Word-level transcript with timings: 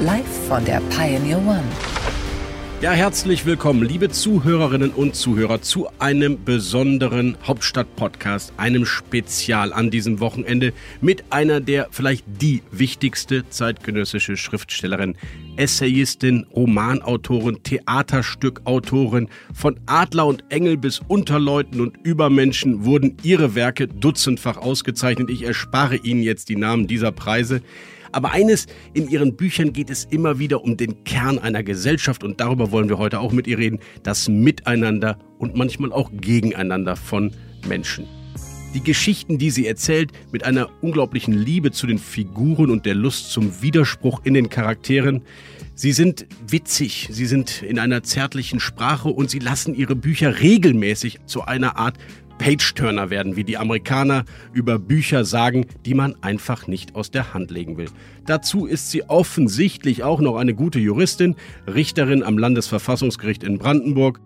Live 0.00 0.26
von 0.46 0.62
der 0.62 0.82
Pioneer 0.90 1.38
One. 1.38 1.64
Ja, 2.82 2.92
herzlich 2.92 3.46
willkommen, 3.46 3.82
liebe 3.82 4.10
Zuhörerinnen 4.10 4.90
und 4.90 5.16
Zuhörer, 5.16 5.62
zu 5.62 5.88
einem 5.98 6.44
besonderen 6.44 7.38
Hauptstadt-Podcast, 7.46 8.52
einem 8.58 8.84
Spezial 8.84 9.72
an 9.72 9.90
diesem 9.90 10.20
Wochenende 10.20 10.74
mit 11.00 11.24
einer 11.30 11.62
der 11.62 11.88
vielleicht 11.92 12.26
die 12.42 12.62
wichtigste 12.70 13.48
zeitgenössische 13.48 14.36
Schriftstellerin, 14.36 15.16
Essayistin, 15.56 16.44
Romanautorin, 16.54 17.62
Theaterstückautorin. 17.62 19.30
Von 19.54 19.80
Adler 19.86 20.26
und 20.26 20.44
Engel 20.50 20.76
bis 20.76 21.00
Unterleuten 21.08 21.80
und 21.80 21.96
Übermenschen 22.04 22.84
wurden 22.84 23.16
ihre 23.22 23.54
Werke 23.54 23.88
dutzendfach 23.88 24.58
ausgezeichnet. 24.58 25.30
Ich 25.30 25.44
erspare 25.44 25.96
Ihnen 25.96 26.22
jetzt 26.22 26.50
die 26.50 26.56
Namen 26.56 26.86
dieser 26.86 27.12
Preise. 27.12 27.62
Aber 28.16 28.32
eines, 28.32 28.66
in 28.94 29.10
ihren 29.10 29.36
Büchern 29.36 29.74
geht 29.74 29.90
es 29.90 30.06
immer 30.06 30.38
wieder 30.38 30.64
um 30.64 30.78
den 30.78 31.04
Kern 31.04 31.38
einer 31.38 31.62
Gesellschaft 31.62 32.24
und 32.24 32.40
darüber 32.40 32.70
wollen 32.70 32.88
wir 32.88 32.96
heute 32.96 33.20
auch 33.20 33.30
mit 33.30 33.46
ihr 33.46 33.58
reden, 33.58 33.78
das 34.04 34.26
Miteinander 34.26 35.18
und 35.36 35.54
manchmal 35.54 35.92
auch 35.92 36.10
Gegeneinander 36.10 36.96
von 36.96 37.32
Menschen. 37.68 38.06
Die 38.72 38.82
Geschichten, 38.82 39.36
die 39.36 39.50
sie 39.50 39.66
erzählt, 39.66 40.12
mit 40.32 40.44
einer 40.44 40.70
unglaublichen 40.80 41.34
Liebe 41.34 41.72
zu 41.72 41.86
den 41.86 41.98
Figuren 41.98 42.70
und 42.70 42.86
der 42.86 42.94
Lust 42.94 43.32
zum 43.32 43.60
Widerspruch 43.60 44.22
in 44.24 44.32
den 44.32 44.48
Charakteren. 44.48 45.20
Sie 45.74 45.92
sind 45.92 46.26
witzig, 46.48 47.08
sie 47.10 47.26
sind 47.26 47.62
in 47.62 47.78
einer 47.78 48.02
zärtlichen 48.02 48.60
Sprache 48.60 49.10
und 49.10 49.28
sie 49.28 49.40
lassen 49.40 49.74
ihre 49.74 49.94
Bücher 49.94 50.40
regelmäßig 50.40 51.18
zu 51.26 51.42
einer 51.42 51.76
Art 51.76 51.98
Page-Turner 52.38 53.10
werden, 53.10 53.36
wie 53.36 53.44
die 53.44 53.56
Amerikaner 53.56 54.24
über 54.52 54.78
Bücher 54.78 55.24
sagen, 55.24 55.66
die 55.84 55.94
man 55.94 56.14
einfach 56.22 56.66
nicht 56.66 56.94
aus 56.94 57.10
der 57.10 57.34
Hand 57.34 57.50
legen 57.50 57.76
will. 57.76 57.88
Dazu 58.26 58.66
ist 58.66 58.90
sie 58.90 59.02
offensichtlich 59.08 60.02
auch 60.02 60.20
noch 60.20 60.36
eine 60.36 60.54
gute 60.54 60.78
Juristin, 60.78 61.36
Richterin 61.66 62.22
am 62.22 62.38
Landesverfassungsgericht 62.38 63.42
in 63.42 63.58
Brandenburg. 63.58 64.20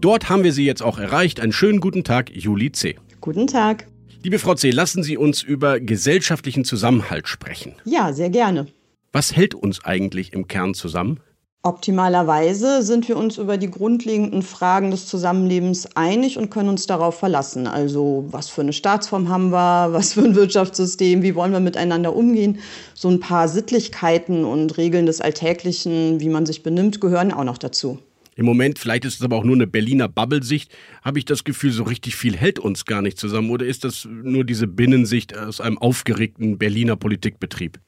Dort 0.00 0.28
haben 0.28 0.44
wir 0.44 0.52
sie 0.52 0.66
jetzt 0.66 0.82
auch 0.82 0.98
erreicht. 0.98 1.40
Einen 1.40 1.52
schönen 1.52 1.80
guten 1.80 2.04
Tag, 2.04 2.30
Juli 2.30 2.72
C. 2.72 2.96
Guten 3.20 3.46
Tag. 3.46 3.86
Liebe 4.22 4.38
Frau 4.38 4.54
C., 4.54 4.70
lassen 4.70 5.02
Sie 5.02 5.18
uns 5.18 5.42
über 5.42 5.80
gesellschaftlichen 5.80 6.64
Zusammenhalt 6.64 7.28
sprechen. 7.28 7.74
Ja, 7.84 8.12
sehr 8.12 8.30
gerne. 8.30 8.66
Was 9.12 9.36
hält 9.36 9.54
uns 9.54 9.84
eigentlich 9.84 10.32
im 10.32 10.48
Kern 10.48 10.74
zusammen? 10.74 11.20
Optimalerweise 11.66 12.82
sind 12.82 13.08
wir 13.08 13.16
uns 13.16 13.38
über 13.38 13.56
die 13.56 13.70
grundlegenden 13.70 14.42
Fragen 14.42 14.90
des 14.90 15.06
Zusammenlebens 15.06 15.96
einig 15.96 16.36
und 16.36 16.50
können 16.50 16.68
uns 16.68 16.86
darauf 16.86 17.18
verlassen. 17.18 17.66
Also 17.66 18.26
was 18.28 18.50
für 18.50 18.60
eine 18.60 18.74
Staatsform 18.74 19.30
haben 19.30 19.50
wir, 19.50 19.88
was 19.90 20.12
für 20.12 20.20
ein 20.20 20.34
Wirtschaftssystem, 20.34 21.22
wie 21.22 21.34
wollen 21.34 21.52
wir 21.52 21.60
miteinander 21.60 22.14
umgehen. 22.14 22.58
So 22.92 23.08
ein 23.08 23.18
paar 23.18 23.48
Sittlichkeiten 23.48 24.44
und 24.44 24.76
Regeln 24.76 25.06
des 25.06 25.22
Alltäglichen, 25.22 26.20
wie 26.20 26.28
man 26.28 26.44
sich 26.44 26.62
benimmt, 26.62 27.00
gehören 27.00 27.32
auch 27.32 27.44
noch 27.44 27.56
dazu. 27.56 27.98
Im 28.36 28.44
Moment, 28.44 28.78
vielleicht 28.78 29.06
ist 29.06 29.14
es 29.14 29.22
aber 29.22 29.36
auch 29.36 29.44
nur 29.44 29.56
eine 29.56 29.66
Berliner 29.66 30.08
Bubble-Sicht, 30.08 30.70
habe 31.02 31.18
ich 31.18 31.24
das 31.24 31.44
Gefühl, 31.44 31.72
so 31.72 31.84
richtig 31.84 32.14
viel 32.14 32.36
hält 32.36 32.58
uns 32.58 32.84
gar 32.84 33.00
nicht 33.00 33.16
zusammen. 33.16 33.48
Oder 33.48 33.64
ist 33.64 33.84
das 33.84 34.06
nur 34.06 34.44
diese 34.44 34.66
Binnensicht 34.66 35.34
aus 35.34 35.62
einem 35.62 35.78
aufgeregten 35.78 36.58
Berliner 36.58 36.96
Politikbetrieb? 36.96 37.80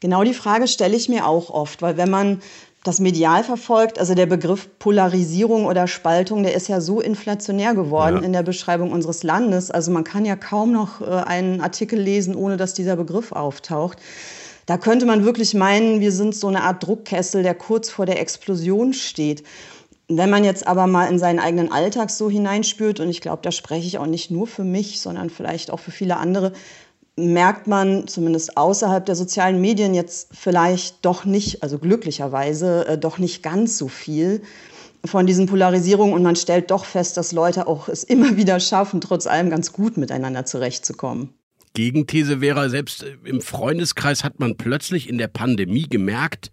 Genau 0.00 0.22
die 0.22 0.34
Frage 0.34 0.68
stelle 0.68 0.94
ich 0.94 1.08
mir 1.08 1.26
auch 1.26 1.48
oft, 1.48 1.80
weil 1.80 1.96
wenn 1.96 2.10
man 2.10 2.42
das 2.86 3.00
medial 3.00 3.42
verfolgt, 3.42 3.98
also 3.98 4.14
der 4.14 4.26
Begriff 4.26 4.68
Polarisierung 4.78 5.66
oder 5.66 5.86
Spaltung, 5.86 6.42
der 6.42 6.54
ist 6.54 6.68
ja 6.68 6.80
so 6.80 7.00
inflationär 7.00 7.74
geworden 7.74 8.18
ja. 8.18 8.22
in 8.22 8.32
der 8.32 8.42
Beschreibung 8.42 8.92
unseres 8.92 9.22
Landes. 9.22 9.70
Also 9.70 9.90
man 9.90 10.04
kann 10.04 10.24
ja 10.24 10.36
kaum 10.36 10.72
noch 10.72 11.00
äh, 11.00 11.04
einen 11.04 11.60
Artikel 11.60 11.98
lesen, 11.98 12.34
ohne 12.34 12.56
dass 12.56 12.74
dieser 12.74 12.96
Begriff 12.96 13.32
auftaucht. 13.32 13.98
Da 14.66 14.78
könnte 14.78 15.06
man 15.06 15.24
wirklich 15.24 15.54
meinen, 15.54 16.00
wir 16.00 16.12
sind 16.12 16.34
so 16.34 16.48
eine 16.48 16.62
Art 16.62 16.86
Druckkessel, 16.86 17.42
der 17.42 17.54
kurz 17.54 17.88
vor 17.88 18.06
der 18.06 18.20
Explosion 18.20 18.92
steht. 18.92 19.44
Wenn 20.08 20.30
man 20.30 20.44
jetzt 20.44 20.66
aber 20.66 20.86
mal 20.86 21.10
in 21.10 21.18
seinen 21.18 21.40
eigenen 21.40 21.72
Alltag 21.72 22.10
so 22.10 22.30
hineinspürt, 22.30 23.00
und 23.00 23.08
ich 23.08 23.20
glaube, 23.20 23.42
da 23.42 23.50
spreche 23.50 23.86
ich 23.86 23.98
auch 23.98 24.06
nicht 24.06 24.30
nur 24.30 24.46
für 24.46 24.64
mich, 24.64 25.00
sondern 25.00 25.30
vielleicht 25.30 25.72
auch 25.72 25.80
für 25.80 25.90
viele 25.90 26.16
andere, 26.16 26.52
merkt 27.16 27.66
man 27.66 28.06
zumindest 28.06 28.56
außerhalb 28.56 29.04
der 29.04 29.16
sozialen 29.16 29.60
Medien 29.60 29.94
jetzt 29.94 30.28
vielleicht 30.32 31.04
doch 31.04 31.24
nicht, 31.24 31.62
also 31.62 31.78
glücklicherweise 31.78 32.86
äh, 32.86 32.98
doch 32.98 33.18
nicht 33.18 33.42
ganz 33.42 33.78
so 33.78 33.88
viel 33.88 34.42
von 35.04 35.26
diesen 35.26 35.46
Polarisierungen 35.46 36.14
und 36.14 36.22
man 36.22 36.36
stellt 36.36 36.70
doch 36.70 36.84
fest, 36.84 37.16
dass 37.16 37.32
Leute 37.32 37.66
auch 37.66 37.88
es 37.88 38.04
immer 38.04 38.36
wieder 38.36 38.60
schaffen, 38.60 39.00
trotz 39.00 39.26
allem 39.26 39.50
ganz 39.50 39.72
gut 39.72 39.96
miteinander 39.96 40.44
zurechtzukommen. 40.44 41.30
Gegenthese 41.74 42.40
wäre, 42.40 42.70
selbst 42.70 43.04
im 43.24 43.42
Freundeskreis 43.42 44.24
hat 44.24 44.40
man 44.40 44.56
plötzlich 44.56 45.08
in 45.08 45.18
der 45.18 45.28
Pandemie 45.28 45.86
gemerkt, 45.88 46.50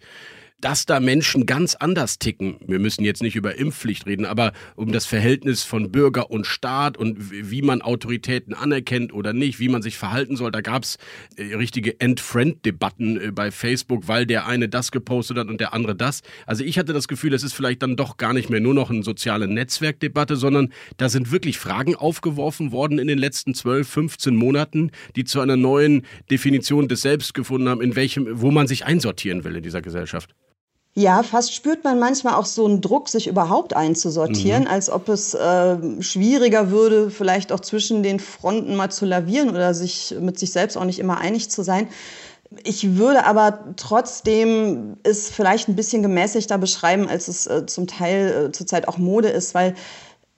dass 0.64 0.86
da 0.86 1.02
Menschen 1.02 1.46
ganz 1.46 1.76
anders 1.76 2.20
ticken. 2.20 2.56
Wir 2.66 2.80
müssen 2.80 3.04
jetzt 3.04 3.22
nicht 3.22 3.36
über 3.36 3.56
Impfpflicht 3.56 4.06
reden, 4.06 4.26
aber 4.26 4.54
um 4.76 4.94
das 4.94 5.06
Verhältnis 5.06 5.64
von 5.64 5.92
Bürger 5.92 6.32
und 6.32 6.48
Staat 6.48 6.96
und 6.96 7.18
wie 7.32 7.62
man 7.62 7.82
Autoritäten 7.82 8.54
anerkennt 8.54 9.14
oder 9.14 9.34
nicht, 9.34 9.60
wie 9.60 9.68
man 9.68 9.82
sich 9.82 9.98
verhalten 9.98 10.38
soll. 10.38 10.52
Da 10.52 10.62
gab 10.62 10.84
es 10.84 10.98
äh, 11.36 11.54
richtige 11.56 12.00
End-Friend-Debatten 12.00 13.20
äh, 13.20 13.32
bei 13.32 13.52
Facebook, 13.52 14.08
weil 14.08 14.26
der 14.26 14.48
eine 14.48 14.70
das 14.70 14.92
gepostet 14.92 15.38
hat 15.38 15.50
und 15.50 15.60
der 15.60 15.74
andere 15.74 15.96
das. 15.96 16.22
Also 16.46 16.64
ich 16.64 16.80
hatte 16.80 16.94
das 16.94 17.10
Gefühl, 17.10 17.34
es 17.34 17.44
ist 17.44 17.54
vielleicht 17.54 17.84
dann 17.84 17.98
doch 17.98 18.16
gar 18.16 18.32
nicht 18.32 18.50
mehr 18.50 18.62
nur 18.62 18.74
noch 18.74 18.90
eine 18.90 19.04
soziale 19.04 19.50
Netzwerkdebatte, 19.50 20.38
sondern 20.38 20.72
da 20.96 21.10
sind 21.10 21.34
wirklich 21.34 21.58
Fragen 21.58 21.96
aufgeworfen 21.96 22.72
worden 22.72 23.00
in 23.00 23.08
den 23.08 23.18
letzten 23.18 23.54
12, 23.54 23.86
15 23.86 24.34
Monaten, 24.34 24.92
die 25.18 25.26
zu 25.26 25.42
einer 25.42 25.58
neuen 25.58 26.06
Definition 26.32 26.88
des 26.88 27.02
Selbst 27.02 27.34
gefunden 27.34 27.68
haben, 27.68 27.82
in 27.82 27.98
welchem, 27.98 28.28
wo 28.42 28.50
man 28.50 28.68
sich 28.68 28.86
einsortieren 28.86 29.44
will 29.44 29.58
in 29.58 29.64
dieser 29.64 29.82
Gesellschaft. 29.82 30.34
Ja, 30.96 31.24
fast 31.24 31.56
spürt 31.56 31.84
man 31.84 31.98
manchmal 31.98 32.36
auch 32.36 32.46
so 32.46 32.66
einen 32.66 32.80
Druck, 32.80 33.10
sich 33.10 33.26
überhaupt 33.26 33.76
einzusortieren, 33.76 34.64
mhm. 34.64 34.70
als 34.70 34.92
ob 34.92 35.10
es 35.10 35.34
äh, 35.34 35.78
schwieriger 36.02 36.70
würde, 36.70 37.10
vielleicht 37.10 37.52
auch 37.52 37.62
zwischen 37.62 38.04
den 38.04 38.20
Fronten 38.20 38.76
mal 38.76 38.92
zu 38.92 39.06
lavieren 39.06 39.50
oder 39.50 39.74
sich 39.74 40.16
mit 40.20 40.38
sich 40.38 40.52
selbst 40.52 40.78
auch 40.78 40.86
nicht 40.86 41.00
immer 41.00 41.18
einig 41.18 41.50
zu 41.50 41.64
sein. 41.64 41.88
Ich 42.64 42.98
würde 42.98 43.26
aber 43.26 43.74
trotzdem 43.76 44.98
es 45.02 45.32
vielleicht 45.32 45.68
ein 45.68 45.76
bisschen 45.76 46.04
gemäßigter 46.04 46.60
beschreiben, 46.60 47.10
als 47.10 47.28
es 47.28 47.48
äh, 47.48 47.66
zum 47.66 47.88
Teil 47.88 48.50
äh, 48.50 48.52
zurzeit 48.52 48.88
auch 48.88 49.00
Mode 49.00 49.30
ist, 49.30 49.56
weil 49.56 49.74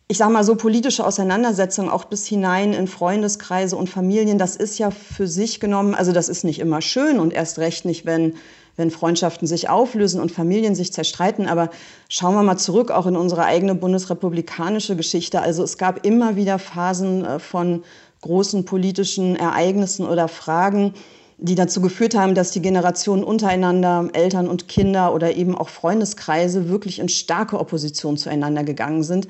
ich 0.08 0.18
sage 0.18 0.32
mal 0.32 0.46
so 0.46 0.56
politische 0.56 1.06
Auseinandersetzungen 1.06 1.90
auch 1.90 2.06
bis 2.06 2.28
hinein 2.28 2.72
in 2.72 2.88
Freundeskreise 2.88 3.76
und 3.76 3.90
Familien, 3.90 4.38
das 4.38 4.56
ist 4.56 4.78
ja 4.78 4.92
für 4.92 5.28
sich 5.28 5.60
genommen, 5.60 5.96
also 5.96 6.14
das 6.14 6.30
ist 6.30 6.46
nicht 6.46 6.60
immer 6.60 6.82
schön 6.82 7.20
und 7.20 7.34
erst 7.34 7.58
recht 7.58 7.84
nicht, 7.84 8.06
wenn 8.06 8.36
wenn 8.78 8.92
Freundschaften 8.92 9.48
sich 9.48 9.70
auflösen 9.70 10.20
und 10.22 10.32
Familien 10.32 10.76
sich 10.76 10.92
zerstreiten. 10.92 11.48
Aber 11.48 11.70
schauen 12.10 12.36
wir 12.36 12.44
mal 12.44 12.58
zurück, 12.58 12.92
auch 12.92 13.06
in 13.06 13.16
unsere 13.16 13.46
eigene 13.46 13.76
bundesrepublikanische 13.76 14.96
Geschichte. 14.96 15.42
Also 15.42 15.64
es 15.64 15.78
gab 15.78 16.06
immer 16.06 16.36
wieder 16.36 16.60
Phasen 16.60 17.26
äh, 17.26 17.40
von 17.40 17.84
großen 18.22 18.66
politischen 18.66 19.36
Ereignissen 19.36 20.06
oder 20.08 20.28
Fragen, 20.28 20.94
die 21.38 21.56
dazu 21.56 21.82
geführt 21.82 22.16
haben, 22.16 22.34
dass 22.34 22.52
die 22.52 22.62
Generationen 22.62 23.24
untereinander, 23.24 24.08
Eltern 24.14 24.48
und 24.48 24.68
Kinder 24.68 25.14
oder 25.14 25.36
eben 25.36 25.56
auch 25.56 25.70
Freundeskreise 25.70 26.70
wirklich 26.70 27.00
in 27.00 27.10
starke 27.10 27.60
Opposition 27.60 28.18
zueinander 28.18 28.64
gegangen 28.64 29.04
sind. 29.04 29.28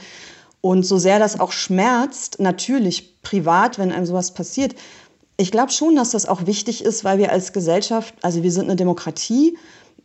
Und 0.61 0.85
so 0.85 0.97
sehr 0.97 1.19
das 1.19 1.39
auch 1.39 1.51
schmerzt, 1.51 2.39
natürlich 2.39 3.21
privat, 3.21 3.77
wenn 3.77 3.91
einem 3.91 4.05
sowas 4.05 4.33
passiert, 4.33 4.75
ich 5.37 5.51
glaube 5.51 5.71
schon, 5.71 5.95
dass 5.95 6.11
das 6.11 6.27
auch 6.27 6.45
wichtig 6.45 6.83
ist, 6.83 7.03
weil 7.03 7.17
wir 7.17 7.31
als 7.31 7.53
Gesellschaft, 7.53 8.13
also 8.21 8.43
wir 8.43 8.51
sind 8.51 8.65
eine 8.65 8.75
Demokratie, 8.75 9.57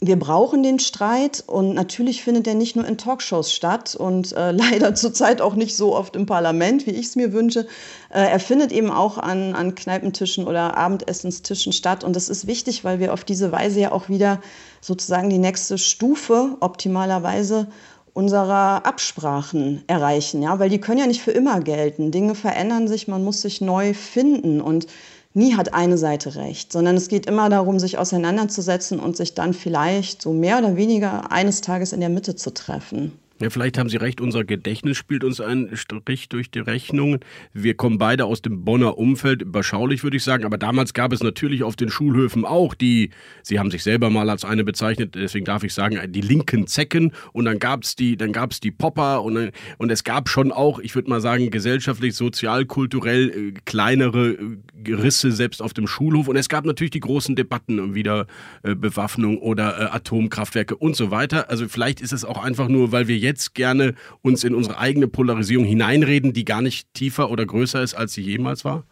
wir 0.03 0.19
brauchen 0.19 0.63
den 0.63 0.79
Streit 0.79 1.45
und 1.47 1.75
natürlich 1.75 2.25
findet 2.25 2.47
er 2.47 2.55
nicht 2.55 2.75
nur 2.75 2.87
in 2.87 2.97
Talkshows 2.97 3.53
statt 3.53 3.95
und 3.95 4.33
äh, 4.33 4.51
leider 4.53 4.95
zurzeit 4.95 5.43
auch 5.43 5.55
nicht 5.55 5.77
so 5.77 5.95
oft 5.95 6.17
im 6.17 6.25
Parlament, 6.25 6.87
wie 6.87 6.93
ich 6.93 7.07
es 7.07 7.17
mir 7.17 7.33
wünsche. 7.33 7.67
Äh, 8.09 8.31
er 8.31 8.41
findet 8.41 8.73
eben 8.73 8.91
auch 8.91 9.19
an, 9.19 9.55
an 9.55 9.75
Kneipentischen 9.75 10.47
oder 10.47 10.77
Abendessenstischen 10.77 11.73
statt 11.73 12.03
und 12.03 12.17
das 12.17 12.31
ist 12.31 12.47
wichtig, 12.47 12.83
weil 12.83 12.99
wir 12.99 13.13
auf 13.13 13.25
diese 13.25 13.53
Weise 13.53 13.81
ja 13.81 13.93
auch 13.93 14.09
wieder 14.09 14.41
sozusagen 14.81 15.29
die 15.29 15.39
nächste 15.39 15.77
Stufe 15.77 16.57
optimalerweise 16.61 17.69
unserer 18.13 18.87
Absprachen 18.87 19.85
erreichen, 19.87 20.43
ja, 20.43 20.59
weil 20.59 20.69
die 20.69 20.81
können 20.81 20.99
ja 20.99 21.07
nicht 21.07 21.23
für 21.23 21.31
immer 21.31 21.61
gelten. 21.61 22.11
Dinge 22.11 22.35
verändern 22.35 22.89
sich, 22.89 23.07
man 23.07 23.23
muss 23.23 23.43
sich 23.43 23.61
neu 23.61 23.95
finden 23.95 24.61
und 24.61 24.87
nie 25.35 25.57
hat 25.57 25.75
eine 25.75 25.99
Seite 25.99 26.35
recht, 26.35 26.73
sondern 26.73 26.97
es 26.97 27.09
geht 27.09 27.27
immer 27.27 27.49
darum, 27.49 27.79
sich 27.79 27.99
auseinanderzusetzen 27.99 28.99
und 28.99 29.17
sich 29.17 29.35
dann 29.35 29.55
vielleicht 29.55 30.23
so 30.23 30.33
mehr 30.33 30.59
oder 30.59 30.77
weniger 30.77 31.31
eines 31.31 31.61
Tages 31.61 31.93
in 31.93 32.01
der 32.01 32.09
Mitte 32.09 32.35
zu 32.37 32.53
treffen. 32.53 33.13
Ja, 33.41 33.49
vielleicht 33.49 33.79
haben 33.79 33.89
Sie 33.89 33.97
recht, 33.97 34.21
unser 34.21 34.45
Gedächtnis 34.45 34.99
spielt 34.99 35.25
uns 35.25 35.41
einen 35.41 35.75
Strich 35.75 36.29
durch 36.29 36.51
die 36.51 36.59
Rechnung. 36.59 37.21
Wir 37.55 37.73
kommen 37.73 37.97
beide 37.97 38.27
aus 38.27 38.43
dem 38.43 38.67
Bonner 38.67 38.99
Umfeld, 38.99 39.41
überschaulich 39.41 40.05
würde 40.05 40.19
ich 40.19 40.25
sagen, 40.25 40.45
aber 40.45 40.59
damals 40.59 40.93
gab 40.93 41.11
es 41.15 41.23
natürlich 41.23 41.63
auf 41.63 41.75
den 41.75 41.89
Schulhöfen 41.89 42.45
auch 42.45 42.75
die, 42.75 43.09
Sie 43.43 43.59
haben 43.59 43.71
sich 43.71 43.83
selber 43.83 44.11
mal 44.11 44.29
als 44.29 44.45
eine 44.45 44.63
bezeichnet, 44.63 45.15
deswegen 45.15 45.47
darf 45.47 45.65
ich 45.65 45.73
sagen, 45.73 45.99
die 46.13 46.21
linken 46.21 46.67
Zecken 46.67 47.13
und 47.33 47.47
dann 47.47 47.59
gab 47.59 47.83
es 47.85 47.97
die, 47.97 48.19
dann 48.19 48.33
gab 48.33 48.53
es 48.53 48.61
die 48.61 48.73
Popper 48.73 49.23
und, 49.23 49.53
und 49.79 49.91
es 49.91 50.05
gab 50.05 50.29
schon 50.29 50.53
auch, 50.53 50.79
ich 50.79 50.95
würde 50.95 51.09
mal 51.09 51.23
sagen, 51.23 51.51
gesellschaftlich, 51.51 52.15
sozial, 52.17 52.67
kulturell 52.67 53.31
äh, 53.31 53.53
kleinere 53.65 54.33
äh, 54.33 54.93
Risse 54.93 55.33
selbst 55.33 55.63
auf 55.63 55.73
dem 55.73 55.87
Schulhof 55.87 56.29
und 56.29 56.37
es 56.37 56.51
gab 56.51 56.67
natürlich 56.67 56.91
die 56.91 57.01
großen 57.01 57.37
Debatten 57.37 57.81
um 57.81 57.95
Wiederbewaffnung 57.95 59.37
äh, 59.39 59.41
oder 59.41 59.81
äh, 59.81 59.85
Atomkraftwerke 59.97 60.77
und 60.77 60.95
so 60.95 61.11
weiter. 61.11 61.49
Also 61.49 61.69
vielleicht 61.69 62.03
ist 62.03 62.13
es 62.13 62.27
auch 62.27 62.45
einfach 62.45 62.69
nur, 62.69 62.93
weil 62.93 63.09
wir 63.09 63.17
jetzt 63.17 63.30
jetzt 63.31 63.55
gerne 63.55 63.95
uns 64.23 64.45
in 64.45 64.55
unsere 64.55 64.79
eigene 64.79 65.09
Polarisierung 65.09 65.65
hineinreden, 65.65 66.33
die 66.33 66.45
gar 66.45 66.63
nicht 66.63 66.93
tiefer 66.95 67.31
oder 67.31 67.47
größer 67.47 67.83
ist, 67.83 67.95
als 67.95 68.13
sie 68.13 68.23
jemals 68.23 68.65
war? 68.65 68.85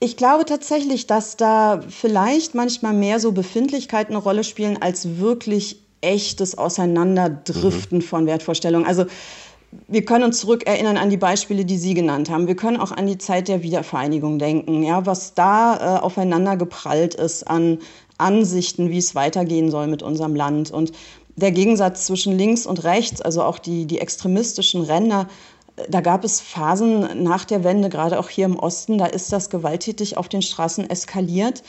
Ich 0.00 0.16
glaube 0.16 0.46
tatsächlich, 0.46 1.06
dass 1.06 1.36
da 1.36 1.82
vielleicht 1.86 2.54
manchmal 2.54 2.94
mehr 2.94 3.20
so 3.20 3.32
Befindlichkeiten 3.32 4.14
eine 4.14 4.22
Rolle 4.22 4.44
spielen, 4.44 4.80
als 4.80 5.18
wirklich 5.18 5.76
echtes 6.00 6.56
Auseinanderdriften 6.56 7.98
mhm. 7.98 8.02
von 8.02 8.26
Wertvorstellungen. 8.26 8.86
Also 8.86 9.04
wir 9.86 10.04
können 10.04 10.24
uns 10.24 10.40
zurückerinnern 10.40 10.96
an 10.96 11.10
die 11.10 11.16
Beispiele, 11.16 11.64
die 11.64 11.76
Sie 11.78 11.94
genannt 11.94 12.30
haben. 12.30 12.46
Wir 12.46 12.56
können 12.56 12.78
auch 12.78 12.92
an 12.92 13.06
die 13.06 13.18
Zeit 13.18 13.48
der 13.48 13.62
Wiedervereinigung 13.62 14.38
denken, 14.38 14.82
ja, 14.82 15.06
was 15.06 15.34
da 15.34 15.98
äh, 15.98 16.00
aufeinander 16.00 16.56
geprallt 16.56 17.14
ist 17.14 17.44
an 17.44 17.78
Ansichten, 18.18 18.90
wie 18.90 18.98
es 18.98 19.14
weitergehen 19.14 19.70
soll 19.70 19.86
mit 19.86 20.02
unserem 20.02 20.34
Land. 20.34 20.70
Und 20.70 20.92
der 21.36 21.52
Gegensatz 21.52 22.06
zwischen 22.06 22.36
links 22.36 22.66
und 22.66 22.84
rechts, 22.84 23.20
also 23.20 23.42
auch 23.42 23.58
die, 23.58 23.86
die 23.86 23.98
extremistischen 23.98 24.82
Ränder, 24.82 25.28
da 25.88 26.00
gab 26.00 26.24
es 26.24 26.40
Phasen 26.40 27.22
nach 27.22 27.44
der 27.44 27.64
Wende, 27.64 27.88
gerade 27.88 28.18
auch 28.18 28.28
hier 28.28 28.44
im 28.44 28.58
Osten, 28.58 28.98
da 28.98 29.06
ist 29.06 29.32
das 29.32 29.50
gewalttätig 29.50 30.16
auf 30.16 30.28
den 30.28 30.42
Straßen 30.42 30.88
eskaliert. 30.88 31.62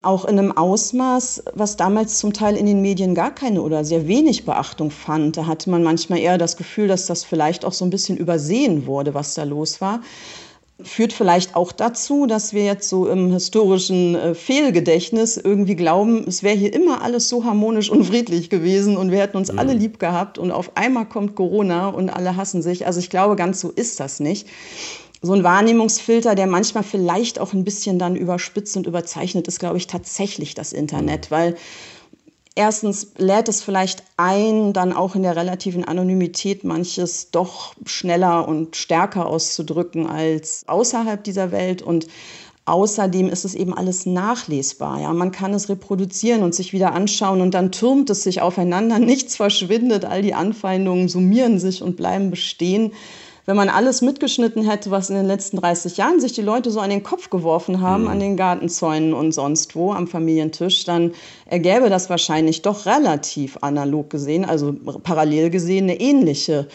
Auch 0.00 0.24
in 0.24 0.38
einem 0.38 0.56
Ausmaß, 0.56 1.42
was 1.54 1.76
damals 1.76 2.18
zum 2.18 2.32
Teil 2.32 2.56
in 2.56 2.66
den 2.66 2.80
Medien 2.80 3.16
gar 3.16 3.34
keine 3.34 3.62
oder 3.62 3.84
sehr 3.84 4.06
wenig 4.06 4.44
Beachtung 4.44 4.92
fand. 4.92 5.36
Da 5.36 5.46
hatte 5.46 5.70
man 5.70 5.82
manchmal 5.82 6.20
eher 6.20 6.38
das 6.38 6.56
Gefühl, 6.56 6.86
dass 6.86 7.06
das 7.06 7.24
vielleicht 7.24 7.64
auch 7.64 7.72
so 7.72 7.84
ein 7.84 7.90
bisschen 7.90 8.16
übersehen 8.16 8.86
wurde, 8.86 9.12
was 9.12 9.34
da 9.34 9.42
los 9.42 9.80
war 9.80 10.00
führt 10.80 11.12
vielleicht 11.12 11.56
auch 11.56 11.72
dazu, 11.72 12.26
dass 12.26 12.52
wir 12.52 12.64
jetzt 12.64 12.88
so 12.88 13.08
im 13.08 13.32
historischen 13.32 14.14
äh, 14.14 14.34
Fehlgedächtnis 14.34 15.36
irgendwie 15.36 15.74
glauben, 15.74 16.24
es 16.28 16.44
wäre 16.44 16.56
hier 16.56 16.72
immer 16.72 17.02
alles 17.02 17.28
so 17.28 17.44
harmonisch 17.44 17.90
und 17.90 18.04
friedlich 18.04 18.48
gewesen 18.48 18.96
und 18.96 19.10
wir 19.10 19.18
hätten 19.18 19.36
uns 19.36 19.52
mhm. 19.52 19.58
alle 19.58 19.72
lieb 19.72 19.98
gehabt 19.98 20.38
und 20.38 20.52
auf 20.52 20.76
einmal 20.76 21.06
kommt 21.06 21.34
Corona 21.34 21.88
und 21.88 22.10
alle 22.10 22.36
hassen 22.36 22.62
sich. 22.62 22.86
Also 22.86 23.00
ich 23.00 23.10
glaube, 23.10 23.34
ganz 23.34 23.60
so 23.60 23.70
ist 23.70 23.98
das 23.98 24.20
nicht. 24.20 24.46
So 25.20 25.32
ein 25.32 25.42
Wahrnehmungsfilter, 25.42 26.36
der 26.36 26.46
manchmal 26.46 26.84
vielleicht 26.84 27.40
auch 27.40 27.52
ein 27.52 27.64
bisschen 27.64 27.98
dann 27.98 28.14
überspitzt 28.14 28.76
und 28.76 28.86
überzeichnet 28.86 29.48
ist, 29.48 29.58
glaube 29.58 29.78
ich, 29.78 29.88
tatsächlich 29.88 30.54
das 30.54 30.72
Internet, 30.72 31.28
mhm. 31.30 31.34
weil 31.34 31.56
Erstens 32.58 33.12
lädt 33.18 33.48
es 33.48 33.62
vielleicht 33.62 34.02
ein, 34.16 34.72
dann 34.72 34.92
auch 34.92 35.14
in 35.14 35.22
der 35.22 35.36
relativen 35.36 35.84
Anonymität 35.84 36.64
manches 36.64 37.30
doch 37.30 37.72
schneller 37.86 38.48
und 38.48 38.74
stärker 38.74 39.26
auszudrücken 39.26 40.08
als 40.08 40.64
außerhalb 40.66 41.22
dieser 41.22 41.52
Welt. 41.52 41.82
Und 41.82 42.08
außerdem 42.64 43.28
ist 43.28 43.44
es 43.44 43.54
eben 43.54 43.72
alles 43.74 44.06
nachlesbar. 44.06 45.00
Ja? 45.00 45.12
Man 45.12 45.30
kann 45.30 45.54
es 45.54 45.68
reproduzieren 45.68 46.42
und 46.42 46.52
sich 46.52 46.72
wieder 46.72 46.94
anschauen 46.94 47.42
und 47.42 47.54
dann 47.54 47.70
türmt 47.70 48.10
es 48.10 48.24
sich 48.24 48.40
aufeinander. 48.40 48.98
Nichts 48.98 49.36
verschwindet, 49.36 50.04
all 50.04 50.22
die 50.22 50.34
Anfeindungen 50.34 51.08
summieren 51.08 51.60
sich 51.60 51.80
und 51.80 51.96
bleiben 51.96 52.30
bestehen 52.30 52.92
wenn 53.48 53.56
man 53.56 53.70
alles 53.70 54.02
mitgeschnitten 54.02 54.68
hätte, 54.68 54.90
was 54.90 55.08
in 55.08 55.16
den 55.16 55.24
letzten 55.24 55.56
30 55.56 55.96
Jahren 55.96 56.20
sich 56.20 56.34
die 56.34 56.42
Leute 56.42 56.70
so 56.70 56.80
an 56.80 56.90
den 56.90 57.02
Kopf 57.02 57.30
geworfen 57.30 57.80
haben, 57.80 58.02
mhm. 58.02 58.08
an 58.08 58.20
den 58.20 58.36
Gartenzäunen 58.36 59.14
und 59.14 59.32
sonst 59.32 59.74
wo 59.74 59.90
am 59.94 60.06
Familientisch, 60.06 60.84
dann 60.84 61.12
ergäbe 61.46 61.88
das 61.88 62.10
wahrscheinlich 62.10 62.60
doch 62.60 62.84
relativ 62.84 63.56
analog 63.62 64.10
gesehen, 64.10 64.44
also 64.44 64.74
parallel 65.02 65.48
gesehen, 65.48 65.84
eine 65.84 65.98
ähnliche 65.98 66.68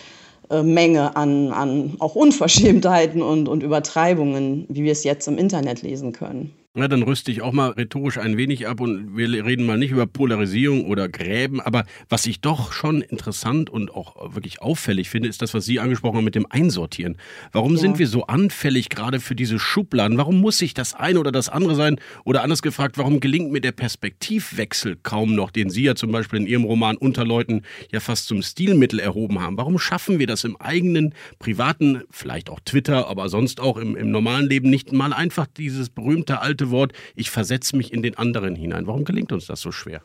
äh, 0.50 0.64
Menge 0.64 1.16
an, 1.16 1.52
an 1.52 1.94
auch 2.00 2.16
Unverschämtheiten 2.16 3.22
und, 3.22 3.48
und 3.48 3.62
Übertreibungen, 3.62 4.66
wie 4.68 4.84
wir 4.84 4.94
es 4.94 5.04
jetzt 5.04 5.28
im 5.28 5.38
Internet 5.38 5.84
lesen 5.84 6.12
können. 6.12 6.56
Na, 6.76 6.88
dann 6.88 7.04
rüste 7.04 7.32
ich 7.32 7.44
auch 7.44 7.52
mal 7.52 7.70
rhetorisch 7.70 8.18
ein 8.18 8.36
wenig 8.36 8.68
ab 8.68 8.80
und 8.82 9.16
wir 9.16 9.46
reden 9.46 9.68
mal 9.68 9.78
nicht 9.78 9.92
über 9.92 10.08
Polarisierung 10.08 10.86
oder 10.86 11.08
Gräben, 11.08 11.62
aber 11.62 11.86
was 12.10 12.26
ich 12.26 12.42
doch 12.42 12.74
schon 12.74 13.04
interessant 13.04 13.70
und 13.70 13.94
auch 13.94 14.34
wirklich 14.34 14.60
auffällig 14.60 15.08
finde, 15.08 15.30
ist 15.30 15.44
das, 15.44 15.54
was 15.54 15.66
Sie 15.66 15.80
angesprochen 15.80 16.18
haben 16.18 16.26
mit 16.26 16.34
dem 16.34 16.48
Einsortieren. 16.50 17.18
Warum 17.52 17.74
ja. 17.74 17.78
sind 17.78 18.00
wir 18.00 18.08
so 18.08 18.26
anfällig 18.26 18.90
gerade 18.90 19.20
für 19.20 19.36
diese 19.36 19.60
Schubladen? 19.60 20.18
Warum 20.18 20.42
muss 20.42 20.58
sich 20.58 20.74
das 20.74 20.96
eine 20.96 21.20
oder 21.20 21.32
das 21.32 21.48
andere 21.48 21.76
sein? 21.76 22.00
Oder 22.26 22.42
anders 22.42 22.64
gefragt, 22.64 22.98
warum 22.98 23.20
gelingt 23.20 23.52
mir 23.52 23.62
der 23.62 23.72
Perspektivwechsel 23.72 24.98
kaum 25.04 25.36
noch, 25.36 25.52
den 25.52 25.70
Sie 25.70 25.84
ja 25.84 25.94
zum 25.94 26.12
Beispiel 26.12 26.40
in 26.40 26.48
Ihrem 26.48 26.64
Roman 26.64 26.98
Unterleuten 26.98 27.62
ja 27.92 28.00
fast 28.00 28.26
zum 28.26 28.42
Stilmittel 28.42 29.00
erhoben 29.00 29.40
haben? 29.42 29.58
Warum 29.58 29.78
schaffen 29.78 30.18
wir 30.18 30.26
das 30.26 30.44
im 30.44 30.56
eigenen, 30.56 31.14
privaten, 31.38 32.02
vielleicht 32.10 32.50
auch 32.50 32.62
Twitter, 32.66 33.08
aber 33.10 33.30
sonst 33.30 33.60
auch 33.60 33.78
im, 33.78 33.96
im 33.96 34.10
normalen 34.10 34.50
Leben 34.50 34.72
nicht 34.72 34.92
mal 34.92 35.14
einfach 35.14 35.46
dieses 35.46 35.92
berühmte 35.92 36.42
alte 36.42 36.63
berühmte 36.64 36.72
Wort, 36.72 36.94
ich 37.16 37.30
versetze 37.30 37.76
mich 37.76 37.94
in 37.94 38.02
den 38.02 38.18
anderen 38.18 38.56
hinein. 38.56 38.88
Warum 38.88 39.04
gelingt 39.06 39.32
uns 39.32 39.48
das 39.48 39.62
so 39.62 39.72
schwer? 39.72 40.02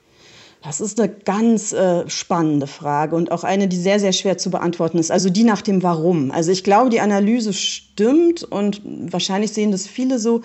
Das 0.63 0.81
ist 0.81 0.99
eine 0.99 1.09
ganz 1.09 1.73
äh, 1.73 2.09
spannende 2.11 2.67
Frage 2.67 3.15
und 3.15 3.31
auch 3.31 3.45
eine, 3.45 3.69
die 3.69 3.77
sehr, 3.77 4.01
sehr 4.01 4.13
schwer 4.13 4.39
zu 4.39 4.51
beantworten 4.51 4.99
ist. 4.99 5.13
Also 5.13 5.31
die 5.31 5.45
nach 5.45 5.63
dem 5.63 5.85
Warum. 5.85 6.33
Also 6.33 6.51
ich 6.51 6.65
glaube, 6.65 6.91
die 6.91 7.01
Analyse 7.01 7.53
stimmt 7.53 8.43
und 8.43 8.83
wahrscheinlich 8.85 9.53
sehen 9.53 9.71
das 9.71 9.87
viele 9.87 10.19
so. 10.19 10.43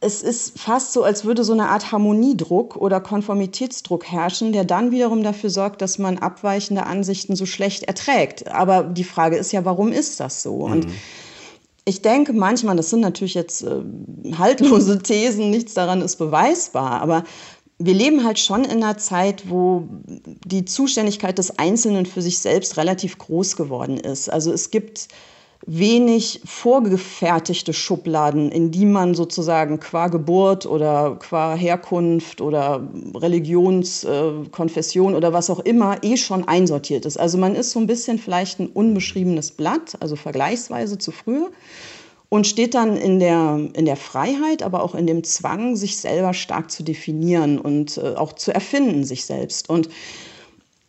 Es 0.00 0.22
ist 0.22 0.60
fast 0.60 0.92
so, 0.92 1.04
als 1.04 1.24
würde 1.24 1.42
so 1.42 1.54
eine 1.54 1.70
Art 1.70 1.90
Harmoniedruck 1.90 2.76
oder 2.76 3.00
Konformitätsdruck 3.00 4.04
herrschen, 4.04 4.52
der 4.52 4.64
dann 4.64 4.90
wiederum 4.90 5.22
dafür 5.22 5.48
sorgt, 5.48 5.80
dass 5.80 5.98
man 5.98 6.18
abweichende 6.18 6.84
Ansichten 6.84 7.34
so 7.34 7.46
schlecht 7.46 7.84
erträgt. 7.84 8.52
Aber 8.52 8.82
die 8.82 9.04
Frage 9.04 9.36
ist 9.36 9.52
ja, 9.52 9.64
warum 9.64 9.90
ist 9.90 10.20
das 10.20 10.42
so? 10.42 10.68
Mhm. 10.68 10.84
Ich 11.86 12.00
denke 12.02 12.32
manchmal, 12.32 12.76
das 12.76 12.90
sind 12.90 13.00
natürlich 13.00 13.34
jetzt 13.34 13.62
äh, 13.62 13.82
haltlose 14.38 14.98
Thesen, 15.02 15.50
nichts 15.50 15.74
daran 15.74 16.00
ist 16.00 16.16
beweisbar, 16.16 17.02
aber 17.02 17.24
wir 17.78 17.94
leben 17.94 18.24
halt 18.24 18.38
schon 18.38 18.64
in 18.64 18.82
einer 18.82 18.96
Zeit, 18.96 19.50
wo 19.50 19.88
die 20.46 20.64
Zuständigkeit 20.64 21.36
des 21.38 21.58
Einzelnen 21.58 22.06
für 22.06 22.22
sich 22.22 22.38
selbst 22.38 22.76
relativ 22.76 23.18
groß 23.18 23.56
geworden 23.56 23.98
ist. 23.98 24.28
Also 24.28 24.52
es 24.52 24.70
gibt 24.70 25.08
wenig 25.66 26.42
vorgefertigte 26.44 27.72
Schubladen, 27.72 28.52
in 28.52 28.70
die 28.70 28.84
man 28.84 29.14
sozusagen 29.14 29.80
qua 29.80 30.08
Geburt 30.08 30.66
oder 30.66 31.16
qua 31.18 31.54
Herkunft 31.54 32.42
oder 32.42 32.86
Religionskonfession 33.14 35.14
äh, 35.14 35.16
oder 35.16 35.32
was 35.32 35.48
auch 35.48 35.60
immer 35.60 35.96
eh 36.02 36.16
schon 36.16 36.46
einsortiert 36.46 37.06
ist. 37.06 37.18
Also 37.18 37.38
man 37.38 37.54
ist 37.54 37.70
so 37.70 37.80
ein 37.80 37.86
bisschen 37.86 38.18
vielleicht 38.18 38.60
ein 38.60 38.68
unbeschriebenes 38.68 39.52
Blatt, 39.52 39.96
also 40.00 40.16
vergleichsweise 40.16 40.98
zu 40.98 41.12
früher 41.12 41.50
und 42.28 42.46
steht 42.46 42.74
dann 42.74 42.96
in 42.96 43.18
der, 43.18 43.58
in 43.72 43.86
der 43.86 43.96
Freiheit, 43.96 44.62
aber 44.62 44.82
auch 44.82 44.94
in 44.94 45.06
dem 45.06 45.24
Zwang, 45.24 45.76
sich 45.76 45.96
selber 45.96 46.34
stark 46.34 46.70
zu 46.70 46.82
definieren 46.82 47.58
und 47.58 47.96
äh, 47.96 48.14
auch 48.16 48.34
zu 48.34 48.52
erfinden, 48.52 49.04
sich 49.04 49.24
selbst. 49.24 49.70
Und 49.70 49.88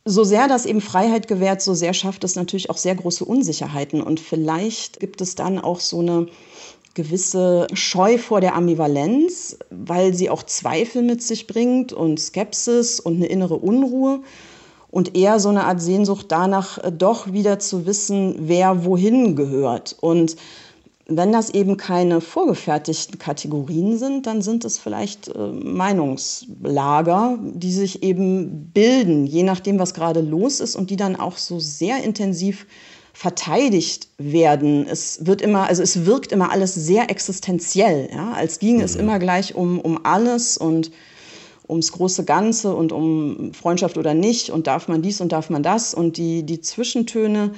so 0.05 0.23
sehr 0.23 0.47
das 0.47 0.67
eben 0.67 0.81
Freiheit 0.81 1.27
gewährt, 1.27 1.63
so 1.63 1.73
sehr 1.73 1.93
schafft 1.93 2.23
es 2.23 2.35
natürlich 2.35 2.69
auch 2.69 2.77
sehr 2.77 2.95
große 2.95 3.25
Unsicherheiten. 3.25 4.01
Und 4.01 4.19
vielleicht 4.19 4.99
gibt 4.99 5.19
es 5.19 5.33
dann 5.33 5.59
auch 5.59 5.79
so 5.79 5.99
eine 5.99 6.27
gewisse 6.93 7.67
Scheu 7.73 8.19
vor 8.19 8.39
der 8.39 8.55
Ambivalenz, 8.55 9.57
weil 9.71 10.13
sie 10.13 10.29
auch 10.29 10.43
Zweifel 10.43 11.01
mit 11.01 11.23
sich 11.23 11.47
bringt 11.47 11.91
und 11.91 12.19
Skepsis 12.19 12.99
und 12.99 13.15
eine 13.15 13.25
innere 13.25 13.55
Unruhe 13.55 14.21
und 14.91 15.17
eher 15.17 15.39
so 15.39 15.49
eine 15.49 15.65
Art 15.65 15.81
Sehnsucht 15.81 16.27
danach, 16.29 16.77
äh, 16.77 16.91
doch 16.91 17.33
wieder 17.33 17.59
zu 17.59 17.85
wissen, 17.85 18.35
wer 18.39 18.85
wohin 18.85 19.35
gehört. 19.35 19.97
Und 19.99 20.37
wenn 21.07 21.31
das 21.31 21.51
eben 21.51 21.77
keine 21.77 22.19
vorgefertigten 22.19 23.19
Kategorien 23.19 23.97
sind, 23.97 24.25
dann 24.25 24.41
sind 24.41 24.65
es 24.65 24.79
vielleicht 24.79 25.27
äh, 25.27 25.51
Meinungslager, 25.51 27.37
die 27.41 27.71
sich 27.71 28.01
eben 28.01 28.71
bilden, 28.73 29.27
je 29.27 29.43
nachdem, 29.43 29.77
was 29.77 29.93
gerade 29.93 30.21
los 30.21 30.59
ist 30.59 30.75
und 30.75 30.89
die 30.89 30.95
dann 30.95 31.15
auch 31.15 31.37
so 31.37 31.59
sehr 31.59 32.03
intensiv 32.03 32.65
verteidigt 33.13 34.09
werden. 34.17 34.87
Es 34.89 35.25
wird 35.25 35.41
immer, 35.41 35.67
also 35.67 35.83
es 35.83 36.05
wirkt 36.05 36.31
immer 36.31 36.51
alles 36.51 36.73
sehr 36.73 37.09
existenziell, 37.09 38.09
ja, 38.11 38.31
als 38.33 38.59
ginge 38.59 38.79
mhm. 38.79 38.85
es 38.85 38.95
immer 38.95 39.19
gleich 39.19 39.53
um, 39.53 39.79
um 39.79 40.03
alles 40.03 40.57
und 40.57 40.91
ums 41.69 41.91
große 41.91 42.25
Ganze 42.25 42.75
und 42.75 42.91
um 42.91 43.53
Freundschaft 43.53 43.97
oder 43.97 44.13
nicht 44.13 44.49
und 44.49 44.67
darf 44.67 44.87
man 44.87 45.01
dies 45.01 45.21
und 45.21 45.31
darf 45.31 45.49
man 45.49 45.63
das 45.63 45.93
und 45.93 46.17
die, 46.17 46.43
die 46.43 46.61
Zwischentöne 46.61 47.53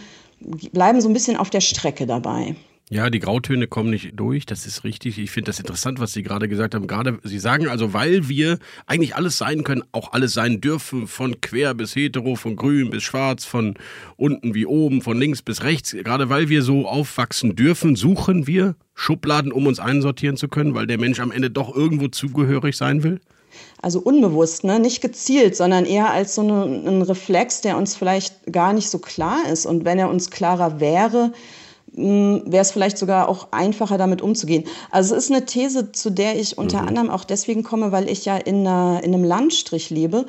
bleiben 0.72 1.01
so 1.01 1.10
ein 1.10 1.13
bisschen 1.13 1.38
auf 1.38 1.50
der 1.50 1.62
Strecke 1.62 2.06
dabei. 2.06 2.56
Ja, 2.89 3.10
die 3.10 3.20
Grautöne 3.20 3.67
kommen 3.67 3.89
nicht 3.89 4.17
durch, 4.17 4.46
das 4.46 4.65
ist 4.65 4.86
richtig. 4.86 5.20
Ich 5.20 5.29
finde 5.29 5.50
das 5.50 5.60
interessant, 5.60 6.00
was 6.00 6.13
Sie 6.13 6.24
gerade 6.24 6.48
gesagt 6.48 6.74
haben. 6.74 6.88
Gerade, 6.88 7.20
Sie 7.22 7.38
sagen 7.38 7.67
also, 7.67 7.91
weil 7.91 8.29
wir 8.29 8.60
eigentlich 8.86 9.13
alles 9.13 9.38
sein 9.38 9.65
können, 9.65 9.84
auch 9.91 10.13
alles 10.13 10.34
sein 10.34 10.62
dürfen, 10.62 11.06
von 11.06 11.41
quer 11.41 11.74
bis 11.74 11.98
hetero, 11.98 12.38
von 12.38 12.56
grün 12.56 12.89
bis 12.89 13.03
schwarz, 13.03 13.44
von 13.44 13.74
unten 14.15 14.56
wie 14.56 14.65
oben, 14.65 15.01
von 15.01 15.20
links 15.20 15.41
bis 15.41 15.63
rechts. 15.63 15.91
Gerade 15.91 16.29
weil 16.29 16.48
wir 16.48 16.63
so 16.63 16.88
aufwachsen 16.88 17.58
dürfen, 17.58 17.98
suchen 17.98 18.48
wir 18.48 18.75
Schubladen, 18.96 19.51
um 19.51 19.67
uns 19.67 19.82
einsortieren 19.82 20.38
zu 20.38 20.48
können, 20.48 20.74
weil 20.74 20.88
der 20.88 20.98
Mensch 20.98 21.20
am 21.20 21.32
Ende 21.32 21.51
doch 21.51 21.75
irgendwo 21.75 22.08
zugehörig 22.08 22.77
sein 22.77 23.03
will? 23.03 23.20
Also 23.82 24.00
unbewusst, 24.00 24.63
ne? 24.63 24.79
nicht 24.79 25.01
gezielt, 25.01 25.58
sondern 25.58 25.84
eher 25.84 26.12
als 26.12 26.36
so 26.36 26.41
ein 26.41 27.01
Reflex, 27.01 27.60
der 27.60 27.77
uns 27.77 27.98
vielleicht 27.98 28.50
gar 28.53 28.72
nicht 28.72 28.89
so 28.89 29.00
klar 29.00 29.39
ist. 29.51 29.65
Und 29.65 29.84
wenn 29.84 30.00
er 30.00 30.10
uns 30.10 30.32
klarer 30.32 30.79
wäre, 30.79 31.34
wäre 31.98 32.62
es 32.62 32.72
vielleicht 32.72 32.98
sogar 32.98 33.27
auch 33.27 33.48
einfacher, 33.51 33.98
damit 33.98 34.22
umzugehen. 34.22 34.66
Also 34.92 35.16
es 35.16 35.25
ist 35.25 35.32
eine 35.32 35.46
These, 35.46 35.92
zu 35.92 36.12
der 36.12 36.39
ich 36.39 36.58
unter 36.58 36.84
mhm. 36.84 36.88
anderem 36.89 37.10
auch 37.10 37.24
deswegen 37.24 37.63
komme, 37.63 37.92
weil 37.92 38.08
ich 38.08 38.24
ja 38.24 38.38
in, 38.38 38.68
einer, 38.68 39.01
in 39.04 39.13
einem 39.13 39.24
Landstrich 39.24 39.89
lebe, 39.89 40.27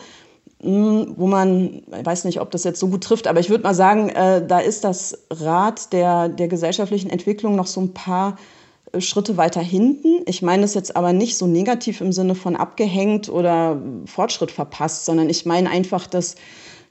hm, 0.63 1.15
wo 1.17 1.27
man, 1.27 1.83
ich 1.99 2.07
weiß 2.07 2.25
nicht, 2.25 2.41
ob 2.41 2.51
das 2.51 2.65
jetzt 2.65 2.81
so 2.81 2.89
gut 2.89 3.05
trifft, 3.05 3.27
aber 3.27 3.39
ich 3.39 3.51
würde 3.51 3.65
mal 3.65 3.75
sagen, 3.75 4.09
äh, 4.09 4.45
da 4.47 4.61
ist 4.61 4.83
das 4.83 5.19
Rad 5.31 5.93
der, 5.93 6.31
der 6.31 6.49
gesellschaftlichen 6.49 7.11
Entwicklung 7.11 7.55
noch 7.55 7.67
so 7.67 7.83
ein 7.83 7.93
paar 7.93 8.39
äh, 8.93 9.03
Schritte 9.03 9.37
weiter 9.37 9.61
hinten. 9.61 10.23
Ich 10.25 10.41
meine 10.41 10.63
das 10.63 10.73
jetzt 10.73 10.97
aber 10.97 11.13
nicht 11.13 11.37
so 11.37 11.47
negativ 11.47 12.01
im 12.01 12.13
Sinne 12.13 12.35
von 12.35 12.57
abgehängt 12.57 13.29
oder 13.29 13.81
Fortschritt 14.07 14.51
verpasst, 14.51 15.05
sondern 15.05 15.29
ich 15.29 15.45
meine 15.45 15.69
einfach, 15.69 16.07
dass 16.07 16.35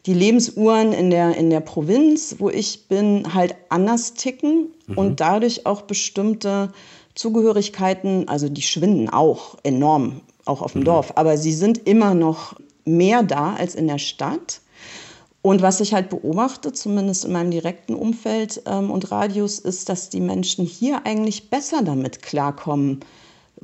die 0.08 0.14
Lebensuhren 0.14 0.94
in 0.94 1.10
der, 1.10 1.36
in 1.36 1.50
der 1.50 1.60
Provinz, 1.60 2.36
wo 2.40 2.50
ich 2.50 2.88
bin, 2.88 3.34
halt 3.34 3.56
anders 3.68 4.14
ticken 4.14 4.70
mhm. 4.88 4.98
und 4.98 5.20
dadurch 5.20 5.66
auch 5.66 5.82
bestimmte 5.82 6.72
Zugehörigkeiten, 7.14 8.30
also 8.30 8.48
die 8.48 8.62
schwinden 8.62 9.10
auch 9.10 9.58
enorm, 9.64 10.22
auch 10.46 10.62
auf 10.62 10.72
dem 10.72 10.82
mhm. 10.82 10.86
Dorf, 10.86 11.14
aber 11.16 11.38
sie 11.38 11.52
sind 11.52 11.86
immer 11.88 12.14
noch 12.14 12.56
mehr 12.86 13.22
da 13.22 13.56
als 13.56 13.76
in 13.76 13.88
der 13.88 13.98
Stadt. 13.98 14.62
Und 15.42 15.62
was 15.62 15.82
ich 15.82 15.94
halt 15.94 16.10
beobachte, 16.10 16.72
zumindest 16.72 17.26
in 17.26 17.34
meinem 17.34 17.52
direkten 17.52 17.94
Umfeld 17.94 18.62
ähm, 18.66 18.90
und 18.90 19.12
Radius, 19.12 19.60
ist, 19.60 19.90
dass 19.90 20.10
die 20.10 20.22
Menschen 20.22 20.66
hier 20.66 21.06
eigentlich 21.06 21.50
besser 21.50 21.82
damit 21.84 22.22
klarkommen, 22.22 23.02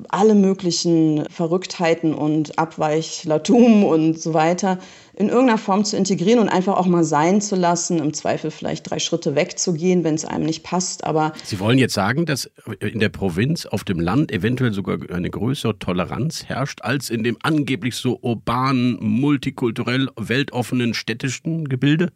alle 0.09 0.35
möglichen 0.35 1.25
Verrücktheiten 1.29 2.13
und 2.13 2.57
Abweichlertum 2.59 3.85
und 3.85 4.19
so 4.19 4.33
weiter 4.33 4.79
in 5.15 5.29
irgendeiner 5.29 5.60
Form 5.60 5.86
zu 5.86 5.96
integrieren 5.96 6.39
und 6.39 6.50
einfach 6.50 6.75
auch 6.75 6.88
mal 6.88 7.03
sein 7.03 7.39
zu 7.39 7.55
lassen, 7.55 8.00
im 8.00 8.13
Zweifel 8.13 8.50
vielleicht 8.50 8.89
drei 8.89 9.00
Schritte 9.00 9.36
wegzugehen, 9.36 10.03
wenn 10.03 10.15
es 10.15 10.25
einem 10.25 10.46
nicht 10.46 10.63
passt. 10.63 11.03
Aber 11.03 11.34
Sie 11.43 11.60
wollen 11.60 11.77
jetzt 11.77 11.93
sagen, 11.93 12.25
dass 12.25 12.50
in 12.79 13.00
der 13.00 13.10
Provinz, 13.10 13.65
auf 13.67 13.84
dem 13.84 14.00
Land 14.00 14.32
eventuell 14.32 14.74
sogar 14.74 14.98
eine 15.12 15.29
größere 15.29 15.77
Toleranz 15.77 16.46
herrscht 16.46 16.82
als 16.82 17.10
in 17.10 17.24
dem 17.24 17.38
angeblich 17.43 17.96
so 17.96 18.17
urbanen, 18.22 18.98
multikulturell 19.00 20.10
weltoffenen 20.15 20.93
städtischen 20.93 21.70
Gebilde? 21.70 22.12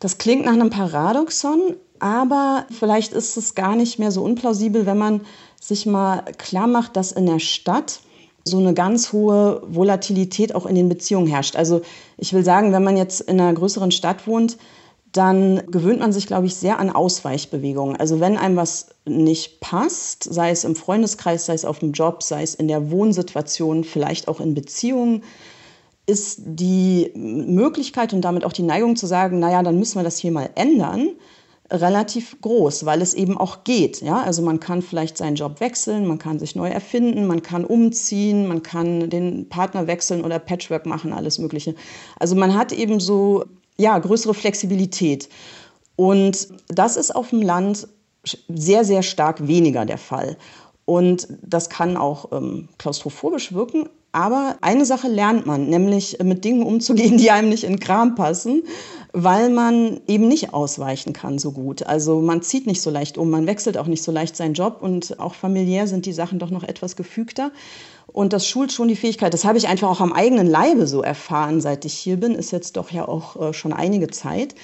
Das 0.00 0.18
klingt 0.18 0.46
nach 0.46 0.52
einem 0.52 0.70
Paradoxon, 0.70 1.76
aber 2.00 2.66
vielleicht 2.70 3.12
ist 3.12 3.36
es 3.36 3.54
gar 3.54 3.76
nicht 3.76 3.98
mehr 3.98 4.10
so 4.10 4.24
unplausibel, 4.24 4.86
wenn 4.86 4.98
man 4.98 5.20
sich 5.60 5.86
mal 5.86 6.24
klar 6.38 6.66
macht, 6.66 6.96
dass 6.96 7.12
in 7.12 7.26
der 7.26 7.38
Stadt 7.38 8.00
so 8.44 8.58
eine 8.58 8.74
ganz 8.74 9.12
hohe 9.12 9.62
Volatilität 9.66 10.54
auch 10.54 10.66
in 10.66 10.74
den 10.74 10.88
Beziehungen 10.88 11.26
herrscht. 11.26 11.56
Also 11.56 11.82
ich 12.16 12.32
will 12.32 12.44
sagen, 12.44 12.72
wenn 12.72 12.84
man 12.84 12.96
jetzt 12.96 13.20
in 13.20 13.40
einer 13.40 13.52
größeren 13.52 13.90
Stadt 13.90 14.26
wohnt, 14.26 14.56
dann 15.12 15.62
gewöhnt 15.70 15.98
man 15.98 16.12
sich, 16.12 16.26
glaube 16.26 16.46
ich, 16.46 16.54
sehr 16.54 16.78
an 16.78 16.90
Ausweichbewegungen. 16.90 17.96
Also 17.96 18.20
wenn 18.20 18.36
einem 18.36 18.56
was 18.56 18.88
nicht 19.04 19.60
passt, 19.60 20.24
sei 20.24 20.50
es 20.50 20.64
im 20.64 20.76
Freundeskreis, 20.76 21.46
sei 21.46 21.54
es 21.54 21.64
auf 21.64 21.80
dem 21.80 21.92
Job, 21.92 22.22
sei 22.22 22.42
es 22.42 22.54
in 22.54 22.68
der 22.68 22.90
Wohnsituation, 22.90 23.82
vielleicht 23.82 24.28
auch 24.28 24.40
in 24.40 24.54
Beziehungen, 24.54 25.24
ist 26.06 26.40
die 26.44 27.10
Möglichkeit 27.14 28.12
und 28.12 28.22
damit 28.22 28.44
auch 28.44 28.52
die 28.52 28.62
Neigung 28.62 28.96
zu 28.96 29.06
sagen, 29.06 29.38
naja, 29.38 29.62
dann 29.62 29.78
müssen 29.78 29.98
wir 29.98 30.04
das 30.04 30.18
hier 30.18 30.32
mal 30.32 30.50
ändern, 30.54 31.10
relativ 31.70 32.40
groß, 32.40 32.84
weil 32.84 33.00
es 33.00 33.14
eben 33.14 33.38
auch 33.38 33.64
geht. 33.64 34.00
Ja? 34.00 34.22
Also 34.22 34.42
man 34.42 34.60
kann 34.60 34.82
vielleicht 34.82 35.16
seinen 35.16 35.36
Job 35.36 35.60
wechseln, 35.60 36.06
man 36.06 36.18
kann 36.18 36.38
sich 36.38 36.56
neu 36.56 36.68
erfinden, 36.68 37.26
man 37.26 37.42
kann 37.42 37.64
umziehen, 37.64 38.48
man 38.48 38.62
kann 38.62 39.08
den 39.08 39.48
Partner 39.48 39.86
wechseln 39.86 40.24
oder 40.24 40.38
Patchwork 40.38 40.86
machen, 40.86 41.12
alles 41.12 41.38
Mögliche. 41.38 41.74
Also 42.18 42.34
man 42.34 42.54
hat 42.54 42.72
eben 42.72 43.00
so 43.00 43.44
ja, 43.76 43.98
größere 43.98 44.34
Flexibilität. 44.34 45.28
Und 45.96 46.48
das 46.68 46.96
ist 46.96 47.14
auf 47.14 47.30
dem 47.30 47.42
Land 47.42 47.88
sehr, 48.48 48.84
sehr 48.84 49.02
stark 49.02 49.46
weniger 49.46 49.86
der 49.86 49.98
Fall. 49.98 50.36
Und 50.84 51.28
das 51.42 51.70
kann 51.70 51.96
auch 51.96 52.32
ähm, 52.32 52.68
klaustrophobisch 52.78 53.52
wirken, 53.52 53.88
aber 54.12 54.56
eine 54.60 54.84
Sache 54.84 55.08
lernt 55.08 55.46
man, 55.46 55.68
nämlich 55.68 56.18
mit 56.22 56.44
Dingen 56.44 56.64
umzugehen, 56.64 57.16
die 57.16 57.30
einem 57.30 57.48
nicht 57.48 57.64
in 57.64 57.78
Kram 57.78 58.14
passen, 58.14 58.62
weil 59.12 59.50
man 59.50 60.00
eben 60.06 60.28
nicht 60.28 60.52
ausweichen 60.52 61.12
kann 61.12 61.38
so 61.38 61.52
gut. 61.52 61.84
Also 61.84 62.20
man 62.20 62.42
zieht 62.42 62.66
nicht 62.66 62.82
so 62.82 62.90
leicht 62.90 63.18
um, 63.18 63.30
man 63.30 63.46
wechselt 63.46 63.76
auch 63.78 63.86
nicht 63.86 64.02
so 64.02 64.12
leicht 64.12 64.36
seinen 64.36 64.54
Job 64.54 64.78
und 64.80 65.18
auch 65.18 65.34
familiär 65.34 65.86
sind 65.86 66.06
die 66.06 66.12
Sachen 66.12 66.38
doch 66.38 66.50
noch 66.50 66.62
etwas 66.64 66.96
gefügter. 66.96 67.52
Und 68.12 68.32
das 68.32 68.46
schult 68.46 68.72
schon 68.72 68.88
die 68.88 68.96
Fähigkeit. 68.96 69.32
Das 69.32 69.44
habe 69.44 69.58
ich 69.58 69.68
einfach 69.68 69.88
auch 69.88 70.00
am 70.00 70.12
eigenen 70.12 70.48
Leibe 70.48 70.86
so 70.88 71.02
erfahren, 71.02 71.60
seit 71.60 71.84
ich 71.84 71.94
hier 71.94 72.16
bin. 72.16 72.34
Ist 72.34 72.50
jetzt 72.50 72.76
doch 72.76 72.90
ja 72.90 73.06
auch 73.06 73.40
äh, 73.40 73.52
schon 73.52 73.72
einige 73.72 74.08
Zeit. 74.08 74.56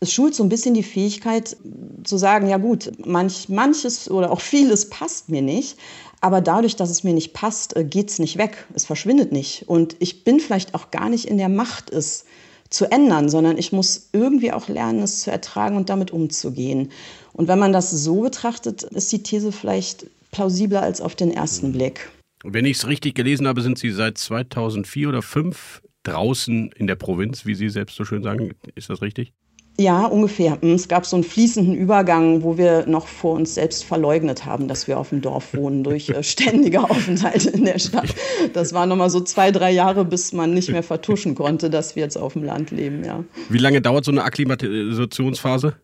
Es 0.00 0.12
schult 0.12 0.34
so 0.34 0.42
ein 0.42 0.48
bisschen 0.48 0.74
die 0.74 0.82
Fähigkeit 0.82 1.56
zu 2.04 2.18
sagen, 2.18 2.48
ja 2.48 2.58
gut, 2.58 2.92
manch, 3.04 3.48
manches 3.48 4.10
oder 4.10 4.30
auch 4.30 4.40
vieles 4.40 4.88
passt 4.90 5.28
mir 5.28 5.42
nicht. 5.42 5.76
Aber 6.20 6.40
dadurch, 6.40 6.76
dass 6.76 6.90
es 6.90 7.04
mir 7.04 7.14
nicht 7.14 7.32
passt, 7.32 7.76
äh, 7.76 7.84
geht 7.84 8.10
es 8.10 8.18
nicht 8.18 8.38
weg. 8.38 8.66
Es 8.74 8.84
verschwindet 8.84 9.32
nicht. 9.32 9.68
Und 9.68 9.96
ich 9.98 10.24
bin 10.24 10.40
vielleicht 10.40 10.74
auch 10.74 10.90
gar 10.90 11.08
nicht 11.08 11.26
in 11.26 11.38
der 11.38 11.48
Macht, 11.48 11.90
es 11.90 12.24
zu 12.70 12.90
ändern, 12.90 13.28
sondern 13.28 13.56
ich 13.56 13.72
muss 13.72 14.10
irgendwie 14.12 14.52
auch 14.52 14.68
lernen, 14.68 15.02
es 15.02 15.20
zu 15.20 15.30
ertragen 15.30 15.76
und 15.76 15.88
damit 15.88 16.10
umzugehen. 16.10 16.90
Und 17.32 17.48
wenn 17.48 17.58
man 17.58 17.72
das 17.72 17.90
so 17.90 18.22
betrachtet, 18.22 18.82
ist 18.82 19.10
die 19.12 19.22
These 19.22 19.52
vielleicht 19.52 20.06
plausibler 20.32 20.82
als 20.82 21.00
auf 21.00 21.14
den 21.14 21.30
ersten 21.30 21.72
Blick. 21.72 22.10
Wenn 22.44 22.66
ich 22.66 22.76
es 22.78 22.86
richtig 22.86 23.14
gelesen 23.14 23.48
habe, 23.48 23.62
sind 23.62 23.78
Sie 23.78 23.90
seit 23.90 24.18
2004 24.18 25.08
oder 25.08 25.22
2005 25.22 25.82
draußen 26.02 26.72
in 26.72 26.86
der 26.86 26.96
Provinz, 26.96 27.46
wie 27.46 27.54
Sie 27.54 27.68
selbst 27.68 27.96
so 27.96 28.04
schön 28.04 28.22
sagen. 28.22 28.54
Ist 28.74 28.90
das 28.90 29.02
richtig? 29.02 29.32
Ja, 29.80 30.06
ungefähr. 30.06 30.60
Hm, 30.60 30.72
es 30.72 30.88
gab 30.88 31.06
so 31.06 31.14
einen 31.14 31.22
fließenden 31.22 31.72
Übergang, 31.72 32.42
wo 32.42 32.58
wir 32.58 32.84
noch 32.86 33.06
vor 33.06 33.34
uns 33.34 33.54
selbst 33.54 33.84
verleugnet 33.84 34.44
haben, 34.44 34.66
dass 34.66 34.88
wir 34.88 34.98
auf 34.98 35.10
dem 35.10 35.20
Dorf 35.20 35.54
wohnen 35.54 35.84
durch 35.84 36.08
äh, 36.08 36.22
ständige 36.24 36.82
Aufenthalte 36.82 37.50
in 37.50 37.64
der 37.64 37.78
Stadt. 37.78 38.12
Das 38.54 38.72
war 38.72 38.86
nochmal 38.86 39.08
so 39.08 39.20
zwei, 39.20 39.52
drei 39.52 39.70
Jahre, 39.70 40.04
bis 40.04 40.32
man 40.32 40.52
nicht 40.52 40.70
mehr 40.70 40.82
vertuschen 40.82 41.36
konnte, 41.36 41.70
dass 41.70 41.94
wir 41.94 42.02
jetzt 42.02 42.18
auf 42.18 42.32
dem 42.32 42.42
Land 42.42 42.72
leben, 42.72 43.04
ja. 43.04 43.22
Wie 43.48 43.58
lange 43.58 43.80
dauert 43.80 44.04
so 44.04 44.10
eine 44.10 44.24
Akklimatisationsphase? 44.24 45.74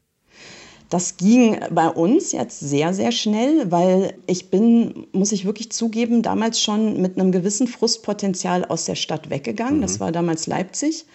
Das 0.90 1.16
ging 1.16 1.58
bei 1.70 1.88
uns 1.88 2.32
jetzt 2.32 2.60
sehr, 2.60 2.94
sehr 2.94 3.12
schnell, 3.12 3.70
weil 3.70 4.14
ich 4.26 4.50
bin, 4.50 5.06
muss 5.12 5.30
ich 5.30 5.44
wirklich 5.44 5.70
zugeben, 5.70 6.22
damals 6.22 6.60
schon 6.60 7.00
mit 7.00 7.16
einem 7.16 7.30
gewissen 7.30 7.68
Frustpotenzial 7.68 8.64
aus 8.64 8.86
der 8.86 8.96
Stadt 8.96 9.30
weggegangen. 9.30 9.78
Mhm. 9.78 9.82
Das 9.82 10.00
war 10.00 10.10
damals 10.10 10.48
Leipzig 10.48 11.06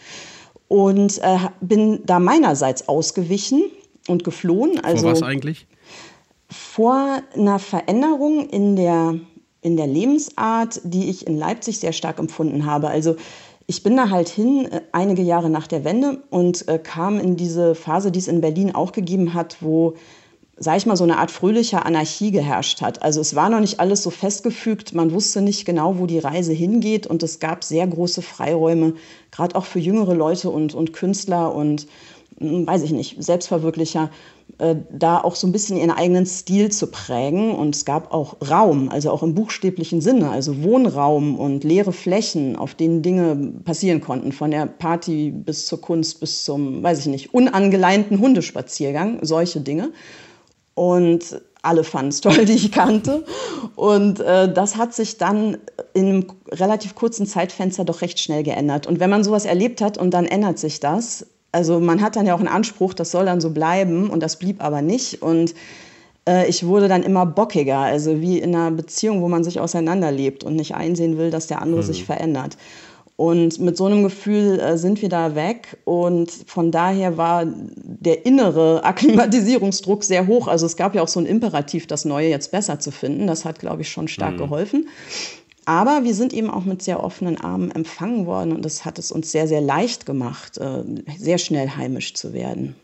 und 0.70 1.18
äh, 1.18 1.38
bin 1.60 2.06
da 2.06 2.20
meinerseits 2.20 2.88
ausgewichen 2.88 3.64
und 4.08 4.24
geflohen. 4.24 4.80
Also 4.82 5.02
vor 5.02 5.12
was 5.12 5.24
eigentlich? 5.24 5.68
Vor 6.50 7.22
einer 7.36 7.60
Veränderung 7.60 8.48
in 8.48 8.78
der, 8.78 9.16
in 9.62 9.76
der 9.76 9.88
Lebensart, 9.88 10.80
die 10.84 11.10
ich 11.10 11.28
in 11.28 11.38
Leipzig 11.38 11.80
sehr 11.80 11.92
stark 11.92 12.20
empfunden 12.20 12.66
habe. 12.66 12.88
Also 12.88 13.18
ich 13.66 13.84
bin 13.84 13.98
da 13.98 14.10
halt 14.10 14.30
hin, 14.30 14.68
äh, 14.72 14.82
einige 14.92 15.24
Jahre 15.24 15.50
nach 15.50 15.68
der 15.68 15.84
Wende 15.84 16.24
und 16.30 16.68
äh, 16.68 16.78
kam 16.78 17.20
in 17.20 17.36
diese 17.36 17.76
Phase, 17.76 18.12
die 18.12 18.20
es 18.20 18.28
in 18.28 18.40
Berlin 18.40 18.74
auch 18.74 18.92
gegeben 18.92 19.34
hat, 19.34 19.58
wo 19.62 19.96
sag 20.60 20.78
ich 20.78 20.86
mal, 20.86 20.98
so 20.98 21.06
eine 21.06 21.18
Art 21.18 21.32
fröhlicher 21.32 21.86
Anarchie 21.86 22.32
geherrscht 22.32 22.82
hat. 22.82 23.02
Also 23.02 23.22
es 23.22 23.36
war 23.36 23.50
noch 23.50 23.62
nicht 23.62 23.80
alles 23.80 24.04
so 24.04 24.10
festgefügt, 24.10 24.94
man 24.94 25.14
wusste 25.14 25.42
nicht 25.42 25.66
genau, 25.66 25.98
wo 25.98 26.06
die 26.06 26.20
Reise 26.20 26.54
hingeht 26.54 27.08
und 27.08 27.24
es 27.24 27.40
gab 27.40 27.64
sehr 27.64 27.88
große 27.88 28.22
Freiräume, 28.22 28.94
gerade 29.32 29.56
auch 29.56 29.66
für 29.66 29.80
jüngere 29.80 30.14
Leute 30.14 30.50
und, 30.50 30.76
und 30.76 30.92
Künstler 30.92 31.56
und, 31.56 31.88
hm, 32.40 32.68
weiß 32.68 32.84
ich 32.84 32.92
nicht, 32.92 33.24
Selbstverwirklicher, 33.24 34.10
äh, 34.58 34.76
da 34.92 35.22
auch 35.22 35.36
so 35.36 35.48
ein 35.48 35.54
bisschen 35.54 35.78
ihren 35.78 35.92
eigenen 35.92 36.26
Stil 36.26 36.70
zu 36.70 36.88
prägen. 36.88 37.52
Und 37.52 37.76
es 37.76 37.86
gab 37.86 38.14
auch 38.14 38.36
Raum, 38.50 38.90
also 38.90 39.12
auch 39.12 39.24
im 39.24 39.36
buchstäblichen 39.36 40.02
Sinne, 40.02 40.30
also 40.30 40.62
Wohnraum 40.64 41.40
und 41.40 41.64
leere 41.64 41.94
Flächen, 41.94 42.58
auf 42.58 42.76
denen 42.76 43.02
Dinge 43.02 43.54
passieren 43.64 44.02
konnten, 44.02 44.34
von 44.34 44.52
der 44.52 44.66
Party 44.66 45.32
bis 45.32 45.68
zur 45.68 45.80
Kunst, 45.80 46.20
bis 46.20 46.44
zum, 46.44 46.84
weiß 46.84 47.00
ich 47.00 47.06
nicht, 47.06 47.34
unangeleinten 47.34 48.20
Hundespaziergang, 48.20 49.20
solche 49.22 49.62
Dinge 49.62 49.92
und 50.80 51.42
alle 51.62 51.84
fanden 51.84 52.08
es 52.08 52.22
toll, 52.22 52.46
die 52.46 52.54
ich 52.54 52.72
kannte. 52.72 53.26
Und 53.76 54.22
äh, 54.22 54.52
das 54.52 54.78
hat 54.78 54.94
sich 54.94 55.18
dann 55.18 55.58
in 55.94 56.08
einem 56.08 56.26
relativ 56.52 56.96
kurzen 56.96 57.26
Zeitfenster 57.26 57.84
doch 57.84 58.02
recht 58.02 58.18
schnell 58.20 58.44
geändert. 58.44 58.88
Und 58.88 59.02
wenn 59.02 59.10
man 59.10 59.26
sowas 59.26 59.44
erlebt 59.44 59.82
hat 59.82 59.98
und 59.98 60.14
dann 60.14 60.26
ändert 60.26 60.58
sich 60.58 60.80
das, 60.80 61.26
also 61.52 61.82
man 61.82 62.02
hat 62.02 62.16
dann 62.16 62.26
ja 62.26 62.34
auch 62.34 62.40
einen 62.40 62.48
Anspruch, 62.48 62.94
das 62.94 63.12
soll 63.12 63.26
dann 63.26 63.42
so 63.42 63.50
bleiben 63.50 64.10
und 64.10 64.22
das 64.24 64.38
blieb 64.38 64.64
aber 64.64 64.82
nicht. 64.82 65.22
Und 65.22 65.54
Äh, 66.30 66.48
ich 66.48 66.66
wurde 66.66 66.88
dann 66.88 67.04
immer 67.04 67.26
bockiger, 67.26 67.80
also 67.80 68.22
wie 68.22 68.40
in 68.40 68.56
einer 68.56 68.72
Beziehung, 68.72 69.22
wo 69.22 69.28
man 69.28 69.44
sich 69.44 69.60
auseinanderlebt 69.60 70.44
und 70.44 70.56
nicht 70.56 70.76
einsehen 70.76 71.18
will, 71.18 71.32
dass 71.32 71.48
der 71.48 71.62
andere 71.62 71.82
mhm. 71.82 71.86
sich 71.86 72.06
verändert. 72.06 72.58
Und 73.20 73.60
mit 73.60 73.76
so 73.76 73.84
einem 73.84 74.04
Gefühl 74.04 74.62
äh, 74.62 74.78
sind 74.78 75.02
wir 75.02 75.10
da 75.10 75.36
weg. 75.36 75.76
Und 75.84 76.32
von 76.32 76.72
daher 76.72 77.18
war 77.18 77.44
der 77.46 78.26
innere 78.26 78.86
Akklimatisierungsdruck 78.86 80.06
sehr 80.06 80.26
hoch. 80.26 80.48
Also 80.48 80.66
es 80.66 80.78
gab 80.78 80.96
ja 80.96 81.02
auch 81.02 81.10
so 81.10 81.20
ein 81.20 81.26
Imperativ, 81.26 81.86
das 81.86 82.06
Neue 82.06 82.30
jetzt 82.30 82.50
besser 82.54 82.80
zu 82.80 82.92
finden. 82.92 83.28
Das 83.28 83.44
hat, 83.44 83.60
glaube 83.60 83.82
ich, 83.82 83.90
schon 83.90 84.08
stark 84.08 84.36
mhm. 84.36 84.38
geholfen. 84.38 84.88
Aber 85.66 86.06
wir 86.06 86.14
sind 86.14 86.32
eben 86.32 86.50
auch 86.50 86.64
mit 86.64 86.82
sehr 86.82 87.04
offenen 87.04 87.36
Armen 87.36 87.72
empfangen 87.72 88.26
worden 88.26 88.54
und 88.54 88.64
das 88.64 88.86
hat 88.86 88.98
es 88.98 89.12
uns 89.12 89.34
sehr, 89.34 89.50
sehr 89.50 89.60
leicht 89.60 90.06
gemacht, 90.06 90.58
äh, 90.58 90.86
sehr 91.18 91.40
schnell 91.40 91.72
heimisch 91.72 92.14
zu 92.14 92.32
werden. 92.32 92.76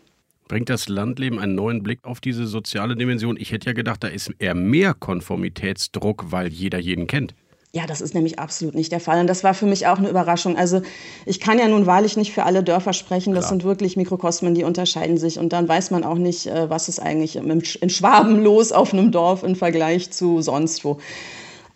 Bringt 0.49 0.69
das 0.69 0.89
Landleben 0.89 1.39
einen 1.39 1.55
neuen 1.55 1.81
Blick 1.81 1.99
auf 2.03 2.19
diese 2.19 2.45
soziale 2.45 2.97
Dimension? 2.97 3.37
Ich 3.39 3.53
hätte 3.53 3.67
ja 3.67 3.73
gedacht, 3.73 4.03
da 4.03 4.09
ist 4.09 4.29
eher 4.37 4.53
mehr 4.53 4.93
Konformitätsdruck, 4.93 6.25
weil 6.31 6.49
jeder 6.49 6.77
jeden 6.77 7.07
kennt. 7.07 7.33
Ja, 7.75 7.85
das 7.85 7.99
ist 7.99 8.13
nämlich 8.13 8.39
absolut 8.39 8.73
nicht 8.73 8.93
der 8.93 9.01
Fall. 9.01 9.19
Und 9.19 9.27
das 9.27 9.43
war 9.43 9.53
für 9.53 9.65
mich 9.65 9.85
auch 9.85 9.97
eine 9.97 10.07
Überraschung. 10.07 10.55
Also 10.55 10.81
ich 11.25 11.41
kann 11.41 11.59
ja 11.59 11.67
nun 11.67 11.85
wahrlich 11.85 12.15
nicht 12.15 12.31
für 12.31 12.43
alle 12.43 12.63
Dörfer 12.63 12.93
sprechen. 12.93 13.33
Das 13.33 13.47
Klar. 13.47 13.49
sind 13.49 13.63
wirklich 13.65 13.97
Mikrokosmen, 13.97 14.55
die 14.55 14.63
unterscheiden 14.63 15.17
sich. 15.17 15.39
Und 15.39 15.51
dann 15.51 15.67
weiß 15.67 15.91
man 15.91 16.05
auch 16.05 16.15
nicht, 16.15 16.47
äh, 16.47 16.69
was 16.69 16.87
ist 16.87 17.01
eigentlich 17.01 17.35
in 17.35 17.89
Schwaben 17.89 18.41
los 18.41 18.71
auf 18.71 18.93
einem 18.93 19.11
Dorf 19.11 19.43
im 19.43 19.57
Vergleich 19.57 20.09
zu 20.09 20.41
sonst 20.41 20.85
wo. 20.85 20.99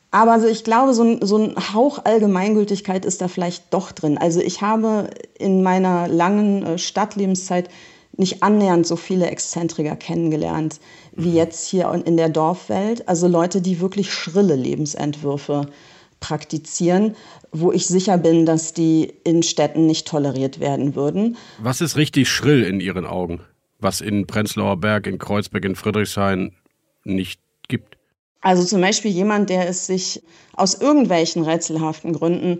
Aber 0.10 0.32
also 0.32 0.48
ich 0.48 0.64
glaube, 0.64 0.94
so 0.94 1.04
ein, 1.04 1.20
so 1.22 1.36
ein 1.36 1.56
Hauch 1.74 2.06
Allgemeingültigkeit 2.06 3.04
ist 3.04 3.20
da 3.20 3.28
vielleicht 3.28 3.74
doch 3.74 3.92
drin. 3.92 4.18
Also 4.18 4.40
ich 4.40 4.62
habe 4.62 5.10
in 5.38 5.64
meiner 5.64 6.08
langen 6.08 6.66
äh, 6.66 6.78
Stadtlebenszeit 6.78 7.68
nicht 8.16 8.42
annähernd 8.42 8.88
so 8.88 8.96
viele 8.96 9.28
Exzentriker 9.28 9.98
kennengelernt 9.98 10.80
wie 11.12 11.32
mhm. 11.32 11.36
jetzt 11.36 11.68
hier 11.68 11.92
in 12.06 12.16
der 12.16 12.30
Dorfwelt. 12.30 13.08
Also 13.10 13.28
Leute, 13.28 13.62
die 13.62 13.82
wirklich 13.82 14.14
schrille 14.14 14.56
Lebensentwürfe 14.56 15.68
praktizieren, 16.20 17.16
wo 17.52 17.72
ich 17.72 17.88
sicher 17.88 18.18
bin, 18.18 18.46
dass 18.46 18.74
die 18.74 19.14
in 19.24 19.44
Städten 19.44 19.86
nicht 19.86 20.08
toleriert 20.08 20.60
werden 20.60 20.96
würden. 20.96 21.38
Was 21.60 21.82
ist 21.82 21.98
richtig 21.98 22.30
schrill 22.30 22.64
in 22.64 22.80
Ihren 22.80 23.06
Augen, 23.06 23.42
was 23.80 24.02
in 24.02 24.28
Prenzlauer 24.28 24.78
Berg, 24.78 25.08
in 25.08 25.18
Kreuzberg, 25.18 25.66
in 25.66 25.76
Friedrichshain 25.76 26.54
nicht 27.04 27.42
gibt? 27.68 27.98
Also 28.42 28.64
zum 28.64 28.82
Beispiel 28.82 29.12
jemand, 29.12 29.50
der 29.50 29.68
es 29.68 29.88
sich 29.88 30.22
aus 30.54 30.76
irgendwelchen 30.76 31.44
rätselhaften 31.44 32.14
Gründen 32.14 32.60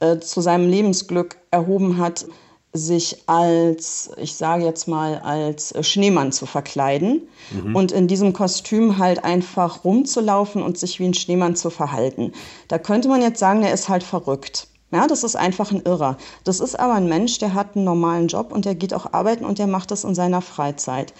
äh, 0.00 0.18
zu 0.18 0.40
seinem 0.40 0.68
Lebensglück 0.68 1.36
erhoben 1.50 1.98
hat, 1.98 2.26
sich 2.76 3.22
als, 3.26 4.10
ich 4.16 4.34
sage 4.34 4.64
jetzt 4.64 4.88
mal, 4.88 5.18
als 5.18 5.74
Schneemann 5.86 6.32
zu 6.32 6.46
verkleiden 6.46 7.22
mhm. 7.50 7.76
und 7.76 7.92
in 7.92 8.08
diesem 8.08 8.32
Kostüm 8.32 8.98
halt 8.98 9.24
einfach 9.24 9.84
rumzulaufen 9.84 10.62
und 10.62 10.78
sich 10.78 11.00
wie 11.00 11.06
ein 11.06 11.14
Schneemann 11.14 11.56
zu 11.56 11.70
verhalten. 11.70 12.32
Da 12.68 12.78
könnte 12.78 13.08
man 13.08 13.22
jetzt 13.22 13.38
sagen, 13.38 13.62
der 13.62 13.72
ist 13.72 13.88
halt 13.88 14.02
verrückt. 14.02 14.68
Ja, 14.92 15.06
das 15.08 15.24
ist 15.24 15.36
einfach 15.36 15.72
ein 15.72 15.82
Irrer. 15.82 16.16
Das 16.44 16.60
ist 16.60 16.78
aber 16.78 16.94
ein 16.94 17.08
Mensch, 17.08 17.38
der 17.38 17.54
hat 17.54 17.74
einen 17.74 17.84
normalen 17.84 18.28
Job 18.28 18.52
und 18.52 18.64
der 18.64 18.76
geht 18.76 18.94
auch 18.94 19.12
arbeiten 19.12 19.44
und 19.44 19.58
der 19.58 19.66
macht 19.66 19.90
das 19.90 20.04
in 20.04 20.14
seiner 20.14 20.40
Freizeit. 20.40 21.12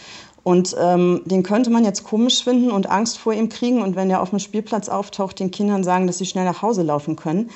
Und 0.45 0.77
ähm, 0.81 1.23
den 1.25 1.43
könnte 1.43 1.71
man 1.71 1.85
jetzt 1.85 2.05
komisch 2.05 2.45
finden 2.45 2.71
und 2.71 2.89
Angst 2.89 3.19
vor 3.19 3.33
ihm 3.33 3.49
kriegen 3.49 3.83
und 3.83 3.97
wenn 3.97 4.09
er 4.11 4.23
auf 4.23 4.31
dem 4.31 4.39
Spielplatz 4.39 4.89
auftaucht, 4.89 5.41
den 5.41 5.51
Kindern 5.51 5.83
sagen, 5.83 6.07
dass 6.07 6.19
sie 6.19 6.27
schnell 6.27 6.45
nach 6.45 6.63
Hause 6.63 6.85
laufen 6.85 7.17
können. 7.17 7.51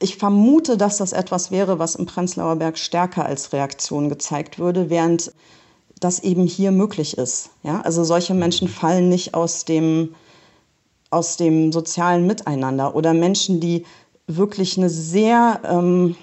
Ich 0.00 0.16
vermute, 0.16 0.76
dass 0.76 0.98
das 0.98 1.12
etwas 1.12 1.50
wäre, 1.50 1.78
was 1.78 1.94
im 1.94 2.06
Prenzlauer 2.06 2.56
Berg 2.56 2.78
stärker 2.78 3.24
als 3.24 3.52
Reaktion 3.52 4.08
gezeigt 4.08 4.58
würde, 4.58 4.90
während 4.90 5.32
das 6.00 6.20
eben 6.20 6.46
hier 6.46 6.70
möglich 6.72 7.16
ist. 7.16 7.50
Ja? 7.62 7.80
Also 7.80 8.04
solche 8.04 8.34
Menschen 8.34 8.68
fallen 8.68 9.08
nicht 9.08 9.34
aus 9.34 9.64
dem, 9.64 10.14
aus 11.10 11.36
dem 11.36 11.72
sozialen 11.72 12.26
Miteinander 12.26 12.94
oder 12.94 13.14
Menschen, 13.14 13.60
die 13.60 13.84
wirklich 14.26 14.76
eine 14.76 14.90
sehr, 14.90 15.60
ähm, 15.64 16.16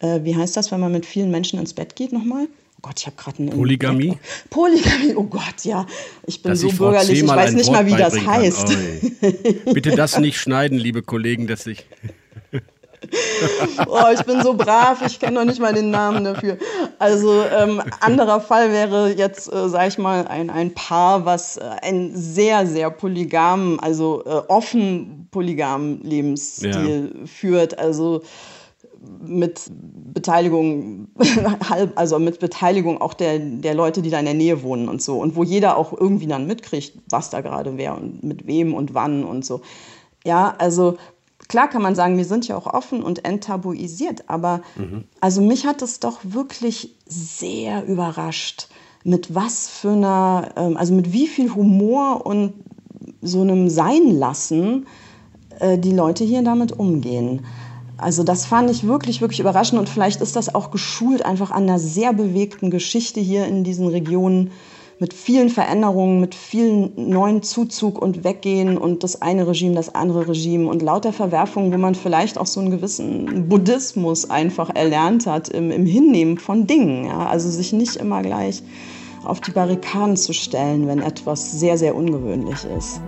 äh, 0.00 0.20
wie 0.22 0.36
heißt 0.36 0.56
das, 0.56 0.70
wenn 0.70 0.80
man 0.80 0.92
mit 0.92 1.06
vielen 1.06 1.30
Menschen 1.30 1.58
ins 1.58 1.74
Bett 1.74 1.96
geht 1.96 2.12
nochmal? 2.12 2.46
Oh 2.78 2.88
Gott, 2.88 3.00
ich 3.00 3.06
habe 3.06 3.16
gerade 3.16 3.38
eine 3.38 3.50
Polygamie. 3.52 4.18
Polygamie, 4.50 5.14
oh 5.14 5.24
Gott, 5.24 5.64
ja. 5.64 5.86
Ich 6.26 6.42
bin 6.42 6.50
Dass 6.50 6.60
so 6.60 6.68
ich 6.68 6.76
bürgerlich, 6.76 7.22
ich 7.22 7.28
weiß 7.28 7.52
nicht 7.52 7.70
mal, 7.70 7.86
wie 7.86 7.96
das 7.96 8.18
heißt. 8.18 8.76
Bitte 9.72 9.90
das 9.90 10.18
nicht 10.18 10.38
schneiden, 10.38 10.78
liebe 10.78 11.02
Kollegen, 11.02 11.46
dass 11.46 11.66
ich. 11.66 11.86
Oh, 13.86 14.04
ich 14.12 14.24
bin 14.24 14.42
so 14.42 14.54
brav, 14.54 15.02
ich 15.06 15.18
kenne 15.18 15.34
noch 15.34 15.44
nicht 15.44 15.60
mal 15.60 15.74
den 15.74 15.90
Namen 15.90 16.24
dafür. 16.24 16.58
Also 16.98 17.42
ähm, 17.42 17.82
anderer 18.00 18.40
Fall 18.40 18.72
wäre 18.72 19.12
jetzt, 19.12 19.52
äh, 19.52 19.68
sag 19.68 19.88
ich 19.88 19.98
mal, 19.98 20.26
ein, 20.26 20.50
ein 20.50 20.74
Paar, 20.74 21.24
was 21.24 21.56
äh, 21.56 21.62
einen 21.82 22.16
sehr, 22.16 22.66
sehr 22.66 22.90
polygamen, 22.90 23.80
also 23.80 24.22
äh, 24.24 24.42
offen 24.48 25.28
polygamen 25.30 26.00
Lebensstil 26.02 27.12
ja. 27.14 27.26
führt. 27.26 27.78
Also 27.78 28.22
mit 29.20 29.70
Beteiligung, 30.14 31.08
also 31.96 32.18
mit 32.18 32.38
Beteiligung 32.38 33.00
auch 33.00 33.14
der, 33.14 33.38
der 33.38 33.74
Leute, 33.74 34.02
die 34.02 34.10
da 34.10 34.18
in 34.18 34.26
der 34.26 34.34
Nähe 34.34 34.62
wohnen 34.62 34.88
und 34.88 35.02
so. 35.02 35.18
Und 35.18 35.36
wo 35.36 35.42
jeder 35.42 35.76
auch 35.76 35.92
irgendwie 35.92 36.26
dann 36.26 36.46
mitkriegt, 36.46 36.94
was 37.10 37.30
da 37.30 37.40
gerade 37.40 37.76
wäre 37.76 37.94
und 37.94 38.22
mit 38.22 38.46
wem 38.46 38.74
und 38.74 38.94
wann 38.94 39.24
und 39.24 39.44
so. 39.44 39.62
Ja, 40.24 40.54
also 40.58 40.98
klar 41.48 41.68
kann 41.68 41.82
man 41.82 41.94
sagen, 41.94 42.16
wir 42.16 42.24
sind 42.24 42.48
ja 42.48 42.56
auch 42.56 42.66
offen 42.66 43.02
und 43.02 43.24
enttabuisiert, 43.24 44.28
aber 44.28 44.62
mhm. 44.76 45.04
also 45.20 45.40
mich 45.40 45.66
hat 45.66 45.82
es 45.82 46.00
doch 46.00 46.20
wirklich 46.22 46.94
sehr 47.06 47.86
überrascht, 47.86 48.68
mit 49.04 49.34
was 49.34 49.68
für 49.68 49.92
einer, 49.92 50.50
ähm, 50.56 50.76
also 50.76 50.94
mit 50.94 51.12
wie 51.12 51.26
viel 51.26 51.54
Humor 51.54 52.24
und 52.26 52.54
so 53.20 53.42
einem 53.42 53.68
Seinlassen 53.68 54.86
äh, 55.60 55.78
die 55.78 55.92
Leute 55.92 56.24
hier 56.24 56.42
damit 56.42 56.72
umgehen. 56.72 57.44
Also 57.96 58.24
das 58.24 58.46
fand 58.46 58.70
ich 58.70 58.86
wirklich, 58.86 59.20
wirklich 59.20 59.40
überraschend 59.40 59.78
und 59.78 59.88
vielleicht 59.88 60.20
ist 60.20 60.34
das 60.34 60.54
auch 60.54 60.70
geschult 60.70 61.24
einfach 61.24 61.50
an 61.50 61.64
einer 61.64 61.78
sehr 61.78 62.12
bewegten 62.12 62.70
Geschichte 62.70 63.20
hier 63.20 63.46
in 63.46 63.62
diesen 63.62 63.86
Regionen 63.86 64.50
mit 65.02 65.12
vielen 65.12 65.48
Veränderungen, 65.48 66.20
mit 66.20 66.32
vielen 66.32 66.92
neuen 67.10 67.42
Zuzug 67.42 68.00
und 68.00 68.22
Weggehen 68.22 68.78
und 68.78 69.02
das 69.02 69.20
eine 69.20 69.48
Regime, 69.48 69.74
das 69.74 69.92
andere 69.96 70.28
Regime 70.28 70.68
und 70.68 70.80
lauter 70.80 71.12
Verwerfungen, 71.12 71.72
wo 71.72 71.76
man 71.76 71.96
vielleicht 71.96 72.38
auch 72.38 72.46
so 72.46 72.60
einen 72.60 72.70
gewissen 72.70 73.48
Buddhismus 73.48 74.30
einfach 74.30 74.70
erlernt 74.72 75.26
hat 75.26 75.48
im, 75.48 75.72
im 75.72 75.86
Hinnehmen 75.86 76.38
von 76.38 76.68
Dingen. 76.68 77.06
Ja? 77.06 77.26
Also 77.26 77.50
sich 77.50 77.72
nicht 77.72 77.96
immer 77.96 78.22
gleich 78.22 78.62
auf 79.24 79.40
die 79.40 79.50
Barrikaden 79.50 80.16
zu 80.16 80.32
stellen, 80.32 80.86
wenn 80.86 81.02
etwas 81.02 81.50
sehr, 81.50 81.76
sehr 81.76 81.96
ungewöhnlich 81.96 82.64
ist. 82.78 83.00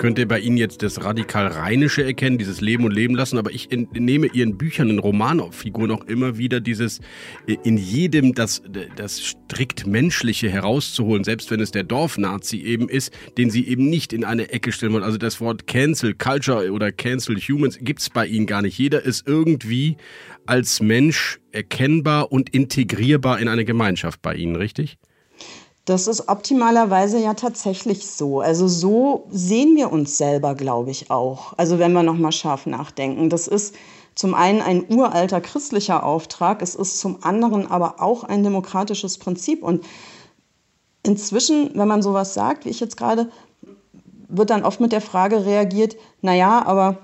Könnte 0.00 0.24
bei 0.24 0.40
Ihnen 0.40 0.56
jetzt 0.56 0.82
das 0.82 1.04
radikal 1.04 1.46
Rheinische 1.46 2.02
erkennen, 2.02 2.38
dieses 2.38 2.62
Leben 2.62 2.84
und 2.84 2.92
Leben 2.92 3.14
lassen, 3.14 3.36
aber 3.36 3.50
ich 3.50 3.70
entnehme 3.70 4.28
Ihren 4.28 4.56
Büchern, 4.56 4.88
in 4.88 4.98
Romanfiguren 4.98 5.90
auch 5.90 6.04
immer 6.06 6.38
wieder 6.38 6.58
dieses 6.58 7.00
äh, 7.46 7.58
in 7.64 7.76
jedem 7.76 8.34
das, 8.34 8.62
das 8.96 9.20
strikt 9.20 9.86
Menschliche 9.86 10.48
herauszuholen, 10.48 11.22
selbst 11.22 11.50
wenn 11.50 11.60
es 11.60 11.70
der 11.70 11.84
Dorfnazi 11.84 12.62
eben 12.62 12.88
ist, 12.88 13.12
den 13.36 13.50
Sie 13.50 13.68
eben 13.68 13.90
nicht 13.90 14.14
in 14.14 14.24
eine 14.24 14.50
Ecke 14.50 14.72
stellen 14.72 14.94
wollen. 14.94 15.04
Also 15.04 15.18
das 15.18 15.38
Wort 15.38 15.66
Cancel 15.66 16.14
Culture 16.14 16.72
oder 16.72 16.92
Cancel 16.92 17.36
Humans 17.36 17.78
gibt 17.78 18.00
es 18.00 18.08
bei 18.08 18.26
Ihnen 18.26 18.46
gar 18.46 18.62
nicht. 18.62 18.78
Jeder 18.78 19.04
ist 19.04 19.28
irgendwie 19.28 19.98
als 20.46 20.80
Mensch 20.80 21.40
erkennbar 21.52 22.32
und 22.32 22.48
integrierbar 22.48 23.38
in 23.38 23.48
eine 23.48 23.66
Gemeinschaft 23.66 24.22
bei 24.22 24.34
Ihnen, 24.34 24.56
richtig? 24.56 24.96
Das 25.90 26.06
ist 26.06 26.28
optimalerweise 26.28 27.18
ja 27.18 27.34
tatsächlich 27.34 28.06
so. 28.06 28.38
Also 28.38 28.68
so 28.68 29.26
sehen 29.28 29.74
wir 29.74 29.90
uns 29.90 30.16
selber, 30.16 30.54
glaube 30.54 30.92
ich, 30.92 31.10
auch. 31.10 31.52
Also 31.56 31.80
wenn 31.80 31.92
wir 31.92 32.04
nochmal 32.04 32.30
scharf 32.30 32.64
nachdenken. 32.66 33.28
Das 33.28 33.48
ist 33.48 33.74
zum 34.14 34.34
einen 34.34 34.62
ein 34.62 34.84
uralter 34.88 35.40
christlicher 35.40 36.04
Auftrag, 36.04 36.62
es 36.62 36.76
ist 36.76 37.00
zum 37.00 37.24
anderen 37.24 37.68
aber 37.68 38.00
auch 38.00 38.22
ein 38.22 38.44
demokratisches 38.44 39.18
Prinzip. 39.18 39.64
Und 39.64 39.84
inzwischen, 41.02 41.72
wenn 41.74 41.88
man 41.88 42.02
sowas 42.02 42.34
sagt, 42.34 42.66
wie 42.66 42.70
ich 42.70 42.78
jetzt 42.78 42.96
gerade, 42.96 43.28
wird 44.28 44.50
dann 44.50 44.64
oft 44.64 44.78
mit 44.78 44.92
der 44.92 45.00
Frage 45.00 45.44
reagiert, 45.44 45.96
naja, 46.20 46.64
aber 46.66 46.98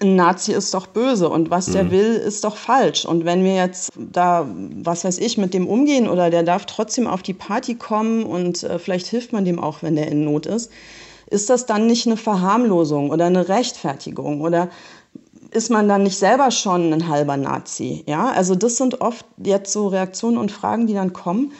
ein 0.00 0.16
Nazi 0.16 0.52
ist 0.52 0.74
doch 0.74 0.86
böse 0.86 1.28
und 1.28 1.50
was 1.50 1.66
der 1.66 1.84
mhm. 1.84 1.90
will, 1.90 2.14
ist 2.14 2.44
doch 2.44 2.56
falsch. 2.56 3.04
Und 3.04 3.24
wenn 3.24 3.44
wir 3.44 3.54
jetzt 3.54 3.90
da, 3.96 4.46
was 4.82 5.04
weiß 5.04 5.18
ich, 5.18 5.38
mit 5.38 5.54
dem 5.54 5.68
umgehen 5.68 6.08
oder 6.08 6.30
der 6.30 6.42
darf 6.42 6.66
trotzdem 6.66 7.06
auf 7.06 7.22
die 7.22 7.34
Party 7.34 7.74
kommen 7.74 8.24
und 8.24 8.62
äh, 8.62 8.78
vielleicht 8.78 9.06
hilft 9.06 9.32
man 9.32 9.44
dem 9.44 9.58
auch, 9.58 9.82
wenn 9.82 9.96
der 9.96 10.08
in 10.08 10.24
Not 10.24 10.46
ist, 10.46 10.70
ist 11.30 11.50
das 11.50 11.66
dann 11.66 11.86
nicht 11.86 12.06
eine 12.06 12.16
Verharmlosung 12.16 13.10
oder 13.10 13.26
eine 13.26 13.48
Rechtfertigung 13.48 14.40
oder 14.40 14.68
ist 15.50 15.70
man 15.70 15.88
dann 15.88 16.02
nicht 16.02 16.18
selber 16.18 16.50
schon 16.50 16.92
ein 16.92 17.08
halber 17.08 17.36
Nazi? 17.36 18.04
Ja, 18.06 18.30
also 18.30 18.54
das 18.54 18.76
sind 18.76 19.00
oft 19.00 19.26
jetzt 19.36 19.72
so 19.72 19.88
Reaktionen 19.88 20.38
und 20.38 20.50
Fragen, 20.50 20.86
die 20.86 20.94
dann 20.94 21.12
kommen, 21.12 21.52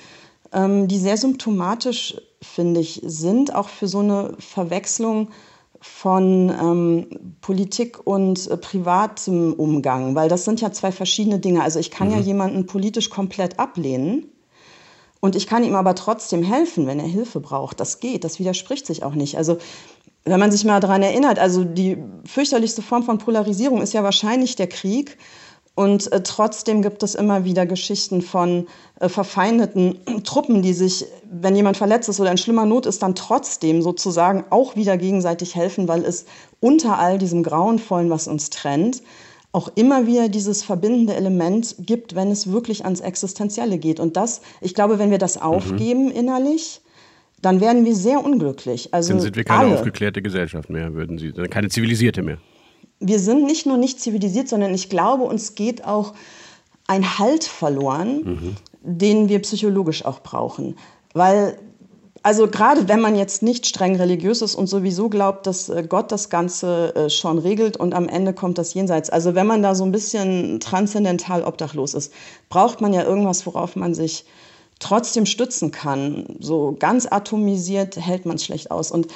ähm, 0.52 0.88
die 0.88 0.98
sehr 0.98 1.16
symptomatisch, 1.16 2.16
finde 2.40 2.80
ich, 2.80 3.02
sind, 3.04 3.54
auch 3.54 3.68
für 3.68 3.88
so 3.88 4.00
eine 4.00 4.34
Verwechslung 4.38 5.28
von 5.82 6.48
ähm, 6.48 7.06
Politik 7.40 8.06
und 8.06 8.48
äh, 8.48 8.56
privatem 8.56 9.52
Umgang, 9.52 10.14
weil 10.14 10.28
das 10.28 10.44
sind 10.44 10.60
ja 10.60 10.72
zwei 10.72 10.92
verschiedene 10.92 11.40
Dinge. 11.40 11.62
Also 11.62 11.80
ich 11.80 11.90
kann 11.90 12.08
mhm. 12.08 12.14
ja 12.14 12.20
jemanden 12.20 12.66
politisch 12.66 13.10
komplett 13.10 13.58
ablehnen 13.58 14.28
und 15.20 15.34
ich 15.34 15.46
kann 15.46 15.64
ihm 15.64 15.74
aber 15.74 15.94
trotzdem 15.94 16.44
helfen, 16.44 16.86
wenn 16.86 17.00
er 17.00 17.06
Hilfe 17.06 17.40
braucht. 17.40 17.80
Das 17.80 17.98
geht, 17.98 18.24
das 18.24 18.38
widerspricht 18.38 18.86
sich 18.86 19.02
auch 19.02 19.14
nicht. 19.14 19.36
Also 19.36 19.58
wenn 20.24 20.38
man 20.38 20.52
sich 20.52 20.64
mal 20.64 20.78
daran 20.78 21.02
erinnert, 21.02 21.40
also 21.40 21.64
die 21.64 21.98
fürchterlichste 22.24 22.80
Form 22.82 23.02
von 23.02 23.18
Polarisierung 23.18 23.82
ist 23.82 23.92
ja 23.92 24.04
wahrscheinlich 24.04 24.54
der 24.54 24.68
Krieg. 24.68 25.18
Und 25.74 26.12
äh, 26.12 26.22
trotzdem 26.22 26.82
gibt 26.82 27.02
es 27.02 27.14
immer 27.14 27.44
wieder 27.44 27.64
Geschichten 27.64 28.20
von 28.20 28.66
äh, 29.00 29.08
verfeindeten 29.08 29.98
Truppen, 30.24 30.62
die 30.62 30.74
sich, 30.74 31.06
wenn 31.30 31.56
jemand 31.56 31.78
verletzt 31.78 32.08
ist 32.08 32.20
oder 32.20 32.30
in 32.30 32.36
schlimmer 32.36 32.66
Not 32.66 32.84
ist, 32.84 33.02
dann 33.02 33.14
trotzdem 33.14 33.80
sozusagen 33.80 34.44
auch 34.50 34.76
wieder 34.76 34.98
gegenseitig 34.98 35.54
helfen, 35.54 35.88
weil 35.88 36.04
es 36.04 36.26
unter 36.60 36.98
all 36.98 37.16
diesem 37.18 37.42
Grauenvollen, 37.42 38.10
was 38.10 38.28
uns 38.28 38.50
trennt, 38.50 39.02
auch 39.52 39.70
immer 39.74 40.06
wieder 40.06 40.28
dieses 40.28 40.62
verbindende 40.62 41.14
Element 41.14 41.76
gibt, 41.80 42.14
wenn 42.14 42.30
es 42.30 42.50
wirklich 42.50 42.84
ans 42.84 43.00
Existenzielle 43.00 43.78
geht. 43.78 44.00
Und 44.00 44.16
das, 44.16 44.42
ich 44.60 44.74
glaube, 44.74 44.98
wenn 44.98 45.10
wir 45.10 45.18
das 45.18 45.36
mhm. 45.36 45.42
aufgeben 45.42 46.10
innerlich, 46.10 46.82
dann 47.40 47.60
werden 47.60 47.84
wir 47.84 47.94
sehr 47.94 48.24
unglücklich. 48.24 48.92
Also 48.92 49.12
dann 49.12 49.20
sind 49.20 49.36
wir 49.36 49.44
keine 49.44 49.70
alle. 49.70 49.74
aufgeklärte 49.74 50.22
Gesellschaft 50.22 50.70
mehr, 50.70 50.94
würden 50.94 51.18
Sie, 51.18 51.32
keine 51.32 51.68
zivilisierte 51.68 52.22
mehr. 52.22 52.38
Wir 53.02 53.18
sind 53.18 53.44
nicht 53.44 53.66
nur 53.66 53.76
nicht 53.76 54.00
zivilisiert, 54.00 54.48
sondern 54.48 54.72
ich 54.72 54.88
glaube, 54.88 55.24
uns 55.24 55.54
geht 55.54 55.84
auch 55.84 56.14
ein 56.86 57.18
Halt 57.18 57.44
verloren, 57.44 58.22
mhm. 58.24 58.56
den 58.82 59.28
wir 59.28 59.40
psychologisch 59.40 60.04
auch 60.04 60.20
brauchen. 60.20 60.76
Weil 61.12 61.58
also 62.24 62.46
gerade 62.46 62.88
wenn 62.88 63.00
man 63.00 63.16
jetzt 63.16 63.42
nicht 63.42 63.66
streng 63.66 63.96
religiös 63.96 64.42
ist 64.42 64.54
und 64.54 64.68
sowieso 64.68 65.08
glaubt, 65.08 65.46
dass 65.46 65.68
äh, 65.68 65.84
Gott 65.88 66.12
das 66.12 66.30
Ganze 66.30 66.94
äh, 66.94 67.10
schon 67.10 67.38
regelt 67.38 67.76
und 67.76 67.94
am 67.94 68.08
Ende 68.08 68.32
kommt 68.32 68.58
das 68.58 68.74
Jenseits. 68.74 69.10
Also 69.10 69.34
wenn 69.34 69.46
man 69.46 69.62
da 69.62 69.74
so 69.74 69.84
ein 69.84 69.90
bisschen 69.90 70.60
transzendental 70.60 71.42
obdachlos 71.42 71.94
ist, 71.94 72.12
braucht 72.48 72.80
man 72.80 72.92
ja 72.92 73.02
irgendwas, 73.02 73.44
worauf 73.44 73.74
man 73.74 73.94
sich 73.94 74.24
trotzdem 74.78 75.26
stützen 75.26 75.72
kann. 75.72 76.36
So 76.38 76.76
ganz 76.78 77.06
atomisiert 77.10 77.96
hält 77.96 78.24
man 78.24 78.36
es 78.36 78.44
schlecht 78.44 78.70
aus. 78.70 78.92
Und 78.92 79.08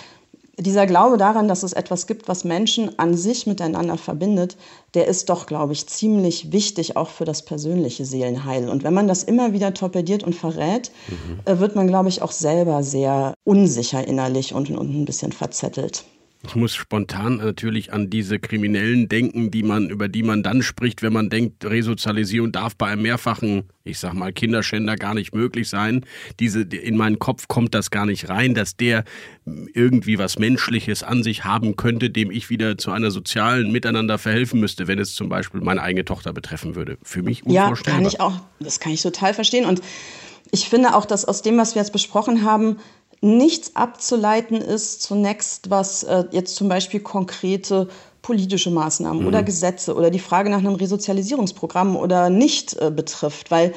dieser 0.58 0.86
Glaube 0.86 1.18
daran, 1.18 1.48
dass 1.48 1.62
es 1.62 1.74
etwas 1.74 2.06
gibt, 2.06 2.28
was 2.28 2.44
Menschen 2.44 2.98
an 2.98 3.14
sich 3.14 3.46
miteinander 3.46 3.98
verbindet, 3.98 4.56
der 4.94 5.06
ist 5.06 5.28
doch, 5.28 5.46
glaube 5.46 5.74
ich, 5.74 5.86
ziemlich 5.86 6.50
wichtig 6.50 6.96
auch 6.96 7.10
für 7.10 7.26
das 7.26 7.44
persönliche 7.44 8.06
Seelenheil. 8.06 8.68
Und 8.68 8.82
wenn 8.82 8.94
man 8.94 9.06
das 9.06 9.22
immer 9.22 9.52
wieder 9.52 9.74
torpediert 9.74 10.24
und 10.24 10.34
verrät, 10.34 10.90
mhm. 11.08 11.58
wird 11.60 11.76
man, 11.76 11.86
glaube 11.86 12.08
ich, 12.08 12.22
auch 12.22 12.32
selber 12.32 12.82
sehr 12.82 13.34
unsicher 13.44 14.06
innerlich 14.06 14.54
und, 14.54 14.70
und 14.70 15.02
ein 15.02 15.04
bisschen 15.04 15.32
verzettelt. 15.32 16.04
Ich 16.46 16.54
muss 16.54 16.74
spontan 16.74 17.38
natürlich 17.38 17.92
an 17.92 18.08
diese 18.08 18.38
Kriminellen 18.38 19.08
denken, 19.08 19.50
die 19.50 19.62
man, 19.62 19.90
über 19.90 20.08
die 20.08 20.22
man 20.22 20.42
dann 20.42 20.62
spricht, 20.62 21.02
wenn 21.02 21.12
man 21.12 21.28
denkt, 21.28 21.64
Resozialisierung 21.64 22.52
darf 22.52 22.76
bei 22.76 22.86
einem 22.86 23.02
mehrfachen, 23.02 23.64
ich 23.84 23.98
sag 23.98 24.14
mal, 24.14 24.32
Kinderschänder 24.32 24.96
gar 24.96 25.14
nicht 25.14 25.34
möglich 25.34 25.68
sein. 25.68 26.04
Diese, 26.38 26.62
in 26.62 26.96
meinen 26.96 27.18
Kopf 27.18 27.48
kommt 27.48 27.74
das 27.74 27.90
gar 27.90 28.06
nicht 28.06 28.28
rein, 28.28 28.54
dass 28.54 28.76
der 28.76 29.04
irgendwie 29.44 30.18
was 30.18 30.38
Menschliches 30.38 31.02
an 31.02 31.22
sich 31.22 31.44
haben 31.44 31.76
könnte, 31.76 32.10
dem 32.10 32.30
ich 32.30 32.48
wieder 32.48 32.78
zu 32.78 32.92
einer 32.92 33.10
sozialen 33.10 33.72
Miteinander 33.72 34.18
verhelfen 34.18 34.60
müsste, 34.60 34.86
wenn 34.86 34.98
es 34.98 35.14
zum 35.14 35.28
Beispiel 35.28 35.60
meine 35.60 35.82
eigene 35.82 36.04
Tochter 36.04 36.32
betreffen 36.32 36.76
würde. 36.76 36.96
Für 37.02 37.22
mich 37.22 37.44
unvorstellbar. 37.44 38.02
Ja, 38.02 38.04
kann 38.04 38.06
ich 38.06 38.20
auch, 38.20 38.40
das 38.60 38.80
kann 38.80 38.92
ich 38.92 39.02
total 39.02 39.34
verstehen. 39.34 39.64
Und 39.64 39.82
ich 40.52 40.68
finde 40.68 40.94
auch, 40.94 41.06
dass 41.06 41.24
aus 41.24 41.42
dem, 41.42 41.58
was 41.58 41.74
wir 41.74 41.82
jetzt 41.82 41.92
besprochen 41.92 42.44
haben, 42.44 42.76
nichts 43.26 43.74
abzuleiten 43.76 44.60
ist 44.60 45.02
zunächst, 45.02 45.70
was 45.70 46.02
äh, 46.04 46.24
jetzt 46.30 46.56
zum 46.56 46.68
Beispiel 46.68 47.00
konkrete 47.00 47.88
politische 48.22 48.70
Maßnahmen 48.70 49.22
mhm. 49.22 49.28
oder 49.28 49.42
Gesetze 49.42 49.94
oder 49.94 50.10
die 50.10 50.18
Frage 50.18 50.50
nach 50.50 50.58
einem 50.58 50.74
Resozialisierungsprogramm 50.74 51.96
oder 51.96 52.30
nicht 52.30 52.74
äh, 52.80 52.90
betrifft, 52.90 53.50
weil 53.50 53.74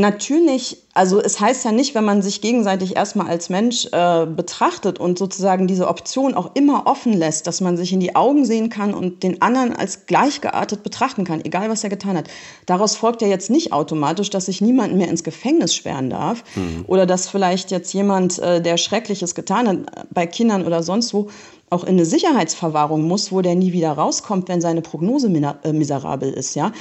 natürlich, 0.00 0.78
also 0.94 1.20
es 1.20 1.38
heißt 1.38 1.64
ja 1.64 1.72
nicht, 1.72 1.94
wenn 1.94 2.04
man 2.04 2.22
sich 2.22 2.40
gegenseitig 2.40 2.96
erstmal 2.96 3.28
als 3.28 3.48
Mensch 3.48 3.86
äh, 3.92 4.26
betrachtet 4.26 4.98
und 4.98 5.18
sozusagen 5.18 5.66
diese 5.66 5.86
Option 5.86 6.34
auch 6.34 6.50
immer 6.54 6.86
offen 6.86 7.12
lässt, 7.12 7.46
dass 7.46 7.60
man 7.60 7.76
sich 7.76 7.92
in 7.92 8.00
die 8.00 8.16
Augen 8.16 8.44
sehen 8.44 8.70
kann 8.70 8.94
und 8.94 9.22
den 9.22 9.42
anderen 9.42 9.74
als 9.74 10.06
gleichgeartet 10.06 10.82
betrachten 10.82 11.24
kann, 11.24 11.44
egal 11.44 11.70
was 11.70 11.84
er 11.84 11.90
getan 11.90 12.16
hat. 12.16 12.28
Daraus 12.66 12.96
folgt 12.96 13.22
ja 13.22 13.28
jetzt 13.28 13.50
nicht 13.50 13.72
automatisch, 13.72 14.30
dass 14.30 14.46
sich 14.46 14.60
niemand 14.60 14.96
mehr 14.96 15.08
ins 15.08 15.22
Gefängnis 15.22 15.74
sperren 15.74 16.10
darf 16.10 16.42
mhm. 16.56 16.84
oder 16.86 17.06
dass 17.06 17.28
vielleicht 17.28 17.70
jetzt 17.70 17.92
jemand, 17.92 18.38
äh, 18.38 18.60
der 18.60 18.76
Schreckliches 18.76 19.34
getan 19.34 19.68
hat, 19.68 20.08
bei 20.10 20.26
Kindern 20.26 20.66
oder 20.66 20.82
sonst 20.82 21.14
wo, 21.14 21.28
auch 21.70 21.84
in 21.84 21.90
eine 21.90 22.04
Sicherheitsverwahrung 22.04 23.02
muss, 23.02 23.30
wo 23.30 23.40
der 23.42 23.54
nie 23.54 23.72
wieder 23.72 23.92
rauskommt, 23.92 24.48
wenn 24.48 24.60
seine 24.60 24.82
Prognose 24.82 25.28
äh, 25.28 25.72
miserabel 25.72 26.32
ist, 26.32 26.56
ja. 26.56 26.72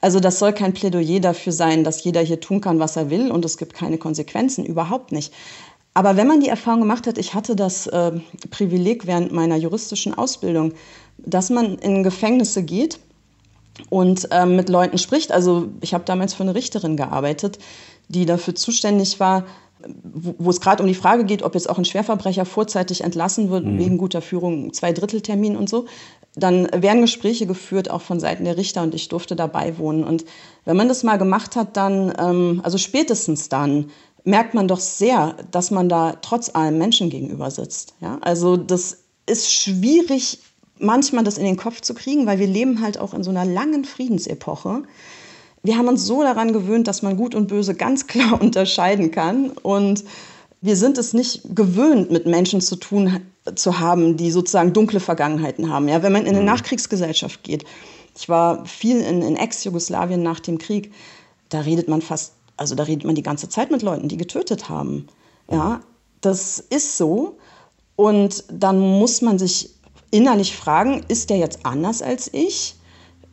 Also 0.00 0.20
das 0.20 0.38
soll 0.38 0.52
kein 0.52 0.74
Plädoyer 0.74 1.20
dafür 1.20 1.52
sein, 1.52 1.82
dass 1.82 2.04
jeder 2.04 2.20
hier 2.20 2.40
tun 2.40 2.60
kann, 2.60 2.78
was 2.78 2.96
er 2.96 3.10
will 3.10 3.30
und 3.30 3.44
es 3.44 3.56
gibt 3.56 3.74
keine 3.74 3.98
Konsequenzen, 3.98 4.64
überhaupt 4.64 5.12
nicht. 5.12 5.32
Aber 5.94 6.16
wenn 6.16 6.28
man 6.28 6.40
die 6.40 6.48
Erfahrung 6.48 6.80
gemacht 6.80 7.08
hat, 7.08 7.18
ich 7.18 7.34
hatte 7.34 7.56
das 7.56 7.88
äh, 7.88 8.12
Privileg 8.50 9.06
während 9.06 9.32
meiner 9.32 9.56
juristischen 9.56 10.14
Ausbildung, 10.14 10.72
dass 11.18 11.50
man 11.50 11.76
in 11.78 12.04
Gefängnisse 12.04 12.62
geht 12.62 13.00
und 13.90 14.28
äh, 14.30 14.46
mit 14.46 14.68
Leuten 14.68 14.98
spricht. 14.98 15.32
Also 15.32 15.68
ich 15.80 15.94
habe 15.94 16.04
damals 16.04 16.34
für 16.34 16.44
eine 16.44 16.54
Richterin 16.54 16.96
gearbeitet, 16.96 17.58
die 18.08 18.26
dafür 18.26 18.54
zuständig 18.54 19.18
war, 19.18 19.44
wo 20.02 20.50
es 20.50 20.60
gerade 20.60 20.82
um 20.82 20.88
die 20.88 20.94
Frage 20.94 21.24
geht, 21.24 21.42
ob 21.42 21.54
jetzt 21.54 21.70
auch 21.70 21.78
ein 21.78 21.84
Schwerverbrecher 21.84 22.44
vorzeitig 22.44 23.02
entlassen 23.02 23.50
wird, 23.50 23.64
mhm. 23.64 23.78
wegen 23.78 23.98
guter 23.98 24.22
Führung, 24.22 24.72
Zweidritteltermin 24.72 25.56
und 25.56 25.68
so, 25.68 25.86
dann 26.38 26.68
werden 26.72 27.02
Gespräche 27.02 27.46
geführt, 27.46 27.90
auch 27.90 28.02
von 28.02 28.20
Seiten 28.20 28.44
der 28.44 28.56
Richter 28.56 28.82
und 28.82 28.94
ich 28.94 29.08
durfte 29.08 29.36
dabei 29.36 29.78
wohnen. 29.78 30.04
Und 30.04 30.24
wenn 30.64 30.76
man 30.76 30.88
das 30.88 31.02
mal 31.02 31.16
gemacht 31.16 31.56
hat, 31.56 31.76
dann, 31.76 32.12
ähm, 32.18 32.60
also 32.64 32.78
spätestens 32.78 33.48
dann, 33.48 33.90
merkt 34.24 34.52
man 34.52 34.68
doch 34.68 34.80
sehr, 34.80 35.36
dass 35.50 35.70
man 35.70 35.88
da 35.88 36.16
trotz 36.20 36.54
allem 36.54 36.76
Menschen 36.76 37.08
gegenüber 37.08 37.50
sitzt. 37.50 37.94
Ja? 38.00 38.18
Also 38.20 38.56
das 38.56 38.98
ist 39.26 39.52
schwierig, 39.52 40.40
manchmal 40.78 41.24
das 41.24 41.38
in 41.38 41.44
den 41.44 41.56
Kopf 41.56 41.80
zu 41.80 41.94
kriegen, 41.94 42.26
weil 42.26 42.38
wir 42.38 42.46
leben 42.46 42.82
halt 42.82 42.98
auch 42.98 43.14
in 43.14 43.22
so 43.22 43.30
einer 43.30 43.44
langen 43.44 43.84
Friedensepoche 43.84 44.82
wir 45.62 45.76
haben 45.76 45.88
uns 45.88 46.06
so 46.06 46.22
daran 46.22 46.52
gewöhnt, 46.52 46.86
dass 46.88 47.02
man 47.02 47.16
Gut 47.16 47.34
und 47.34 47.48
Böse 47.48 47.74
ganz 47.74 48.06
klar 48.06 48.40
unterscheiden 48.40 49.10
kann. 49.10 49.50
Und 49.50 50.04
wir 50.60 50.76
sind 50.76 50.98
es 50.98 51.12
nicht 51.12 51.42
gewöhnt, 51.54 52.10
mit 52.10 52.26
Menschen 52.26 52.60
zu 52.60 52.76
tun 52.76 53.20
zu 53.54 53.78
haben, 53.78 54.16
die 54.16 54.30
sozusagen 54.30 54.72
dunkle 54.72 55.00
Vergangenheiten 55.00 55.70
haben. 55.70 55.88
Ja, 55.88 56.02
wenn 56.02 56.12
man 56.12 56.22
in 56.22 56.28
eine 56.28 56.40
mhm. 56.40 56.46
Nachkriegsgesellschaft 56.46 57.42
geht, 57.42 57.64
ich 58.16 58.28
war 58.28 58.66
viel 58.66 59.00
in, 59.00 59.22
in 59.22 59.36
Ex-Jugoslawien 59.36 60.22
nach 60.22 60.40
dem 60.40 60.58
Krieg, 60.58 60.92
da 61.48 61.60
redet 61.60 61.88
man 61.88 62.02
fast, 62.02 62.32
also 62.56 62.74
da 62.74 62.82
redet 62.82 63.04
man 63.04 63.14
die 63.14 63.22
ganze 63.22 63.48
Zeit 63.48 63.70
mit 63.70 63.82
Leuten, 63.82 64.08
die 64.08 64.16
getötet 64.16 64.68
haben. 64.68 65.06
Ja, 65.50 65.80
das 66.20 66.58
ist 66.58 66.98
so. 66.98 67.38
Und 67.96 68.44
dann 68.50 68.78
muss 68.78 69.22
man 69.22 69.38
sich 69.38 69.70
innerlich 70.10 70.56
fragen, 70.56 71.04
ist 71.08 71.30
der 71.30 71.38
jetzt 71.38 71.64
anders 71.64 72.02
als 72.02 72.28
ich? 72.32 72.74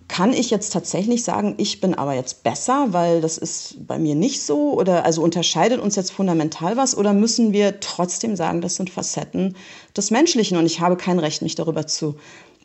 Kann 0.07 0.33
ich 0.33 0.51
jetzt 0.51 0.71
tatsächlich 0.71 1.23
sagen, 1.23 1.55
ich 1.57 1.81
bin 1.81 1.95
aber 1.95 2.13
jetzt 2.13 2.43
besser, 2.43 2.87
weil 2.91 3.21
das 3.21 3.37
ist 3.37 3.87
bei 3.87 3.97
mir 3.97 4.15
nicht 4.15 4.41
so? 4.41 4.73
Oder 4.73 5.03
also 5.03 5.23
unterscheidet 5.23 5.79
uns 5.79 5.95
jetzt 5.95 6.11
fundamental 6.11 6.77
was? 6.77 6.95
Oder 6.95 7.13
müssen 7.13 7.53
wir 7.53 7.79
trotzdem 7.79 8.35
sagen, 8.35 8.61
das 8.61 8.75
sind 8.75 8.89
Facetten 8.89 9.55
des 9.97 10.11
Menschlichen 10.11 10.57
und 10.57 10.65
ich 10.67 10.79
habe 10.79 10.95
kein 10.95 11.19
Recht, 11.19 11.41
mich 11.41 11.55
darüber 11.55 11.87
zu 11.87 12.15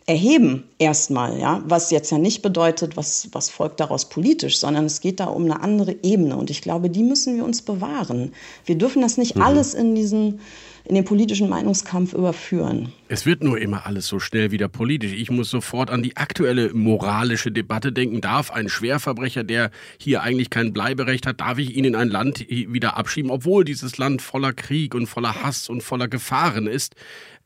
erheben, 0.06 0.64
erstmal, 0.78 1.38
ja, 1.38 1.62
was 1.66 1.90
jetzt 1.90 2.10
ja 2.10 2.18
nicht 2.18 2.42
bedeutet, 2.42 2.96
was, 2.96 3.28
was 3.32 3.48
folgt 3.48 3.80
daraus 3.80 4.08
politisch, 4.08 4.58
sondern 4.58 4.86
es 4.86 5.00
geht 5.00 5.20
da 5.20 5.26
um 5.26 5.44
eine 5.44 5.62
andere 5.62 5.94
Ebene 6.02 6.36
und 6.36 6.50
ich 6.50 6.62
glaube, 6.62 6.90
die 6.90 7.02
müssen 7.02 7.36
wir 7.36 7.44
uns 7.44 7.62
bewahren. 7.62 8.32
Wir 8.64 8.76
dürfen 8.76 9.02
das 9.02 9.18
nicht 9.18 9.36
mhm. 9.36 9.42
alles 9.42 9.74
in 9.74 9.94
diesen 9.94 10.40
in 10.84 10.94
den 10.94 11.04
politischen 11.04 11.48
Meinungskampf 11.48 12.12
überführen. 12.12 12.92
Es 13.08 13.26
wird 13.26 13.42
nur 13.42 13.58
immer 13.58 13.86
alles 13.86 14.06
so 14.06 14.18
schnell 14.18 14.50
wieder 14.50 14.68
politisch. 14.68 15.12
Ich 15.12 15.30
muss 15.30 15.50
sofort 15.50 15.90
an 15.90 16.02
die 16.02 16.16
aktuelle 16.16 16.72
moralische 16.72 17.52
Debatte 17.52 17.92
denken. 17.92 18.20
Darf 18.20 18.50
ein 18.50 18.68
Schwerverbrecher, 18.68 19.44
der 19.44 19.70
hier 19.98 20.22
eigentlich 20.22 20.50
kein 20.50 20.72
Bleiberecht 20.72 21.26
hat, 21.26 21.40
darf 21.40 21.58
ich 21.58 21.76
ihn 21.76 21.84
in 21.84 21.94
ein 21.94 22.08
Land 22.08 22.48
wieder 22.48 22.96
abschieben, 22.96 23.30
obwohl 23.30 23.64
dieses 23.64 23.98
Land 23.98 24.22
voller 24.22 24.52
Krieg 24.52 24.94
und 24.94 25.06
voller 25.06 25.42
Hass 25.42 25.68
und 25.68 25.82
voller 25.82 26.08
Gefahren 26.08 26.66
ist? 26.66 26.94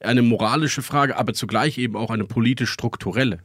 Eine 0.00 0.22
moralische 0.22 0.82
Frage, 0.82 1.16
aber 1.16 1.34
zugleich 1.34 1.78
eben 1.78 1.96
auch 1.96 2.10
eine 2.10 2.24
politisch-strukturelle. 2.24 3.38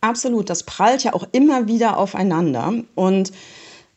Absolut, 0.00 0.50
das 0.50 0.64
prallt 0.64 1.02
ja 1.04 1.14
auch 1.14 1.26
immer 1.32 1.66
wieder 1.66 1.98
aufeinander 1.98 2.74
und 2.94 3.32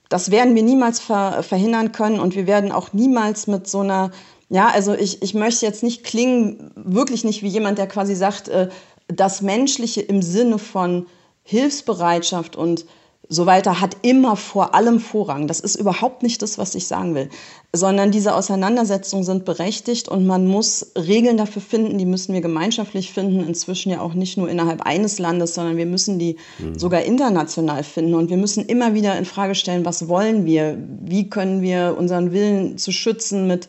das 0.09 0.31
werden 0.31 0.55
wir 0.55 0.63
niemals 0.63 0.99
ver 0.99 1.43
verhindern 1.43 1.91
können 1.91 2.19
und 2.19 2.35
wir 2.35 2.47
werden 2.47 2.71
auch 2.71 2.93
niemals 2.93 3.47
mit 3.47 3.67
so 3.67 3.81
einer 3.81 4.11
ja, 4.49 4.69
also 4.69 4.93
ich, 4.93 5.21
ich 5.21 5.33
möchte 5.33 5.65
jetzt 5.65 5.83
nicht 5.83 6.03
klingen, 6.03 6.71
wirklich 6.75 7.23
nicht 7.23 7.43
wie 7.43 7.49
jemand, 7.49 7.77
der 7.77 7.87
quasi 7.87 8.15
sagt, 8.15 8.47
äh, 8.47 8.69
das 9.07 9.41
Menschliche 9.41 10.01
im 10.01 10.21
Sinne 10.21 10.57
von 10.57 11.07
Hilfsbereitschaft 11.43 12.55
und 12.55 12.85
so 13.29 13.45
weiter 13.45 13.81
hat 13.81 13.97
immer 14.03 14.35
vor 14.37 14.73
allem 14.73 14.99
Vorrang. 14.99 15.47
Das 15.47 15.59
ist 15.59 15.75
überhaupt 15.75 16.23
nicht 16.23 16.41
das, 16.41 16.57
was 16.57 16.75
ich 16.75 16.87
sagen 16.87 17.13
will, 17.13 17.29
sondern 17.73 18.11
diese 18.11 18.33
Auseinandersetzungen 18.33 19.25
sind 19.25 19.43
berechtigt 19.43 20.07
und 20.07 20.25
man 20.25 20.47
muss 20.47 20.91
Regeln 20.95 21.35
dafür 21.35 21.61
finden, 21.61 21.97
die 21.97 22.05
müssen 22.05 22.33
wir 22.33 22.41
gemeinschaftlich 22.41 23.11
finden, 23.11 23.45
inzwischen 23.45 23.91
ja 23.91 23.99
auch 23.99 24.13
nicht 24.13 24.37
nur 24.37 24.49
innerhalb 24.49 24.81
eines 24.83 25.19
Landes, 25.19 25.55
sondern 25.55 25.75
wir 25.75 25.85
müssen 25.85 26.19
die 26.19 26.37
mhm. 26.59 26.79
sogar 26.79 27.01
international 27.01 27.83
finden 27.83 28.15
und 28.15 28.29
wir 28.29 28.37
müssen 28.37 28.65
immer 28.65 28.93
wieder 28.93 29.17
in 29.17 29.25
Frage 29.25 29.55
stellen, 29.55 29.83
was 29.83 30.07
wollen 30.07 30.45
wir? 30.45 30.77
Wie 31.01 31.29
können 31.29 31.61
wir 31.61 31.95
unseren 31.97 32.31
Willen 32.31 32.77
zu 32.77 32.93
schützen 32.93 33.45
mit 33.47 33.67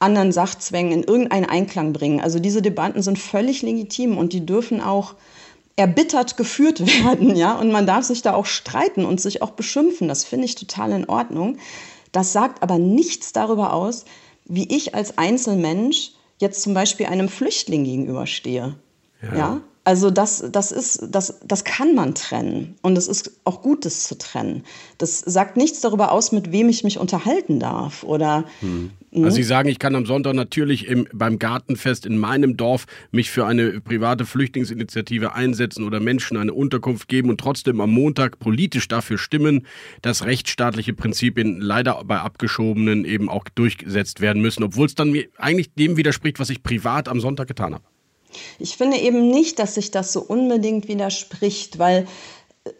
anderen 0.00 0.32
Sachzwängen 0.32 0.92
in 0.92 1.02
irgendeinen 1.04 1.46
Einklang 1.46 1.92
bringen? 1.92 2.20
Also 2.20 2.38
diese 2.38 2.62
Debatten 2.62 3.02
sind 3.02 3.18
völlig 3.18 3.62
legitim 3.62 4.18
und 4.18 4.32
die 4.32 4.44
dürfen 4.44 4.80
auch 4.80 5.14
erbittert 5.76 6.36
geführt 6.36 6.80
werden, 7.04 7.36
ja, 7.36 7.54
und 7.54 7.70
man 7.70 7.86
darf 7.86 8.04
sich 8.04 8.22
da 8.22 8.34
auch 8.34 8.46
streiten 8.46 9.04
und 9.04 9.20
sich 9.20 9.42
auch 9.42 9.50
beschimpfen. 9.50 10.08
Das 10.08 10.24
finde 10.24 10.46
ich 10.46 10.54
total 10.54 10.92
in 10.92 11.08
Ordnung. 11.08 11.58
Das 12.12 12.32
sagt 12.32 12.62
aber 12.62 12.78
nichts 12.78 13.32
darüber 13.32 13.72
aus, 13.72 14.04
wie 14.44 14.68
ich 14.74 14.94
als 14.94 15.16
Einzelmensch 15.16 16.12
jetzt 16.38 16.62
zum 16.62 16.74
Beispiel 16.74 17.06
einem 17.06 17.28
Flüchtling 17.28 17.84
gegenüberstehe. 17.84 18.74
Ja. 19.22 19.36
ja? 19.36 19.60
Also 19.84 20.10
das, 20.10 20.44
das 20.52 20.72
ist, 20.72 21.08
das, 21.10 21.40
das 21.44 21.64
kann 21.64 21.94
man 21.94 22.14
trennen. 22.14 22.76
Und 22.82 22.98
es 22.98 23.08
ist 23.08 23.40
auch 23.44 23.62
gut, 23.62 23.84
das 23.86 24.04
zu 24.04 24.18
trennen. 24.18 24.64
Das 24.98 25.20
sagt 25.20 25.56
nichts 25.56 25.80
darüber 25.80 26.12
aus, 26.12 26.32
mit 26.32 26.52
wem 26.52 26.68
ich 26.68 26.84
mich 26.84 26.98
unterhalten 26.98 27.60
darf. 27.60 28.04
Oder 28.04 28.44
hm. 28.60 28.90
Also 29.12 29.30
Sie 29.30 29.42
sagen, 29.42 29.68
ich 29.68 29.80
kann 29.80 29.96
am 29.96 30.06
Sonntag 30.06 30.34
natürlich 30.34 30.86
im, 30.86 31.08
beim 31.12 31.40
Gartenfest 31.40 32.06
in 32.06 32.16
meinem 32.16 32.56
Dorf 32.56 32.86
mich 33.10 33.30
für 33.30 33.44
eine 33.44 33.80
private 33.80 34.24
Flüchtlingsinitiative 34.24 35.34
einsetzen 35.34 35.84
oder 35.84 35.98
Menschen 35.98 36.36
eine 36.36 36.54
Unterkunft 36.54 37.08
geben 37.08 37.28
und 37.28 37.40
trotzdem 37.40 37.80
am 37.80 37.90
Montag 37.90 38.38
politisch 38.38 38.86
dafür 38.86 39.18
stimmen, 39.18 39.66
dass 40.02 40.24
rechtsstaatliche 40.26 40.92
Prinzipien 40.92 41.60
leider 41.60 42.04
bei 42.04 42.20
Abgeschobenen 42.20 43.04
eben 43.04 43.28
auch 43.28 43.44
durchgesetzt 43.52 44.20
werden 44.20 44.40
müssen, 44.42 44.62
obwohl 44.62 44.86
es 44.86 44.94
dann 44.94 45.10
mir 45.10 45.26
eigentlich 45.38 45.74
dem 45.74 45.96
widerspricht, 45.96 46.38
was 46.38 46.50
ich 46.50 46.62
privat 46.62 47.08
am 47.08 47.18
Sonntag 47.18 47.48
getan 47.48 47.74
habe. 47.74 47.84
Ich 48.58 48.76
finde 48.76 48.98
eben 48.98 49.30
nicht, 49.30 49.58
dass 49.58 49.74
sich 49.74 49.90
das 49.90 50.12
so 50.12 50.20
unbedingt 50.20 50.88
widerspricht, 50.88 51.78
weil 51.78 52.06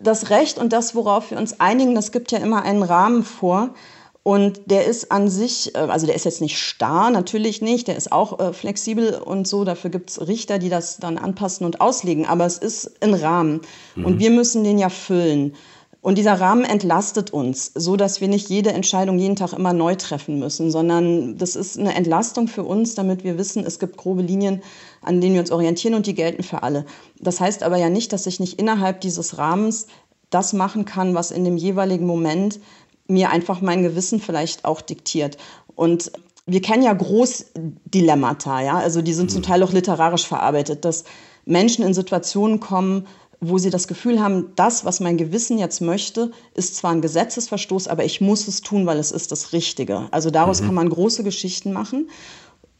das 0.01 0.31
Recht 0.31 0.59
und 0.59 0.73
das, 0.73 0.95
worauf 0.95 1.31
wir 1.31 1.39
uns 1.39 1.61
einigen, 1.61 1.95
das 1.95 2.13
gibt 2.13 2.33
ja 2.33 2.39
immer 2.39 2.63
einen 2.63 2.83
Rahmen 2.83 3.25
vor. 3.25 3.75
Und 4.23 4.61
der 4.67 4.85
ist 4.85 5.11
an 5.11 5.31
sich, 5.31 5.75
äh, 5.75 5.79
also 5.79 6.07
der 6.07 6.15
ist 6.15 6.25
jetzt 6.25 6.43
nicht 6.43 6.59
starr, 6.59 7.11
natürlich 7.11 7.63
nicht, 7.63 7.89
der 7.89 7.97
ist 7.97 8.13
auch 8.13 8.39
äh, 8.39 8.53
flexibel 8.53 9.15
und 9.15 9.49
so. 9.49 9.65
Dafür 9.65 9.89
gibt 9.89 10.11
es 10.11 10.29
Richter, 10.29 10.59
die 10.59 10.69
das 10.69 10.99
dann 10.99 11.17
anpassen 11.17 11.65
und 11.65 11.81
auslegen. 11.81 12.27
Aber 12.27 12.45
es 12.45 12.59
ist 12.59 13.03
ein 13.03 13.15
Rahmen. 13.15 13.63
Mhm. 13.95 14.05
Und 14.05 14.19
wir 14.19 14.31
müssen 14.31 14.63
den 14.63 14.79
ja 14.79 14.91
füllen. 14.91 15.55
Und 16.03 16.17
dieser 16.17 16.41
Rahmen 16.41 16.65
entlastet 16.65 17.31
uns, 17.31 17.73
so 17.75 17.97
dass 17.97 18.23
wir 18.23 18.29
nicht 18.29 18.49
jede 18.49 18.73
Entscheidung 18.73 19.19
jeden 19.19 19.37
Tag 19.37 19.53
immer 19.53 19.75
neu 19.75 19.97
treffen 19.97 20.39
müssen, 20.39 20.71
sondern 20.71 21.37
das 21.37 21.57
ist 21.57 21.79
eine 21.79 21.95
Entlastung 21.95 22.49
für 22.49 22.65
uns, 22.65 22.95
damit 22.95 23.23
wir 23.23 23.37
wissen, 23.37 23.67
es 23.67 23.79
gibt 23.79 23.99
grobe 23.99 24.23
Linien, 24.23 24.63
an 25.03 25.21
denen 25.21 25.35
wir 25.35 25.43
uns 25.43 25.51
orientieren 25.51 25.95
und 25.95 26.07
die 26.07 26.15
gelten 26.15 26.43
für 26.43 26.63
alle. 26.63 26.87
Das 27.21 27.39
heißt 27.39 27.63
aber 27.63 27.77
ja 27.77 27.91
nicht, 27.91 28.15
dass 28.15 28.27
ich 28.27 28.41
nicht 28.41 28.59
innerhalb 28.59 29.03
dieses 29.03 29.37
Rahmens 29.37 29.89
das 30.31 30.55
machen 30.55 30.87
kann, 30.87 31.15
was 31.15 31.33
in 31.33 31.45
dem 31.45 31.59
jeweiligen 31.59 32.07
Moment 32.07 32.61
mir 33.07 33.31
einfach 33.31 33.61
mein 33.61 33.83
Gewissen 33.83 34.21
vielleicht 34.21 34.65
auch 34.65 34.81
diktiert. 34.81 35.37
Und 35.75 36.13
wir 36.47 36.63
kennen 36.63 36.83
ja 36.83 36.95
Großdilemmata, 36.95 38.63
ja, 38.63 38.79
also 38.79 39.03
die 39.03 39.13
sind 39.13 39.31
zum 39.31 39.41
mhm. 39.41 39.47
Teil 39.47 39.63
auch 39.63 39.73
literarisch 39.73 40.27
verarbeitet, 40.27 40.85
dass 40.85 41.05
Menschen 41.45 41.85
in 41.85 41.93
Situationen 41.93 42.61
kommen, 42.61 43.07
wo 43.41 43.57
sie 43.57 43.71
das 43.71 43.89
Gefühl 43.89 44.21
haben, 44.21 44.53
das, 44.55 44.85
was 44.85 45.01
mein 45.01 45.17
Gewissen 45.17 45.59
jetzt 45.59 45.81
möchte, 45.81 46.31
ist 46.55 46.77
zwar 46.77 46.93
ein 46.93 47.01
Gesetzesverstoß, 47.01 47.89
aber 47.89 48.05
ich 48.05 48.21
muss 48.21 48.47
es 48.47 48.61
tun, 48.61 48.85
weil 48.85 48.99
es 48.99 49.13
ist 49.13 49.33
das 49.33 49.53
Richtige. 49.53 50.09
Also 50.11 50.31
daraus 50.31 50.61
mhm. 50.61 50.67
kann 50.67 50.75
man 50.75 50.91
große 50.91 51.25
Geschichten 51.25 51.73
machen. 51.73 52.11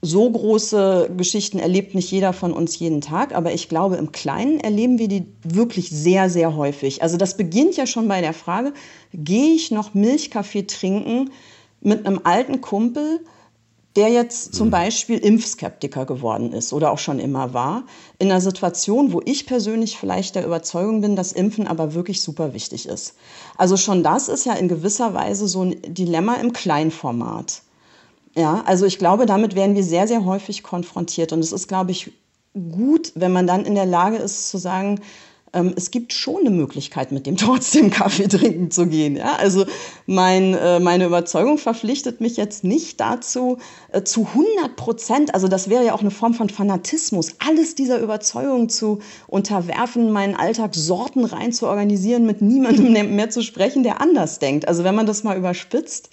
So 0.03 0.31
große 0.31 1.11
Geschichten 1.17 1.59
erlebt 1.59 1.95
nicht 1.95 2.11
jeder 2.11 2.33
von 2.33 2.53
uns 2.53 2.79
jeden 2.79 3.01
Tag, 3.01 3.35
aber 3.35 3.53
ich 3.53 3.69
glaube, 3.69 3.97
im 3.97 4.13
Kleinen 4.13 4.61
erleben 4.61 4.99
wir 4.99 5.09
die 5.09 5.27
wirklich 5.43 5.91
sehr, 5.91 6.31
sehr 6.31 6.57
häufig. 6.57 7.03
Also 7.03 7.17
das 7.17 7.37
beginnt 7.37 7.77
ja 7.77 7.87
schon 7.87 8.09
bei 8.09 8.21
der 8.21 8.33
Frage, 8.33 8.73
gehe 9.13 9.55
ich 9.55 9.71
noch 9.71 9.93
Milchkaffee 9.95 10.67
trinken 10.67 11.31
mit 11.83 12.07
einem 12.07 12.21
alten 12.25 12.61
Kumpel, 12.61 13.21
der 13.97 14.09
jetzt 14.09 14.55
zum 14.55 14.69
mhm. 14.69 14.73
Beispiel 14.73 15.19
Impfskeptiker 15.19 16.07
geworden 16.07 16.53
ist 16.53 16.73
oder 16.73 16.93
auch 16.93 16.99
schon 16.99 17.19
immer 17.19 17.55
war, 17.55 17.85
in 18.19 18.31
einer 18.31 18.41
Situation, 18.41 19.13
wo 19.13 19.21
ich 19.25 19.47
persönlich 19.47 19.99
vielleicht 19.99 20.37
der 20.37 20.47
Überzeugung 20.47 21.01
bin, 21.01 21.17
dass 21.17 21.33
Impfen 21.33 21.67
aber 21.67 21.95
wirklich 21.95 22.23
super 22.23 22.55
wichtig 22.55 22.87
ist. 22.87 23.15
Also 23.57 23.77
schon 23.77 24.03
das 24.03 24.29
ist 24.29 24.47
ja 24.47 24.53
in 24.53 24.69
gewisser 24.69 25.13
Weise 25.15 25.49
so 25.49 25.63
ein 25.63 25.77
Dilemma 25.83 26.35
im 26.37 26.53
Kleinformat. 26.53 27.63
Ja, 28.37 28.63
also 28.65 28.87
ich 28.87 28.99
glaube, 28.99 29.27
damit 29.27 29.57
werden 29.57 29.75
wir 29.75 29.83
sehr, 29.83 30.07
sehr 30.07 30.25
häufig 30.25 30.63
konfrontiert. 30.63 31.33
Und 31.33 31.41
es 31.41 31.51
ist, 31.51 31.67
glaube 31.67 31.91
ich, 31.91 32.13
gut, 32.55 33.11
wenn 33.17 33.33
man 33.33 33.49
dann 33.49 33.65
in 33.65 33.75
der 33.75 33.87
Lage 33.87 34.17
ist 34.17 34.51
zu 34.51 34.59
sagen, 34.59 35.01
es 35.53 35.91
gibt 35.91 36.13
schon 36.13 36.41
eine 36.41 36.51
Möglichkeit, 36.51 37.13
mit 37.13 37.27
dem 37.27 37.37
trotzdem 37.39 37.91
Kaffee 37.91 38.29
trinken 38.29 38.71
zu 38.71 38.87
gehen. 38.87 39.17
Ja? 39.17 39.37
Also 39.37 39.67
mein, 40.07 40.55
äh, 40.55 40.81
meine 40.81 41.07
Überzeugung 41.07 41.59
verpflichtet 41.59 42.21
mich 42.21 42.37
jetzt 42.37 42.65
nicht 42.65 43.01
dazu, 43.01 43.59
äh, 43.93 44.03
zu 44.03 44.29
100 44.29 44.77
Prozent, 44.77 45.35
also 45.35 45.49
das 45.49 45.69
wäre 45.69 45.85
ja 45.85 45.95
auch 45.95 46.01
eine 46.01 46.11
Form 46.11 46.35
von 46.35 46.49
Fanatismus, 46.49 47.35
alles 47.39 47.75
dieser 47.75 47.99
Überzeugung 47.99 48.69
zu 48.69 49.01
unterwerfen, 49.27 50.13
meinen 50.13 50.37
Alltag 50.37 50.75
sortenrein 50.75 51.53
zu 51.53 51.67
organisieren, 51.67 52.27
mit 52.27 52.43
niemandem 52.43 52.93
mehr 53.17 53.31
zu 53.31 53.43
sprechen, 53.43 53.83
der 53.83 54.01
anders 54.01 54.39
denkt. 54.39 54.69
Also 54.69 54.85
wenn 54.85 54.95
man 54.95 55.07
das 55.07 55.25
mal 55.25 55.37
überspitzt, 55.37 56.11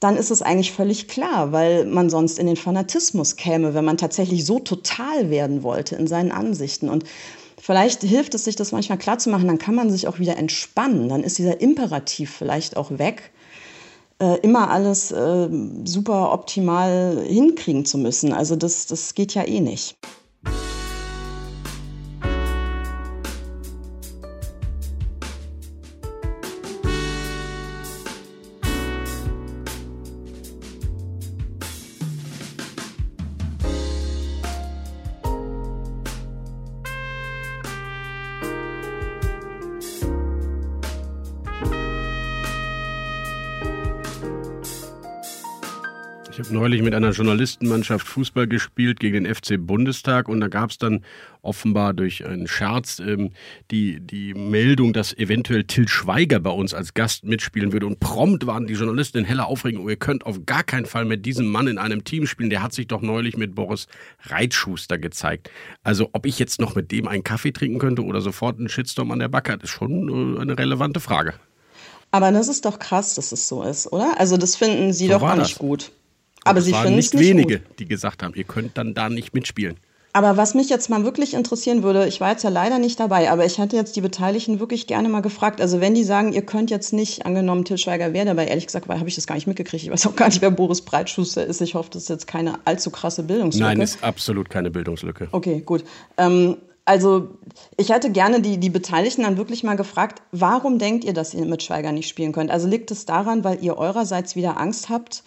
dann 0.00 0.16
ist 0.16 0.30
es 0.30 0.42
eigentlich 0.42 0.72
völlig 0.72 1.08
klar, 1.08 1.52
weil 1.52 1.86
man 1.86 2.10
sonst 2.10 2.38
in 2.38 2.46
den 2.46 2.56
Fanatismus 2.56 3.36
käme, 3.36 3.72
wenn 3.72 3.86
man 3.86 3.96
tatsächlich 3.96 4.44
so 4.44 4.58
total 4.58 5.30
werden 5.30 5.62
wollte 5.62 5.96
in 5.96 6.06
seinen 6.06 6.30
Ansichten. 6.30 6.90
Und 6.90 7.04
vielleicht 7.60 8.02
hilft 8.02 8.34
es 8.34 8.44
sich, 8.44 8.56
das 8.56 8.72
manchmal 8.72 8.98
klar 8.98 9.18
zu 9.18 9.30
machen, 9.30 9.48
dann 9.48 9.58
kann 9.58 9.74
man 9.74 9.90
sich 9.90 10.08
auch 10.08 10.18
wieder 10.18 10.36
entspannen. 10.36 11.08
Dann 11.08 11.22
ist 11.22 11.38
dieser 11.38 11.60
Imperativ 11.60 12.30
vielleicht 12.30 12.76
auch 12.76 12.98
weg, 12.98 13.32
äh, 14.20 14.38
immer 14.40 14.70
alles 14.70 15.10
äh, 15.12 15.48
super 15.84 16.32
optimal 16.32 17.24
hinkriegen 17.26 17.84
zu 17.84 17.98
müssen. 17.98 18.32
Also 18.32 18.56
das, 18.56 18.86
das 18.86 19.14
geht 19.14 19.34
ja 19.34 19.44
eh 19.46 19.60
nicht. 19.60 19.96
Neulich 46.50 46.82
mit 46.82 46.94
einer 46.94 47.10
Journalistenmannschaft 47.10 48.06
Fußball 48.06 48.46
gespielt 48.46 49.00
gegen 49.00 49.24
den 49.24 49.34
FC 49.34 49.56
Bundestag 49.58 50.28
und 50.28 50.40
da 50.40 50.48
gab 50.48 50.70
es 50.70 50.78
dann 50.78 51.04
offenbar 51.42 51.94
durch 51.94 52.24
einen 52.26 52.46
Scherz 52.46 52.98
ähm, 52.98 53.30
die, 53.70 54.00
die 54.00 54.34
Meldung, 54.34 54.92
dass 54.92 55.12
eventuell 55.16 55.64
Till 55.64 55.88
Schweiger 55.88 56.40
bei 56.40 56.50
uns 56.50 56.74
als 56.74 56.94
Gast 56.94 57.24
mitspielen 57.24 57.72
würde 57.72 57.86
und 57.86 58.00
prompt 58.00 58.46
waren 58.46 58.66
die 58.66 58.74
Journalisten 58.74 59.18
in 59.18 59.24
heller 59.24 59.46
Aufregung, 59.46 59.84
oh, 59.84 59.88
ihr 59.88 59.96
könnt 59.96 60.26
auf 60.26 60.44
gar 60.46 60.62
keinen 60.62 60.86
Fall 60.86 61.04
mit 61.04 61.24
diesem 61.26 61.46
Mann 61.46 61.66
in 61.66 61.78
einem 61.78 62.04
Team 62.04 62.26
spielen, 62.26 62.50
der 62.50 62.62
hat 62.62 62.72
sich 62.72 62.88
doch 62.88 63.02
neulich 63.02 63.36
mit 63.36 63.54
Boris 63.54 63.86
Reitschuster 64.24 64.98
gezeigt. 64.98 65.50
Also 65.82 66.10
ob 66.12 66.26
ich 66.26 66.38
jetzt 66.38 66.60
noch 66.60 66.74
mit 66.74 66.90
dem 66.90 67.08
einen 67.08 67.24
Kaffee 67.24 67.52
trinken 67.52 67.78
könnte 67.78 68.02
oder 68.02 68.20
sofort 68.20 68.58
einen 68.58 68.68
Shitstorm 68.68 69.10
an 69.10 69.18
der 69.18 69.28
Backe 69.28 69.52
hat, 69.52 69.62
ist 69.62 69.70
schon 69.70 70.36
äh, 70.36 70.40
eine 70.40 70.58
relevante 70.58 71.00
Frage. 71.00 71.34
Aber 72.10 72.30
das 72.30 72.48
ist 72.48 72.64
doch 72.64 72.78
krass, 72.78 73.14
dass 73.14 73.32
es 73.32 73.48
so 73.48 73.62
ist, 73.62 73.92
oder? 73.92 74.14
Also 74.18 74.36
das 74.36 74.56
finden 74.56 74.92
Sie 74.92 75.06
so 75.06 75.14
doch 75.14 75.22
auch 75.22 75.36
nicht 75.36 75.58
gut. 75.58 75.90
Aber 76.44 76.60
sie 76.60 76.72
finden 76.72 76.98
es 76.98 77.12
nicht 77.12 77.22
wenige, 77.22 77.58
gut. 77.58 77.78
die 77.78 77.86
gesagt 77.86 78.22
haben, 78.22 78.34
ihr 78.34 78.44
könnt 78.44 78.76
dann 78.78 78.94
da 78.94 79.08
nicht 79.08 79.34
mitspielen. 79.34 79.76
Aber 80.16 80.36
was 80.36 80.54
mich 80.54 80.68
jetzt 80.68 80.90
mal 80.90 81.02
wirklich 81.02 81.34
interessieren 81.34 81.82
würde, 81.82 82.06
ich 82.06 82.20
war 82.20 82.30
jetzt 82.30 82.44
ja 82.44 82.50
leider 82.50 82.78
nicht 82.78 83.00
dabei, 83.00 83.32
aber 83.32 83.44
ich 83.44 83.58
hätte 83.58 83.74
jetzt 83.74 83.96
die 83.96 84.00
Beteiligten 84.00 84.60
wirklich 84.60 84.86
gerne 84.86 85.08
mal 85.08 85.22
gefragt. 85.22 85.60
Also 85.60 85.80
wenn 85.80 85.94
die 85.94 86.04
sagen, 86.04 86.32
ihr 86.32 86.42
könnt 86.42 86.70
jetzt 86.70 86.92
nicht, 86.92 87.26
angenommen, 87.26 87.64
Til 87.64 87.78
Schweiger 87.78 88.12
wäre 88.12 88.26
dabei, 88.26 88.46
ehrlich 88.46 88.66
gesagt, 88.66 88.88
habe 88.88 89.08
ich 89.08 89.16
das 89.16 89.26
gar 89.26 89.34
nicht 89.34 89.48
mitgekriegt. 89.48 89.82
Ich 89.82 89.90
weiß 89.90 90.06
auch 90.06 90.14
gar 90.14 90.28
nicht, 90.28 90.40
wer 90.40 90.52
Boris 90.52 90.82
Breitschuster 90.82 91.44
ist. 91.44 91.60
Ich 91.60 91.74
hoffe, 91.74 91.90
das 91.92 92.04
ist 92.04 92.08
jetzt 92.10 92.28
keine 92.28 92.60
allzu 92.64 92.90
krasse 92.90 93.24
Bildungslücke. 93.24 93.66
Nein, 93.66 93.80
ist 93.80 94.04
absolut 94.04 94.50
keine 94.50 94.70
Bildungslücke. 94.70 95.26
Okay, 95.32 95.62
gut. 95.66 95.82
Ähm, 96.16 96.58
also 96.84 97.30
ich 97.76 97.90
hätte 97.90 98.12
gerne 98.12 98.40
die, 98.40 98.58
die 98.58 98.70
Beteiligten 98.70 99.22
dann 99.22 99.36
wirklich 99.36 99.64
mal 99.64 99.74
gefragt, 99.74 100.22
warum 100.30 100.78
denkt 100.78 101.02
ihr, 101.02 101.12
dass 101.12 101.34
ihr 101.34 101.44
mit 101.44 101.64
Schweiger 101.64 101.90
nicht 101.90 102.08
spielen 102.08 102.30
könnt? 102.30 102.52
Also 102.52 102.68
liegt 102.68 102.92
es 102.92 103.04
daran, 103.04 103.42
weil 103.42 103.64
ihr 103.64 103.76
eurerseits 103.78 104.36
wieder 104.36 104.60
Angst 104.60 104.90
habt, 104.90 105.24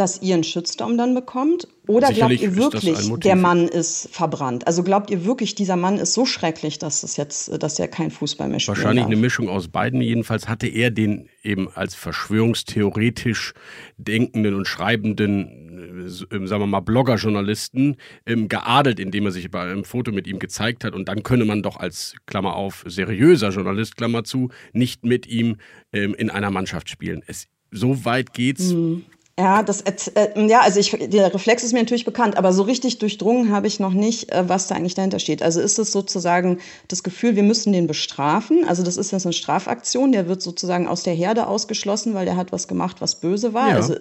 dass 0.00 0.22
ihr 0.22 0.32
einen 0.32 0.44
Shitstorm 0.44 0.96
dann 0.96 1.14
bekommt? 1.14 1.68
Oder 1.86 2.08
Sicherlich 2.08 2.40
glaubt 2.40 2.82
ihr 2.82 2.92
das 2.92 3.08
wirklich, 3.08 3.20
der 3.20 3.36
Mann 3.36 3.68
ist 3.68 4.08
verbrannt? 4.10 4.66
Also 4.66 4.82
glaubt 4.82 5.10
ihr 5.10 5.26
wirklich, 5.26 5.54
dieser 5.54 5.76
Mann 5.76 5.98
ist 5.98 6.14
so 6.14 6.24
schrecklich, 6.24 6.78
dass 6.78 7.02
es 7.02 7.18
jetzt, 7.18 7.62
dass 7.62 7.78
er 7.78 7.86
kein 7.86 8.10
Fußball 8.10 8.48
mehr 8.48 8.60
spielt? 8.60 8.78
Wahrscheinlich 8.78 9.04
eine 9.04 9.16
Mischung 9.16 9.50
aus 9.50 9.68
beiden. 9.68 10.00
Jedenfalls 10.00 10.48
hatte 10.48 10.68
er 10.68 10.90
den 10.90 11.28
eben 11.42 11.68
als 11.74 11.94
verschwörungstheoretisch 11.96 13.52
denkenden 13.98 14.54
und 14.54 14.66
schreibenden, 14.66 16.06
äh, 16.06 16.46
sagen 16.46 16.62
wir 16.62 16.66
mal, 16.66 16.80
Blogger-Journalisten 16.80 17.96
ähm, 18.24 18.48
geadelt, 18.48 19.00
indem 19.00 19.26
er 19.26 19.32
sich 19.32 19.50
bei 19.50 19.60
einem 19.60 19.84
Foto 19.84 20.12
mit 20.12 20.26
ihm 20.26 20.38
gezeigt 20.38 20.82
hat. 20.82 20.94
Und 20.94 21.08
dann 21.08 21.22
könne 21.22 21.44
man 21.44 21.62
doch 21.62 21.76
als, 21.76 22.14
Klammer 22.24 22.54
auf, 22.54 22.84
seriöser 22.86 23.50
Journalist, 23.50 23.98
Klammer 23.98 24.24
zu, 24.24 24.48
nicht 24.72 25.04
mit 25.04 25.26
ihm 25.26 25.56
ähm, 25.92 26.14
in 26.14 26.30
einer 26.30 26.50
Mannschaft 26.50 26.88
spielen. 26.88 27.22
Es, 27.26 27.48
so 27.70 28.06
weit 28.06 28.32
geht's. 28.32 28.72
Mhm. 28.72 29.04
Ja, 29.40 29.62
das, 29.62 29.80
äh, 29.80 30.46
ja, 30.48 30.60
also 30.60 30.78
ich, 30.80 30.90
der 30.90 31.32
Reflex 31.32 31.64
ist 31.64 31.72
mir 31.72 31.78
natürlich 31.78 32.04
bekannt, 32.04 32.36
aber 32.36 32.52
so 32.52 32.62
richtig 32.62 32.98
durchdrungen 32.98 33.50
habe 33.50 33.66
ich 33.68 33.80
noch 33.80 33.94
nicht, 33.94 34.30
äh, 34.30 34.46
was 34.46 34.66
da 34.66 34.74
eigentlich 34.74 34.94
dahinter 34.94 35.18
steht. 35.18 35.42
Also 35.42 35.62
ist 35.62 35.78
es 35.78 35.92
sozusagen 35.92 36.58
das 36.88 37.02
Gefühl, 37.02 37.36
wir 37.36 37.42
müssen 37.42 37.72
den 37.72 37.86
bestrafen. 37.86 38.66
Also 38.68 38.82
das 38.82 38.98
ist 38.98 39.12
jetzt 39.12 39.24
eine 39.24 39.32
Strafaktion, 39.32 40.12
der 40.12 40.28
wird 40.28 40.42
sozusagen 40.42 40.86
aus 40.86 41.04
der 41.04 41.14
Herde 41.14 41.46
ausgeschlossen, 41.46 42.12
weil 42.12 42.26
der 42.26 42.36
hat 42.36 42.52
was 42.52 42.68
gemacht, 42.68 42.96
was 43.00 43.14
böse 43.14 43.54
war. 43.54 43.70
Ja. 43.70 43.76
Also 43.76 43.94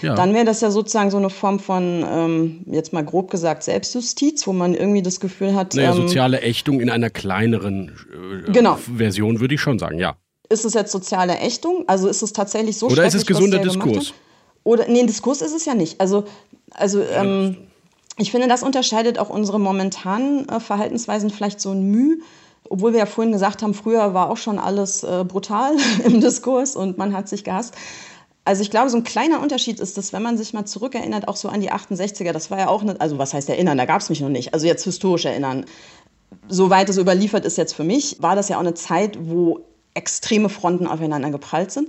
Ja. 0.00 0.14
dann 0.14 0.32
wäre 0.32 0.46
das 0.46 0.62
ja 0.62 0.70
sozusagen 0.70 1.10
so 1.10 1.18
eine 1.18 1.28
Form 1.28 1.60
von, 1.60 2.02
ähm, 2.10 2.60
jetzt 2.70 2.94
mal 2.94 3.04
grob 3.04 3.30
gesagt, 3.30 3.64
Selbstjustiz, 3.64 4.46
wo 4.46 4.54
man 4.54 4.72
irgendwie 4.72 5.02
das 5.02 5.20
Gefühl 5.20 5.54
hat, 5.54 5.74
Naja, 5.74 5.90
ähm, 5.90 5.96
soziale 5.96 6.40
Ächtung 6.40 6.80
in 6.80 6.88
einer 6.88 7.10
kleineren 7.10 7.92
äh, 8.46 8.52
Genau. 8.52 8.78
Version, 8.96 9.40
würde 9.40 9.54
ich 9.54 9.60
schon 9.60 9.78
sagen, 9.78 9.98
ja. 9.98 10.16
ist 10.48 10.64
es 10.64 10.72
jetzt 10.72 10.92
soziale 10.92 11.36
Ächtung? 11.40 11.84
Also 11.88 12.08
ist 12.08 12.22
es 12.22 12.32
tatsächlich 12.32 12.78
so 12.78 12.86
Oder 12.86 13.04
ist 13.04 13.12
es 13.14 13.26
gesunder 13.26 13.58
Diskurs? 13.58 14.14
Oder 14.68 14.86
nee, 14.86 15.00
ein 15.00 15.06
Diskurs 15.06 15.40
ist 15.40 15.54
es 15.54 15.64
ja 15.64 15.74
nicht. 15.74 15.98
Also, 15.98 16.24
also 16.74 17.00
ähm, 17.00 17.56
ich 18.18 18.30
finde, 18.30 18.48
das 18.48 18.62
unterscheidet 18.62 19.18
auch 19.18 19.30
unsere 19.30 19.58
momentanen 19.58 20.46
äh, 20.46 20.60
Verhaltensweisen 20.60 21.30
vielleicht 21.30 21.58
so 21.58 21.70
ein 21.70 21.90
Mühe. 21.90 22.18
Obwohl 22.68 22.92
wir 22.92 22.98
ja 22.98 23.06
vorhin 23.06 23.32
gesagt 23.32 23.62
haben, 23.62 23.72
früher 23.72 24.12
war 24.12 24.28
auch 24.28 24.36
schon 24.36 24.58
alles 24.58 25.04
äh, 25.04 25.24
brutal 25.26 25.74
im 26.04 26.20
Diskurs 26.20 26.76
und 26.76 26.98
man 26.98 27.16
hat 27.16 27.30
sich 27.30 27.44
gehasst. 27.44 27.76
Also 28.44 28.60
ich 28.60 28.70
glaube, 28.70 28.90
so 28.90 28.98
ein 28.98 29.04
kleiner 29.04 29.40
Unterschied 29.40 29.80
ist 29.80 29.96
das, 29.96 30.12
wenn 30.12 30.22
man 30.22 30.36
sich 30.36 30.52
mal 30.52 30.66
zurückerinnert, 30.66 31.28
auch 31.28 31.36
so 31.36 31.48
an 31.48 31.62
die 31.62 31.72
68er, 31.72 32.32
das 32.32 32.50
war 32.50 32.58
ja 32.58 32.68
auch, 32.68 32.82
eine, 32.82 33.00
also 33.00 33.16
was 33.16 33.32
heißt 33.32 33.48
erinnern, 33.48 33.78
da 33.78 33.86
gab 33.86 34.02
es 34.02 34.10
mich 34.10 34.20
noch 34.20 34.28
nicht, 34.28 34.52
also 34.52 34.66
jetzt 34.66 34.84
historisch 34.84 35.24
erinnern. 35.24 35.64
Soweit 36.46 36.90
es 36.90 36.98
überliefert 36.98 37.46
ist 37.46 37.56
jetzt 37.56 37.74
für 37.74 37.84
mich, 37.84 38.20
war 38.20 38.36
das 38.36 38.50
ja 38.50 38.56
auch 38.56 38.60
eine 38.60 38.74
Zeit, 38.74 39.18
wo 39.18 39.60
extreme 39.94 40.50
Fronten 40.50 40.86
aufeinander 40.86 41.30
geprallt 41.30 41.72
sind. 41.72 41.88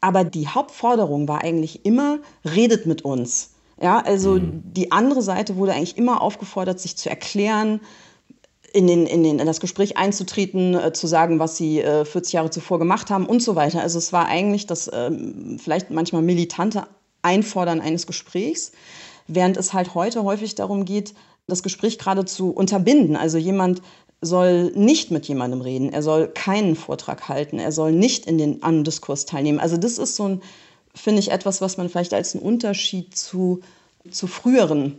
Aber 0.00 0.24
die 0.24 0.48
Hauptforderung 0.48 1.28
war 1.28 1.42
eigentlich 1.42 1.84
immer, 1.84 2.18
redet 2.44 2.86
mit 2.86 3.02
uns. 3.02 3.50
Ja, 3.80 4.00
also 4.00 4.38
die 4.40 4.90
andere 4.90 5.22
Seite 5.22 5.56
wurde 5.56 5.72
eigentlich 5.72 5.96
immer 5.96 6.20
aufgefordert, 6.20 6.80
sich 6.80 6.96
zu 6.96 7.08
erklären, 7.08 7.80
in, 8.72 8.86
den, 8.86 9.06
in, 9.06 9.22
den, 9.22 9.38
in 9.38 9.46
das 9.46 9.60
Gespräch 9.60 9.96
einzutreten, 9.96 10.74
äh, 10.74 10.92
zu 10.92 11.06
sagen, 11.06 11.38
was 11.38 11.56
sie 11.56 11.80
äh, 11.80 12.04
40 12.04 12.34
Jahre 12.34 12.50
zuvor 12.50 12.78
gemacht 12.78 13.10
haben 13.10 13.26
und 13.26 13.42
so 13.42 13.56
weiter. 13.56 13.80
Also 13.80 13.98
es 13.98 14.12
war 14.12 14.26
eigentlich 14.26 14.66
das 14.66 14.90
ähm, 14.92 15.58
vielleicht 15.62 15.90
manchmal 15.90 16.22
militante 16.22 16.86
Einfordern 17.22 17.80
eines 17.80 18.06
Gesprächs, 18.06 18.72
während 19.26 19.56
es 19.56 19.72
halt 19.72 19.94
heute 19.94 20.22
häufig 20.24 20.54
darum 20.54 20.84
geht, 20.84 21.14
das 21.46 21.62
Gespräch 21.62 21.98
gerade 21.98 22.24
zu 22.24 22.50
unterbinden. 22.50 23.16
Also 23.16 23.38
jemand 23.38 23.80
soll 24.20 24.72
nicht 24.74 25.10
mit 25.10 25.26
jemandem 25.28 25.60
reden, 25.60 25.92
er 25.92 26.02
soll 26.02 26.28
keinen 26.28 26.74
Vortrag 26.74 27.28
halten, 27.28 27.58
er 27.58 27.72
soll 27.72 27.92
nicht 27.92 28.26
in 28.26 28.38
den 28.38 28.62
an 28.62 28.84
Diskurs 28.84 29.26
teilnehmen. 29.26 29.60
Also 29.60 29.76
das 29.76 29.98
ist 29.98 30.16
so 30.16 30.28
ein, 30.28 30.42
finde 30.94 31.20
ich, 31.20 31.30
etwas, 31.30 31.60
was 31.60 31.76
man 31.76 31.88
vielleicht 31.88 32.14
als 32.14 32.34
einen 32.34 32.44
Unterschied 32.44 33.16
zu, 33.16 33.60
zu 34.10 34.26
früheren 34.26 34.98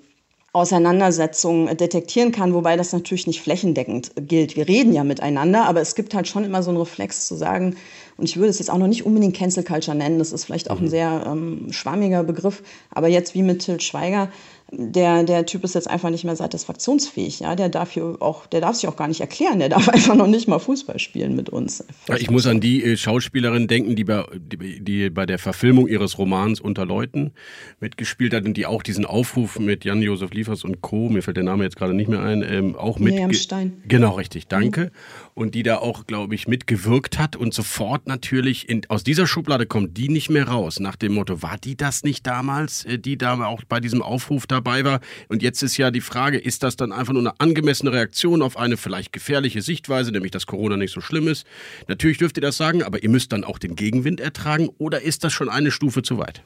Auseinandersetzungen 0.51 1.77
detektieren 1.77 2.31
kann, 2.31 2.55
wobei 2.55 2.75
das 2.75 2.91
natürlich 2.91 3.27
nicht 3.27 3.41
flächendeckend 3.41 4.11
gilt. 4.15 4.55
Wir 4.55 4.67
reden 4.67 4.93
ja 4.93 5.03
miteinander, 5.03 5.65
aber 5.65 5.79
es 5.81 5.93
gibt 5.93 6.15
halt 6.15 6.27
schon 6.27 6.43
immer 6.43 6.63
so 6.63 6.71
einen 6.71 6.79
Reflex 6.79 7.27
zu 7.27 7.35
sagen, 7.35 7.75
und 8.17 8.25
ich 8.25 8.35
würde 8.35 8.49
es 8.49 8.59
jetzt 8.59 8.71
auch 8.71 8.79
noch 8.79 8.87
nicht 8.87 9.05
unbedingt 9.05 9.35
Cancel 9.35 9.63
Culture 9.63 9.95
nennen, 9.95 10.17
das 10.17 10.31
ist 10.31 10.45
vielleicht 10.45 10.71
auch 10.71 10.79
ein 10.79 10.89
sehr 10.89 11.23
ähm, 11.27 11.67
schwammiger 11.71 12.23
Begriff, 12.23 12.63
aber 12.89 13.07
jetzt 13.07 13.35
wie 13.35 13.43
mit 13.43 13.59
Til 13.59 13.79
Schweiger, 13.79 14.29
der, 14.71 15.23
der 15.23 15.45
Typ 15.45 15.63
ist 15.63 15.75
jetzt 15.75 15.89
einfach 15.89 16.09
nicht 16.09 16.23
mehr 16.23 16.35
satisfaktionsfähig. 16.35 17.39
Ja? 17.39 17.55
Der, 17.55 17.69
darf 17.69 17.91
hier 17.91 18.17
auch, 18.19 18.45
der 18.47 18.61
darf 18.61 18.75
sich 18.75 18.87
auch 18.87 18.95
gar 18.95 19.07
nicht 19.07 19.21
erklären, 19.21 19.59
der 19.59 19.69
darf 19.69 19.89
einfach 19.89 20.15
noch 20.15 20.27
nicht 20.27 20.47
mal 20.47 20.59
Fußball 20.59 20.99
spielen 20.99 21.35
mit 21.35 21.49
uns. 21.49 21.83
Ja, 22.07 22.15
Ich 22.17 22.29
muss 22.29 22.45
an 22.45 22.59
die 22.59 22.83
äh, 22.83 22.97
Schauspielerin 22.97 23.67
denken, 23.67 23.95
die 23.95 24.03
bei, 24.03 24.25
die, 24.35 24.81
die 24.81 25.09
bei 25.09 25.25
der 25.25 25.39
Verfilmung 25.39 25.87
ihres 25.87 26.17
Romans 26.17 26.59
Unter 26.59 26.85
Leuten 26.85 27.31
mitgespielt 27.79 28.33
hat 28.33 28.45
und 28.45 28.55
die 28.55 28.65
auch 28.65 28.83
diesen 28.83 29.05
Aufruf 29.05 29.59
mit 29.59 29.85
Jan-Josef 29.85 30.31
Liefers 30.31 30.63
und 30.63 30.81
Co., 30.81 31.09
mir 31.09 31.21
fällt 31.21 31.37
der 31.37 31.43
Name 31.43 31.63
jetzt 31.63 31.75
gerade 31.75 31.93
nicht 31.93 32.09
mehr 32.09 32.21
ein, 32.21 32.43
ähm, 32.43 32.75
auch 32.75 32.99
mit. 32.99 33.13
Miriam 33.13 33.33
Stein. 33.33 33.81
Genau, 33.87 34.11
richtig, 34.11 34.47
danke. 34.47 34.91
Und 35.39 35.55
die 35.55 35.63
da 35.63 35.77
auch, 35.77 36.05
glaube 36.05 36.35
ich, 36.35 36.49
mitgewirkt 36.49 37.17
hat 37.17 37.37
und 37.37 37.53
sofort 37.53 38.07
natürlich 38.07 38.67
in, 38.67 38.81
aus 38.89 39.05
dieser 39.05 39.25
Schublade 39.25 39.65
kommt 39.65 39.95
die 39.95 40.09
nicht 40.09 40.29
mehr 40.29 40.49
raus. 40.49 40.81
Nach 40.81 40.97
dem 40.97 41.13
Motto, 41.13 41.41
war 41.41 41.57
die 41.57 41.77
das 41.77 42.03
nicht 42.03 42.27
damals, 42.27 42.83
äh, 42.83 42.99
die 42.99 43.17
da 43.17 43.41
auch 43.45 43.63
bei 43.63 43.79
diesem 43.79 44.01
Aufruf 44.01 44.47
dabei 44.47 44.83
war? 44.83 44.99
Und 45.29 45.41
jetzt 45.41 45.63
ist 45.63 45.77
ja 45.77 45.91
die 45.91 46.01
Frage, 46.01 46.37
ist 46.37 46.61
das 46.61 46.75
dann 46.75 46.91
einfach 46.91 47.13
nur 47.13 47.21
eine 47.21 47.39
angemessene 47.39 47.93
Reaktion 47.93 48.41
auf 48.41 48.57
eine 48.57 48.75
vielleicht 48.75 49.13
gefährliche 49.13 49.61
Sichtweise, 49.61 50.11
nämlich 50.11 50.33
dass 50.33 50.45
Corona 50.45 50.75
nicht 50.75 50.91
so 50.91 50.99
schlimm 50.99 51.29
ist? 51.29 51.47
Natürlich 51.87 52.17
dürft 52.17 52.35
ihr 52.37 52.41
das 52.41 52.57
sagen, 52.57 52.83
aber 52.83 53.01
ihr 53.01 53.09
müsst 53.09 53.31
dann 53.31 53.45
auch 53.45 53.59
den 53.59 53.77
Gegenwind 53.77 54.19
ertragen 54.19 54.67
oder 54.77 55.03
ist 55.03 55.23
das 55.23 55.31
schon 55.31 55.47
eine 55.47 55.71
Stufe 55.71 56.03
zu 56.03 56.17
weit? 56.17 56.43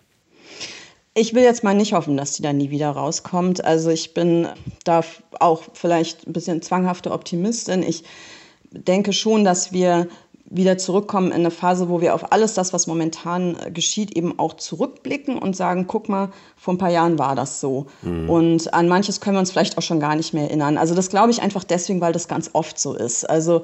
Ich 1.15 1.33
will 1.33 1.41
jetzt 1.41 1.63
mal 1.63 1.73
nicht 1.73 1.93
hoffen, 1.93 2.15
dass 2.15 2.33
die 2.33 2.43
da 2.43 2.53
nie 2.53 2.69
wieder 2.69 2.91
rauskommt. 2.91 3.65
Also 3.65 3.89
ich 3.89 4.13
bin 4.13 4.49
da 4.83 5.03
auch 5.39 5.63
vielleicht 5.73 6.27
ein 6.27 6.33
bisschen 6.33 6.61
zwanghafte 6.61 7.09
Optimistin. 7.09 7.81
Ich 7.81 8.03
denke 8.73 9.13
schon, 9.13 9.43
dass 9.43 9.71
wir 9.71 10.07
wieder 10.45 10.77
zurückkommen 10.77 11.27
in 11.27 11.39
eine 11.39 11.51
Phase, 11.51 11.89
wo 11.89 11.99
wir 11.99 12.13
auf 12.13 12.31
alles 12.31 12.53
das, 12.53 12.73
was 12.73 12.85
momentan 12.85 13.55
äh, 13.55 13.71
geschieht, 13.71 14.15
eben 14.15 14.37
auch 14.37 14.53
zurückblicken 14.53 15.37
und 15.39 15.55
sagen, 15.55 15.87
guck 15.87 16.09
mal, 16.09 16.29
vor 16.57 16.75
ein 16.75 16.77
paar 16.77 16.91
Jahren 16.91 17.17
war 17.17 17.35
das 17.35 17.59
so. 17.59 17.87
Und 18.27 18.73
an 18.73 18.87
manches 18.87 19.19
können 19.19 19.35
wir 19.35 19.39
uns 19.39 19.51
vielleicht 19.51 19.77
auch 19.77 19.81
schon 19.81 19.99
gar 19.99 20.15
nicht 20.15 20.33
mehr 20.33 20.43
erinnern. 20.43 20.77
Also 20.77 20.93
das 20.93 21.09
glaube 21.09 21.31
ich 21.31 21.41
einfach 21.41 21.63
deswegen, 21.63 22.01
weil 22.01 22.13
das 22.13 22.27
ganz 22.27 22.51
oft 22.53 22.77
so 22.77 22.93
ist. 22.93 23.27
Also 23.27 23.63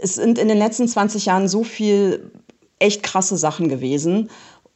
es 0.00 0.14
sind 0.14 0.38
in 0.38 0.48
den 0.48 0.58
letzten 0.58 0.88
20 0.88 1.26
Jahren 1.26 1.48
so 1.48 1.64
viel 1.64 2.30
echt 2.78 3.02
krasse 3.02 3.36
Sachen 3.36 3.68
gewesen. 3.68 4.30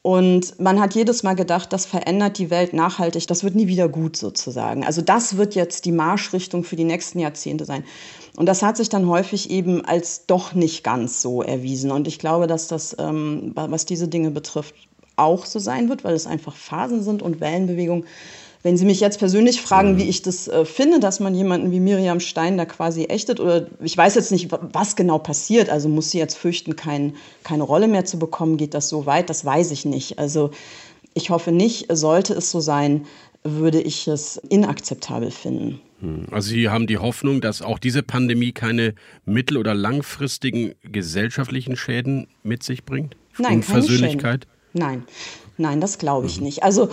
Und 0.06 0.60
man 0.60 0.80
hat 0.80 0.94
jedes 0.94 1.22
Mal 1.22 1.32
gedacht, 1.32 1.72
das 1.72 1.86
verändert 1.86 2.36
die 2.36 2.50
Welt 2.50 2.74
nachhaltig, 2.74 3.26
das 3.26 3.42
wird 3.42 3.54
nie 3.54 3.68
wieder 3.68 3.88
gut 3.88 4.18
sozusagen. 4.18 4.84
Also 4.84 5.00
das 5.00 5.38
wird 5.38 5.54
jetzt 5.54 5.86
die 5.86 5.92
Marschrichtung 5.92 6.62
für 6.62 6.76
die 6.76 6.84
nächsten 6.84 7.20
Jahrzehnte 7.20 7.64
sein. 7.64 7.84
Und 8.36 8.44
das 8.44 8.62
hat 8.62 8.76
sich 8.76 8.90
dann 8.90 9.08
häufig 9.08 9.48
eben 9.48 9.82
als 9.82 10.26
doch 10.26 10.52
nicht 10.52 10.84
ganz 10.84 11.22
so 11.22 11.40
erwiesen. 11.40 11.90
Und 11.90 12.06
ich 12.06 12.18
glaube, 12.18 12.46
dass 12.46 12.68
das, 12.68 12.94
ähm, 12.98 13.52
was 13.54 13.86
diese 13.86 14.06
Dinge 14.06 14.30
betrifft, 14.30 14.74
auch 15.16 15.46
so 15.46 15.58
sein 15.58 15.88
wird, 15.88 16.04
weil 16.04 16.14
es 16.14 16.26
einfach 16.26 16.54
Phasen 16.54 17.02
sind 17.02 17.22
und 17.22 17.40
Wellenbewegungen. 17.40 18.04
Wenn 18.64 18.78
Sie 18.78 18.86
mich 18.86 18.98
jetzt 19.00 19.18
persönlich 19.18 19.60
fragen, 19.60 19.98
wie 19.98 20.08
ich 20.08 20.22
das 20.22 20.48
äh, 20.48 20.64
finde, 20.64 20.98
dass 20.98 21.20
man 21.20 21.34
jemanden 21.34 21.70
wie 21.70 21.80
Miriam 21.80 22.18
Stein 22.18 22.56
da 22.56 22.64
quasi 22.64 23.04
ächtet, 23.04 23.38
oder 23.38 23.66
ich 23.80 23.94
weiß 23.94 24.14
jetzt 24.14 24.32
nicht, 24.32 24.48
was 24.50 24.96
genau 24.96 25.18
passiert, 25.18 25.68
also 25.68 25.90
muss 25.90 26.10
sie 26.10 26.18
jetzt 26.18 26.34
fürchten, 26.34 26.74
kein, 26.74 27.12
keine 27.42 27.62
Rolle 27.62 27.88
mehr 27.88 28.06
zu 28.06 28.18
bekommen, 28.18 28.56
geht 28.56 28.72
das 28.72 28.88
so 28.88 29.04
weit, 29.04 29.28
das 29.28 29.44
weiß 29.44 29.70
ich 29.70 29.84
nicht. 29.84 30.18
Also 30.18 30.50
ich 31.12 31.28
hoffe 31.28 31.52
nicht, 31.52 31.94
sollte 31.94 32.32
es 32.32 32.50
so 32.50 32.60
sein, 32.60 33.04
würde 33.42 33.82
ich 33.82 34.08
es 34.08 34.38
inakzeptabel 34.48 35.30
finden. 35.30 35.80
Also 36.30 36.48
Sie 36.48 36.70
haben 36.70 36.86
die 36.86 36.96
Hoffnung, 36.96 37.42
dass 37.42 37.60
auch 37.60 37.78
diese 37.78 38.02
Pandemie 38.02 38.52
keine 38.52 38.94
mittel- 39.26 39.58
oder 39.58 39.74
langfristigen 39.74 40.72
gesellschaftlichen 40.82 41.76
Schäden 41.76 42.28
mit 42.42 42.62
sich 42.62 42.84
bringt? 42.84 43.14
Nein, 43.36 43.60
keine 43.60 43.82
Unversöhnlichkeit? 43.82 44.46
Nein, 44.72 45.04
nein, 45.58 45.80
das 45.82 45.98
glaube 45.98 46.26
ich 46.26 46.40
nicht. 46.40 46.62
Also 46.62 46.88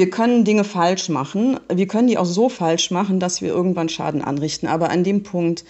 wir 0.00 0.08
können 0.08 0.46
Dinge 0.46 0.64
falsch 0.64 1.10
machen. 1.10 1.60
Wir 1.70 1.86
können 1.86 2.08
die 2.08 2.16
auch 2.16 2.24
so 2.24 2.48
falsch 2.48 2.90
machen, 2.90 3.20
dass 3.20 3.42
wir 3.42 3.50
irgendwann 3.50 3.90
Schaden 3.90 4.22
anrichten. 4.22 4.66
Aber 4.66 4.88
an 4.88 5.04
dem 5.04 5.22
Punkt 5.22 5.66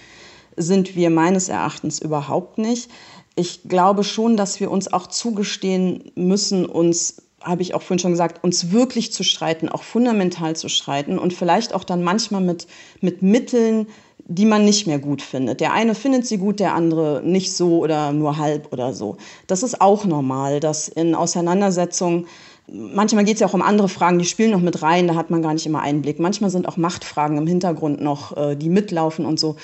sind 0.56 0.94
wir 0.94 1.10
meines 1.10 1.48
Erachtens 1.48 1.98
überhaupt 1.98 2.56
nicht. 2.56 2.88
Ich 3.34 3.62
glaube 3.64 4.04
schon, 4.04 4.36
dass 4.36 4.60
wir 4.60 4.70
uns 4.70 4.92
auch 4.92 5.08
zugestehen 5.08 6.12
müssen, 6.14 6.64
uns, 6.64 7.22
habe 7.42 7.62
ich 7.62 7.74
auch 7.74 7.82
vorhin 7.82 7.98
schon 7.98 8.12
gesagt, 8.12 8.44
uns 8.44 8.70
wirklich 8.70 9.12
zu 9.12 9.24
streiten, 9.24 9.68
auch 9.68 9.82
fundamental 9.82 10.54
zu 10.54 10.68
streiten 10.68 11.18
und 11.18 11.32
vielleicht 11.32 11.74
auch 11.74 11.82
dann 11.82 12.04
manchmal 12.04 12.40
mit, 12.40 12.68
mit 13.00 13.22
Mitteln, 13.22 13.88
die 14.26 14.44
man 14.44 14.64
nicht 14.64 14.86
mehr 14.86 15.00
gut 15.00 15.22
findet. 15.22 15.60
Der 15.60 15.72
eine 15.72 15.96
findet 15.96 16.24
sie 16.24 16.38
gut, 16.38 16.60
der 16.60 16.74
andere 16.74 17.20
nicht 17.24 17.52
so 17.56 17.78
oder 17.78 18.12
nur 18.12 18.38
halb 18.38 18.72
oder 18.72 18.94
so. 18.94 19.16
Das 19.48 19.64
ist 19.64 19.80
auch 19.80 20.04
normal, 20.04 20.60
dass 20.60 20.86
in 20.86 21.16
Auseinandersetzungen 21.16 22.28
manchmal 22.72 23.24
geht 23.24 23.34
es 23.34 23.40
ja 23.40 23.46
auch 23.46 23.54
um 23.54 23.62
andere 23.62 23.88
Fragen, 23.88 24.18
die 24.18 24.24
spielen 24.24 24.50
noch 24.50 24.60
mit 24.60 24.82
rein, 24.82 25.08
da 25.08 25.14
hat 25.14 25.30
man 25.30 25.42
gar 25.42 25.54
nicht 25.54 25.66
immer 25.66 25.80
Einblick. 25.80 26.18
Manchmal 26.18 26.50
sind 26.50 26.68
auch 26.68 26.76
Machtfragen 26.76 27.38
im 27.38 27.46
Hintergrund 27.46 28.00
noch, 28.00 28.36
äh, 28.36 28.56
die 28.56 28.68
mitlaufen 28.68 29.26
und 29.26 29.40
so. 29.40 29.56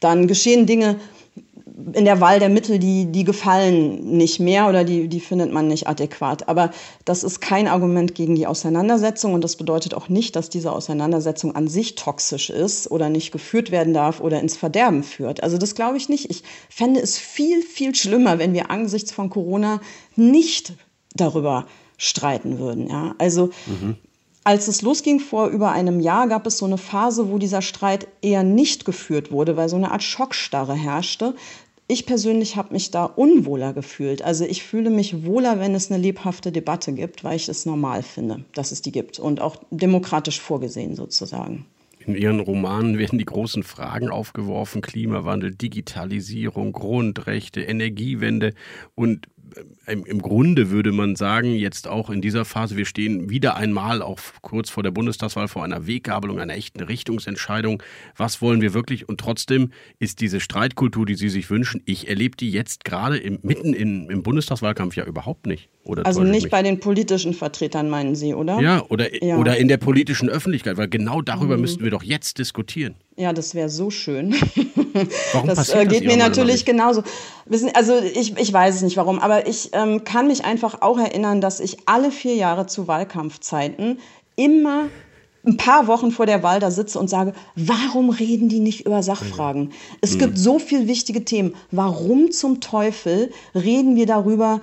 Dann 0.00 0.26
geschehen 0.26 0.66
Dinge, 0.66 0.96
in 1.92 2.06
der 2.06 2.20
Wahl 2.20 2.38
der 2.38 2.48
Mittel, 2.48 2.78
die, 2.78 3.06
die 3.06 3.24
gefallen 3.24 4.16
nicht 4.16 4.40
mehr 4.40 4.68
oder 4.68 4.82
die, 4.82 5.08
die 5.08 5.20
findet 5.20 5.52
man 5.52 5.68
nicht 5.68 5.86
adäquat. 5.86 6.48
Aber 6.48 6.70
das 7.04 7.22
ist 7.22 7.40
kein 7.40 7.68
Argument 7.68 8.14
gegen 8.14 8.34
die 8.34 8.46
Auseinandersetzung 8.46 9.34
und 9.34 9.44
das 9.44 9.56
bedeutet 9.56 9.92
auch 9.92 10.08
nicht, 10.08 10.36
dass 10.36 10.48
diese 10.48 10.72
Auseinandersetzung 10.72 11.54
an 11.54 11.68
sich 11.68 11.94
toxisch 11.94 12.48
ist 12.48 12.90
oder 12.90 13.10
nicht 13.10 13.30
geführt 13.30 13.70
werden 13.70 13.92
darf 13.92 14.20
oder 14.20 14.40
ins 14.40 14.56
Verderben 14.56 15.02
führt. 15.02 15.42
Also 15.42 15.58
das 15.58 15.74
glaube 15.74 15.98
ich 15.98 16.08
nicht. 16.08 16.30
Ich 16.30 16.44
fände 16.70 17.00
es 17.00 17.18
viel, 17.18 17.60
viel 17.62 17.94
schlimmer, 17.94 18.38
wenn 18.38 18.54
wir 18.54 18.70
angesichts 18.70 19.12
von 19.12 19.28
Corona 19.28 19.80
nicht 20.16 20.72
darüber 21.14 21.66
streiten 21.96 22.58
würden. 22.58 22.88
Ja? 22.88 23.14
Also 23.18 23.50
mhm. 23.66 23.96
Als 24.46 24.68
es 24.68 24.80
losging 24.80 25.18
vor 25.18 25.48
über 25.48 25.72
einem 25.72 25.98
Jahr, 25.98 26.28
gab 26.28 26.46
es 26.46 26.58
so 26.58 26.66
eine 26.66 26.78
Phase, 26.78 27.32
wo 27.32 27.38
dieser 27.38 27.62
Streit 27.62 28.06
eher 28.22 28.44
nicht 28.44 28.84
geführt 28.84 29.32
wurde, 29.32 29.56
weil 29.56 29.68
so 29.68 29.74
eine 29.74 29.90
Art 29.90 30.04
Schockstarre 30.04 30.74
herrschte. 30.74 31.34
Ich 31.88 32.06
persönlich 32.06 32.54
habe 32.54 32.72
mich 32.72 32.92
da 32.92 33.06
unwohler 33.06 33.72
gefühlt. 33.72 34.22
Also 34.22 34.44
ich 34.44 34.62
fühle 34.62 34.90
mich 34.90 35.24
wohler, 35.24 35.58
wenn 35.58 35.74
es 35.74 35.90
eine 35.90 36.00
lebhafte 36.00 36.52
Debatte 36.52 36.92
gibt, 36.92 37.24
weil 37.24 37.34
ich 37.34 37.48
es 37.48 37.66
normal 37.66 38.04
finde, 38.04 38.44
dass 38.54 38.70
es 38.70 38.82
die 38.82 38.92
gibt 38.92 39.18
und 39.18 39.40
auch 39.40 39.56
demokratisch 39.72 40.40
vorgesehen 40.40 40.94
sozusagen. 40.94 41.66
In 42.06 42.14
Ihren 42.14 42.38
Romanen 42.38 42.98
werden 42.98 43.18
die 43.18 43.24
großen 43.24 43.64
Fragen 43.64 44.10
aufgeworfen, 44.10 44.80
Klimawandel, 44.80 45.52
Digitalisierung, 45.52 46.70
Grundrechte, 46.70 47.62
Energiewende 47.62 48.54
und 48.94 49.26
im, 49.86 50.20
Grunde 50.20 50.70
würde 50.70 50.92
man 50.92 51.16
sagen, 51.16 51.54
jetzt 51.54 51.88
auch 51.88 52.10
in 52.10 52.20
dieser 52.20 52.44
Phase, 52.44 52.76
wir 52.76 52.84
stehen 52.84 53.30
wieder 53.30 53.56
einmal 53.56 54.02
auch 54.02 54.18
kurz 54.42 54.70
vor 54.70 54.82
der 54.82 54.90
Bundestagswahl 54.90 55.48
vor 55.48 55.64
einer 55.64 55.86
Weggabelung, 55.86 56.38
einer 56.38 56.54
echten 56.54 56.82
Richtungsentscheidung. 56.82 57.82
Was 58.16 58.42
wollen 58.42 58.60
wir 58.60 58.74
wirklich? 58.74 59.08
Und 59.08 59.20
trotzdem 59.20 59.70
ist 59.98 60.20
diese 60.20 60.40
Streitkultur, 60.40 61.06
die 61.06 61.14
Sie 61.14 61.28
sich 61.28 61.50
wünschen, 61.50 61.82
ich 61.86 62.08
erlebe 62.08 62.36
die 62.36 62.50
jetzt 62.50 62.84
gerade 62.84 63.16
im, 63.16 63.38
mitten 63.42 63.72
in, 63.72 64.10
im 64.10 64.22
Bundestagswahlkampf 64.22 64.96
ja 64.96 65.04
überhaupt 65.04 65.46
nicht. 65.46 65.68
Oder 65.84 66.04
also 66.04 66.22
nicht 66.22 66.50
bei 66.50 66.62
den 66.62 66.80
politischen 66.80 67.32
Vertretern, 67.32 67.88
meinen 67.88 68.16
Sie, 68.16 68.34
oder? 68.34 68.60
Ja, 68.60 68.84
oder, 68.88 69.22
ja. 69.24 69.36
oder 69.38 69.56
in 69.56 69.68
der 69.68 69.76
politischen 69.76 70.28
Öffentlichkeit, 70.28 70.76
weil 70.76 70.88
genau 70.88 71.22
darüber 71.22 71.56
mhm. 71.56 71.62
müssten 71.62 71.84
wir 71.84 71.90
doch 71.90 72.02
jetzt 72.02 72.38
diskutieren. 72.38 72.96
Ja, 73.18 73.32
das 73.32 73.54
wäre 73.54 73.70
so 73.70 73.90
schön. 73.90 74.34
Warum 75.32 75.48
das 75.48 75.70
äh, 75.70 75.86
geht 75.86 76.04
das 76.04 76.12
mir 76.12 76.18
natürlich 76.18 76.66
genauso. 76.66 77.02
Wissen, 77.46 77.70
also 77.74 77.96
ich, 77.98 78.36
ich 78.36 78.52
weiß 78.52 78.74
es 78.76 78.82
nicht 78.82 78.96
warum, 78.98 79.18
aber 79.18 79.46
ich 79.46 79.70
ähm, 79.72 80.04
kann 80.04 80.26
mich 80.26 80.44
einfach 80.44 80.82
auch 80.82 80.98
erinnern, 80.98 81.40
dass 81.40 81.60
ich 81.60 81.78
alle 81.86 82.10
vier 82.10 82.34
Jahre 82.34 82.66
zu 82.66 82.88
Wahlkampfzeiten 82.88 84.00
immer 84.36 84.88
ein 85.46 85.56
paar 85.56 85.86
Wochen 85.86 86.10
vor 86.10 86.26
der 86.26 86.42
Wahl 86.42 86.60
da 86.60 86.70
sitze 86.70 86.98
und 86.98 87.08
sage, 87.08 87.32
warum 87.54 88.10
reden 88.10 88.48
die 88.48 88.58
nicht 88.58 88.84
über 88.84 89.02
Sachfragen? 89.02 89.72
Es 90.00 90.14
mhm. 90.14 90.18
gibt 90.18 90.38
so 90.38 90.58
viele 90.58 90.88
wichtige 90.88 91.24
Themen. 91.24 91.54
Warum 91.70 92.32
zum 92.32 92.60
Teufel 92.60 93.30
reden 93.54 93.96
wir 93.96 94.06
darüber, 94.06 94.60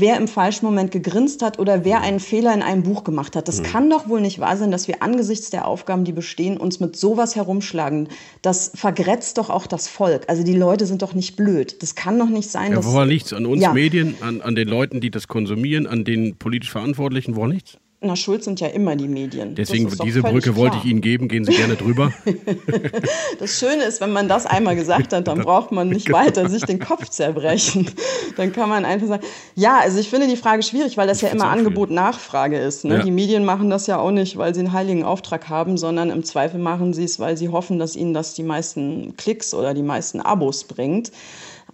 wer 0.00 0.16
im 0.16 0.28
falschen 0.28 0.66
Moment 0.66 0.90
gegrinst 0.90 1.42
hat 1.42 1.58
oder 1.58 1.84
wer 1.84 2.00
einen 2.00 2.20
Fehler 2.20 2.52
in 2.52 2.62
einem 2.62 2.82
Buch 2.82 3.04
gemacht 3.04 3.36
hat. 3.36 3.48
Das 3.48 3.60
mhm. 3.60 3.64
kann 3.64 3.90
doch 3.90 4.08
wohl 4.08 4.20
nicht 4.20 4.40
wahr 4.40 4.56
sein, 4.56 4.70
dass 4.70 4.88
wir 4.88 5.02
angesichts 5.02 5.50
der 5.50 5.66
Aufgaben, 5.66 6.04
die 6.04 6.12
bestehen, 6.12 6.56
uns 6.56 6.80
mit 6.80 6.96
sowas 6.96 7.36
herumschlagen. 7.36 8.08
Das 8.42 8.72
vergrätzt 8.74 9.38
doch 9.38 9.50
auch 9.50 9.66
das 9.66 9.88
Volk. 9.88 10.24
Also 10.28 10.42
die 10.42 10.56
Leute 10.56 10.86
sind 10.86 11.02
doch 11.02 11.14
nicht 11.14 11.36
blöd. 11.36 11.82
Das 11.82 11.94
kann 11.94 12.18
doch 12.18 12.28
nicht 12.28 12.50
sein. 12.50 12.72
Ja, 12.72 12.84
woran 12.84 13.08
liegt 13.08 13.26
es? 13.26 13.32
An 13.32 13.46
uns 13.46 13.62
ja. 13.62 13.72
Medien, 13.72 14.16
an, 14.20 14.40
an 14.40 14.54
den 14.54 14.68
Leuten, 14.68 15.00
die 15.00 15.10
das 15.10 15.28
konsumieren, 15.28 15.86
an 15.86 16.04
den 16.04 16.36
politisch 16.36 16.70
Verantwortlichen? 16.70 17.36
Woran 17.36 17.52
liegt 17.52 17.78
na, 18.04 18.16
schuld 18.16 18.44
sind 18.44 18.60
ja 18.60 18.68
immer 18.68 18.96
die 18.96 19.08
Medien. 19.08 19.54
Deswegen, 19.54 19.90
diese 20.04 20.22
Brücke 20.22 20.52
klar. 20.52 20.56
wollte 20.56 20.76
ich 20.78 20.84
Ihnen 20.84 21.00
geben. 21.00 21.28
Gehen 21.28 21.44
Sie 21.44 21.52
gerne 21.52 21.76
drüber. 21.76 22.12
das 23.38 23.58
Schöne 23.58 23.84
ist, 23.84 24.00
wenn 24.00 24.12
man 24.12 24.28
das 24.28 24.46
einmal 24.46 24.76
gesagt 24.76 25.12
hat, 25.12 25.26
dann 25.26 25.40
braucht 25.40 25.72
man 25.72 25.88
nicht 25.88 26.06
genau. 26.06 26.18
weiter 26.18 26.48
sich 26.48 26.62
den 26.64 26.78
Kopf 26.78 27.08
zerbrechen. 27.08 27.90
Dann 28.36 28.52
kann 28.52 28.68
man 28.68 28.84
einfach 28.84 29.06
sagen, 29.06 29.24
ja, 29.54 29.78
also 29.78 29.98
ich 29.98 30.08
finde 30.08 30.26
die 30.26 30.36
Frage 30.36 30.62
schwierig, 30.62 30.96
weil 30.96 31.06
das 31.06 31.18
ich 31.18 31.22
ja 31.24 31.28
immer 31.30 31.48
Angebot-Nachfrage 31.48 32.58
ist. 32.58 32.84
Ne? 32.84 32.96
Ja. 32.96 33.02
Die 33.02 33.10
Medien 33.10 33.44
machen 33.44 33.70
das 33.70 33.86
ja 33.86 33.98
auch 33.98 34.10
nicht, 34.10 34.36
weil 34.36 34.54
sie 34.54 34.60
einen 34.60 34.72
heiligen 34.72 35.04
Auftrag 35.04 35.48
haben, 35.48 35.78
sondern 35.78 36.10
im 36.10 36.24
Zweifel 36.24 36.60
machen 36.60 36.92
sie 36.92 37.04
es, 37.04 37.18
weil 37.18 37.36
sie 37.36 37.48
hoffen, 37.48 37.78
dass 37.78 37.96
ihnen 37.96 38.14
das 38.14 38.34
die 38.34 38.42
meisten 38.42 39.16
Klicks 39.16 39.54
oder 39.54 39.74
die 39.74 39.82
meisten 39.82 40.20
Abos 40.20 40.64
bringt. 40.64 41.10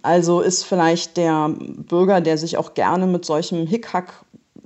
Also 0.03 0.41
ist 0.41 0.63
vielleicht 0.63 1.17
der 1.17 1.49
Bürger, 1.49 2.21
der 2.21 2.37
sich 2.37 2.57
auch 2.57 2.73
gerne 2.73 3.05
mit 3.05 3.25
solchem 3.25 3.67
Hickhack 3.67 4.13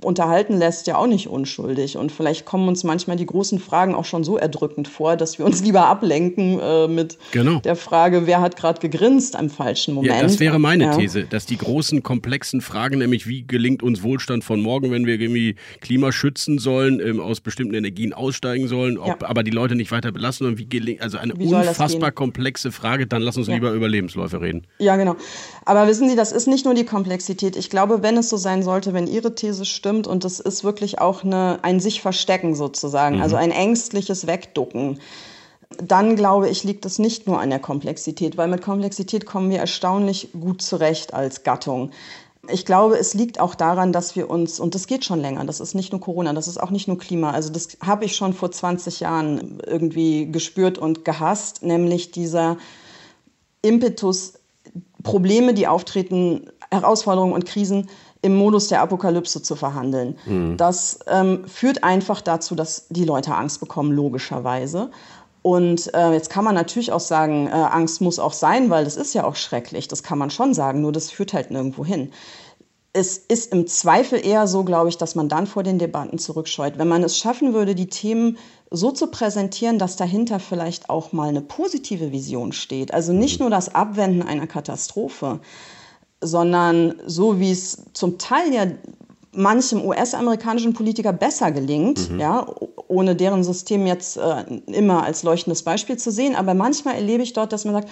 unterhalten 0.02 0.58
lässt, 0.58 0.86
ja 0.86 0.96
auch 0.96 1.06
nicht 1.06 1.28
unschuldig. 1.28 1.96
Und 1.96 2.12
vielleicht 2.12 2.44
kommen 2.44 2.68
uns 2.68 2.84
manchmal 2.84 3.16
die 3.16 3.26
großen 3.26 3.58
Fragen 3.58 3.94
auch 3.94 4.04
schon 4.04 4.24
so 4.24 4.36
erdrückend 4.36 4.88
vor, 4.88 5.16
dass 5.16 5.38
wir 5.38 5.46
uns 5.46 5.62
lieber 5.64 5.86
ablenken 5.86 6.60
äh, 6.60 6.86
mit 6.86 7.18
genau. 7.32 7.60
der 7.60 7.76
Frage, 7.76 8.26
wer 8.26 8.40
hat 8.40 8.56
gerade 8.56 8.80
gegrinst 8.80 9.36
am 9.36 9.48
falschen 9.48 9.94
Moment. 9.94 10.14
Ja, 10.14 10.22
das 10.22 10.38
wäre 10.38 10.58
meine 10.58 10.84
ja. 10.84 10.96
These, 10.96 11.24
dass 11.24 11.46
die 11.46 11.56
großen, 11.56 12.02
komplexen 12.02 12.60
Fragen, 12.60 12.98
nämlich 12.98 13.26
wie 13.26 13.46
gelingt 13.46 13.82
uns 13.82 14.02
Wohlstand 14.02 14.44
von 14.44 14.60
morgen, 14.60 14.90
wenn 14.90 15.06
wir 15.06 15.18
irgendwie 15.18 15.56
Klima 15.80 16.12
schützen 16.12 16.58
sollen, 16.58 17.00
ähm, 17.00 17.20
aus 17.20 17.40
bestimmten 17.40 17.74
Energien 17.74 18.12
aussteigen 18.12 18.68
sollen, 18.68 18.98
ob, 18.98 19.22
ja. 19.22 19.28
aber 19.28 19.42
die 19.42 19.50
Leute 19.50 19.76
nicht 19.76 19.90
weiter 19.92 20.12
belassen 20.12 20.46
und 20.46 20.58
wie 20.58 20.68
gelingt, 20.68 21.00
also 21.00 21.18
eine 21.18 21.34
unfassbar 21.34 22.12
komplexe 22.12 22.70
Frage, 22.70 23.06
dann 23.06 23.22
lass 23.22 23.36
uns 23.36 23.48
lieber 23.48 23.72
über 23.72 23.88
Lebensläufe 23.88 24.40
reden. 24.40 24.66
Ja, 24.78 24.96
genau. 24.96 25.16
Aber 25.64 25.88
wissen 25.88 26.08
Sie, 26.08 26.16
das 26.16 26.32
ist 26.32 26.46
nicht 26.46 26.64
nur 26.64 26.74
die 26.74 26.84
Komplexität. 26.84 27.56
Ich 27.56 27.70
glaube, 27.70 28.02
wenn 28.02 28.16
es 28.16 28.28
so 28.28 28.36
sein 28.36 28.62
sollte, 28.62 28.92
wenn 28.92 29.06
Ihre 29.06 29.34
These 29.34 29.64
stimmt, 29.64 29.85
stimmt 29.86 30.08
und 30.08 30.24
das 30.24 30.40
ist 30.40 30.64
wirklich 30.64 30.98
auch 30.98 31.22
eine, 31.22 31.60
ein 31.62 31.78
sich 31.78 32.02
verstecken 32.02 32.56
sozusagen, 32.56 33.16
mhm. 33.16 33.22
also 33.22 33.36
ein 33.36 33.52
ängstliches 33.52 34.26
Wegducken. 34.26 34.98
Dann 35.80 36.16
glaube 36.16 36.48
ich, 36.48 36.64
liegt 36.64 36.84
es 36.86 36.98
nicht 36.98 37.28
nur 37.28 37.40
an 37.40 37.50
der 37.50 37.60
Komplexität, 37.60 38.36
weil 38.36 38.48
mit 38.48 38.62
Komplexität 38.62 39.26
kommen 39.26 39.48
wir 39.48 39.58
erstaunlich 39.58 40.30
gut 40.32 40.60
zurecht 40.60 41.14
als 41.14 41.44
Gattung. 41.44 41.92
Ich 42.48 42.64
glaube, 42.64 42.98
es 42.98 43.14
liegt 43.14 43.38
auch 43.38 43.54
daran, 43.54 43.92
dass 43.92 44.16
wir 44.16 44.28
uns, 44.28 44.58
und 44.58 44.74
das 44.74 44.88
geht 44.88 45.04
schon 45.04 45.20
länger, 45.20 45.44
das 45.44 45.60
ist 45.60 45.74
nicht 45.74 45.92
nur 45.92 46.00
Corona, 46.00 46.32
das 46.32 46.48
ist 46.48 46.60
auch 46.60 46.70
nicht 46.70 46.88
nur 46.88 46.98
Klima, 46.98 47.30
also 47.30 47.52
das 47.52 47.78
habe 47.80 48.04
ich 48.04 48.16
schon 48.16 48.34
vor 48.34 48.50
20 48.50 48.98
Jahren 49.00 49.60
irgendwie 49.64 50.30
gespürt 50.32 50.78
und 50.78 51.04
gehasst, 51.04 51.62
nämlich 51.62 52.10
dieser 52.10 52.56
Impetus, 53.62 54.34
Probleme, 55.04 55.54
die 55.54 55.68
auftreten, 55.68 56.50
Herausforderungen 56.70 57.32
und 57.32 57.46
Krisen 57.46 57.88
im 58.26 58.36
Modus 58.36 58.68
der 58.68 58.82
Apokalypse 58.82 59.40
zu 59.40 59.56
verhandeln. 59.56 60.18
Mhm. 60.26 60.56
Das 60.56 60.98
ähm, 61.06 61.46
führt 61.46 61.84
einfach 61.84 62.20
dazu, 62.20 62.54
dass 62.54 62.86
die 62.88 63.04
Leute 63.04 63.34
Angst 63.34 63.60
bekommen, 63.60 63.92
logischerweise. 63.92 64.90
Und 65.42 65.94
äh, 65.94 66.12
jetzt 66.12 66.28
kann 66.28 66.44
man 66.44 66.56
natürlich 66.56 66.90
auch 66.90 67.00
sagen, 67.00 67.46
äh, 67.46 67.52
Angst 67.52 68.00
muss 68.00 68.18
auch 68.18 68.32
sein, 68.32 68.68
weil 68.68 68.84
das 68.84 68.96
ist 68.96 69.14
ja 69.14 69.24
auch 69.24 69.36
schrecklich. 69.36 69.86
Das 69.86 70.02
kann 70.02 70.18
man 70.18 70.30
schon 70.30 70.54
sagen, 70.54 70.80
nur 70.80 70.90
das 70.90 71.10
führt 71.10 71.32
halt 71.32 71.52
nirgendwo 71.52 71.84
hin. 71.84 72.10
Es 72.92 73.16
ist 73.16 73.52
im 73.52 73.68
Zweifel 73.68 74.24
eher 74.24 74.48
so, 74.48 74.64
glaube 74.64 74.88
ich, 74.88 74.98
dass 74.98 75.14
man 75.14 75.28
dann 75.28 75.46
vor 75.46 75.62
den 75.62 75.78
Debatten 75.78 76.18
zurückscheut. 76.18 76.78
Wenn 76.78 76.88
man 76.88 77.04
es 77.04 77.16
schaffen 77.16 77.54
würde, 77.54 77.76
die 77.76 77.88
Themen 77.88 78.38
so 78.72 78.90
zu 78.90 79.06
präsentieren, 79.06 79.78
dass 79.78 79.94
dahinter 79.94 80.40
vielleicht 80.40 80.90
auch 80.90 81.12
mal 81.12 81.28
eine 81.28 81.42
positive 81.42 82.10
Vision 82.10 82.52
steht. 82.52 82.92
Also 82.92 83.12
nicht 83.12 83.38
mhm. 83.38 83.44
nur 83.44 83.50
das 83.50 83.72
Abwenden 83.72 84.22
einer 84.22 84.48
Katastrophe, 84.48 85.38
sondern 86.20 86.94
so 87.06 87.38
wie 87.38 87.52
es 87.52 87.82
zum 87.92 88.18
Teil 88.18 88.52
ja 88.52 88.66
manchem 89.36 89.84
US-amerikanischen 89.84 90.72
Politiker 90.72 91.12
besser 91.12 91.52
gelingt, 91.52 92.10
mhm. 92.10 92.20
ja, 92.20 92.46
ohne 92.88 93.14
deren 93.14 93.44
System 93.44 93.86
jetzt 93.86 94.16
äh, 94.16 94.42
immer 94.66 95.02
als 95.02 95.22
leuchtendes 95.22 95.62
Beispiel 95.62 95.96
zu 95.98 96.10
sehen. 96.10 96.34
Aber 96.34 96.54
manchmal 96.54 96.94
erlebe 96.94 97.22
ich 97.22 97.34
dort, 97.34 97.52
dass 97.52 97.64
man 97.64 97.74
sagt, 97.74 97.88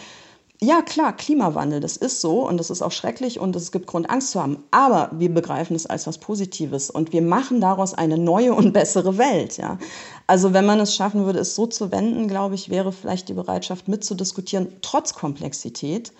ja 0.60 0.82
klar, 0.82 1.14
Klimawandel, 1.14 1.80
das 1.80 1.96
ist 1.96 2.20
so 2.20 2.48
und 2.48 2.56
das 2.56 2.70
ist 2.70 2.80
auch 2.80 2.92
schrecklich 2.92 3.38
und 3.38 3.54
es 3.56 3.72
gibt 3.72 3.86
Grund, 3.86 4.08
Angst 4.08 4.30
zu 4.30 4.42
haben. 4.42 4.64
Aber 4.70 5.10
wir 5.12 5.32
begreifen 5.32 5.76
es 5.76 5.86
als 5.86 6.06
was 6.06 6.18
Positives 6.18 6.90
und 6.90 7.12
wir 7.12 7.22
machen 7.22 7.60
daraus 7.60 7.92
eine 7.92 8.16
neue 8.16 8.54
und 8.54 8.72
bessere 8.72 9.18
Welt. 9.18 9.58
Ja. 9.58 9.78
Also 10.26 10.54
wenn 10.54 10.64
man 10.64 10.80
es 10.80 10.94
schaffen 10.94 11.26
würde, 11.26 11.40
es 11.40 11.54
so 11.54 11.66
zu 11.66 11.92
wenden, 11.92 12.28
glaube 12.28 12.54
ich, 12.54 12.70
wäre 12.70 12.92
vielleicht 12.92 13.28
die 13.28 13.34
Bereitschaft 13.34 13.88
mitzudiskutieren, 13.88 14.68
trotz 14.80 15.12
Komplexität, 15.12 16.12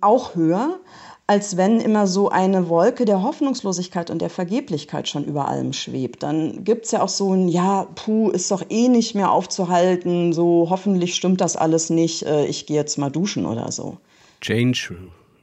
auch 0.00 0.34
höher 0.34 0.78
als 1.32 1.56
wenn 1.56 1.80
immer 1.80 2.06
so 2.06 2.28
eine 2.28 2.68
Wolke 2.68 3.06
der 3.06 3.22
Hoffnungslosigkeit 3.22 4.10
und 4.10 4.20
der 4.20 4.28
Vergeblichkeit 4.28 5.08
schon 5.08 5.24
über 5.24 5.48
allem 5.48 5.72
schwebt. 5.72 6.22
Dann 6.22 6.62
gibt 6.62 6.84
es 6.84 6.90
ja 6.90 7.00
auch 7.00 7.08
so 7.08 7.32
ein, 7.32 7.48
ja, 7.48 7.86
puh, 7.94 8.28
ist 8.28 8.50
doch 8.50 8.62
eh 8.68 8.88
nicht 8.88 9.14
mehr 9.14 9.32
aufzuhalten, 9.32 10.34
so 10.34 10.66
hoffentlich 10.68 11.14
stimmt 11.14 11.40
das 11.40 11.56
alles 11.56 11.88
nicht, 11.88 12.24
äh, 12.24 12.44
ich 12.44 12.66
gehe 12.66 12.76
jetzt 12.76 12.98
mal 12.98 13.08
duschen 13.08 13.46
oder 13.46 13.72
so. 13.72 13.96
Change 14.42 14.94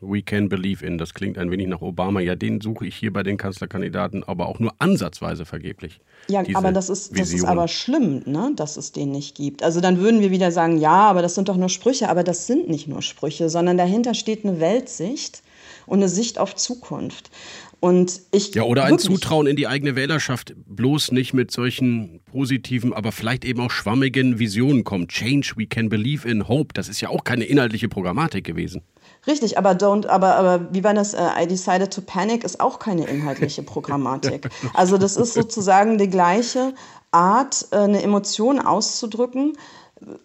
we 0.02 0.22
can 0.22 0.48
believe 0.48 0.86
in. 0.86 1.00
Das 1.00 1.16
klingt 1.16 1.40
ein 1.40 1.50
wenig 1.50 1.68
nach 1.68 1.82
Obama. 1.82 2.20
Ja, 2.20 2.36
den 2.36 2.62
suche 2.62 2.86
ich 2.86 2.96
hier 2.96 3.12
bei 3.12 3.24
den 3.24 3.38
Kanzlerkandidaten, 3.38 4.24
aber 4.24 4.48
auch 4.48 4.60
nur 4.60 4.74
ansatzweise 4.78 5.44
vergeblich. 5.44 6.00
Ja, 6.30 6.44
aber 6.54 6.72
das 6.72 6.90
ist, 6.90 7.20
das 7.20 7.34
ist 7.34 7.46
aber 7.46 7.68
schlimm, 7.68 8.22
ne, 8.26 8.52
dass 8.56 8.78
es 8.78 8.92
den 8.92 9.12
nicht 9.12 9.36
gibt. 9.36 9.64
Also 9.64 9.82
dann 9.82 9.98
würden 9.98 10.22
wir 10.22 10.30
wieder 10.30 10.52
sagen, 10.52 10.78
ja, 10.78 11.10
aber 11.10 11.24
das 11.24 11.34
sind 11.34 11.50
doch 11.50 11.58
nur 11.58 11.70
Sprüche. 11.70 12.10
Aber 12.10 12.24
das 12.24 12.46
sind 12.46 12.70
nicht 12.70 12.88
nur 12.88 13.02
Sprüche, 13.02 13.50
sondern 13.50 13.78
dahinter 13.78 14.14
steht 14.14 14.46
eine 14.46 14.60
Weltsicht 14.60 15.42
und 15.90 16.00
eine 16.00 16.10
Sicht 16.10 16.38
auf 16.38 16.56
Zukunft. 16.56 17.30
Und 17.82 18.22
ich 18.32 18.54
ja, 18.56 18.64
oder 18.64 18.84
ein 18.84 19.00
Zutrauen 19.00 19.48
in 19.48 19.56
die 19.56 19.66
eigene 19.66 19.96
Wählerschaft, 19.96 20.54
bloß 20.68 21.14
nicht 21.14 21.34
mit 21.34 21.50
solchen 21.50 22.20
positiven, 22.30 22.92
aber 22.92 23.14
vielleicht 23.14 23.46
eben 23.46 23.62
auch 23.62 23.72
schwammigen 23.72 24.38
Visionen 24.38 24.84
kommt. 24.84 25.12
Change, 25.12 25.54
we 25.56 25.66
can 25.66 25.88
believe 25.88 26.28
in 26.28 26.50
hope. 26.50 26.74
Das 26.74 26.90
ist 26.90 27.00
ja 27.00 27.08
auch 27.08 27.24
keine 27.24 27.46
inhaltliche 27.46 27.88
Programmatik 27.88 28.44
gewesen. 28.44 28.82
Richtig, 29.28 29.58
aber 29.58 29.72
don't, 29.72 30.08
aber, 30.08 30.36
aber 30.36 30.74
wie 30.74 30.84
war 30.84 30.94
das? 30.94 31.14
Uh, 31.14 31.30
I 31.42 31.48
decided 31.48 31.94
to 31.94 32.02
panic 32.02 32.44
ist 32.44 32.60
auch 32.60 32.80
keine 32.80 33.06
inhaltliche 33.06 33.64
Programmatik. 33.64 34.50
Also 34.74 34.98
das 34.98 35.16
ist 35.16 35.34
sozusagen 35.34 35.98
die 35.98 36.10
gleiche 36.10 36.74
Art, 37.12 37.68
äh, 37.72 37.78
eine 37.78 38.04
Emotion 38.04 38.60
auszudrücken. 38.60 39.54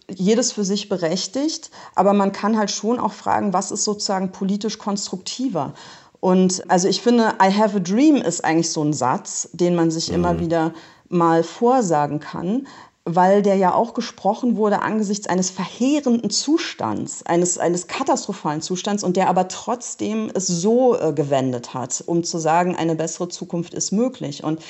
Jedes 0.08 0.52
für 0.52 0.64
sich 0.64 0.88
berechtigt, 0.88 1.70
aber 1.94 2.12
man 2.12 2.32
kann 2.32 2.56
halt 2.56 2.70
schon 2.70 2.98
auch 2.98 3.12
fragen, 3.12 3.52
was 3.52 3.70
ist 3.70 3.84
sozusagen 3.84 4.32
politisch 4.32 4.78
konstruktiver. 4.78 5.74
Und 6.20 6.62
also 6.70 6.88
ich 6.88 7.02
finde, 7.02 7.34
I 7.42 7.52
have 7.52 7.76
a 7.76 7.80
dream 7.80 8.16
ist 8.16 8.44
eigentlich 8.44 8.70
so 8.70 8.82
ein 8.82 8.92
Satz, 8.92 9.48
den 9.52 9.74
man 9.74 9.90
sich 9.90 10.08
mhm. 10.08 10.14
immer 10.14 10.40
wieder 10.40 10.72
mal 11.08 11.42
vorsagen 11.42 12.18
kann, 12.20 12.66
weil 13.04 13.42
der 13.42 13.56
ja 13.56 13.74
auch 13.74 13.92
gesprochen 13.92 14.56
wurde 14.56 14.80
angesichts 14.80 15.26
eines 15.26 15.50
verheerenden 15.50 16.30
Zustands, 16.30 17.22
eines, 17.26 17.58
eines 17.58 17.86
katastrophalen 17.86 18.62
Zustands 18.62 19.04
und 19.04 19.18
der 19.18 19.28
aber 19.28 19.48
trotzdem 19.48 20.30
es 20.32 20.46
so 20.46 20.98
äh, 20.98 21.12
gewendet 21.12 21.74
hat, 21.74 22.02
um 22.06 22.24
zu 22.24 22.38
sagen, 22.38 22.74
eine 22.74 22.94
bessere 22.94 23.28
Zukunft 23.28 23.74
ist 23.74 23.92
möglich. 23.92 24.42
Und 24.42 24.60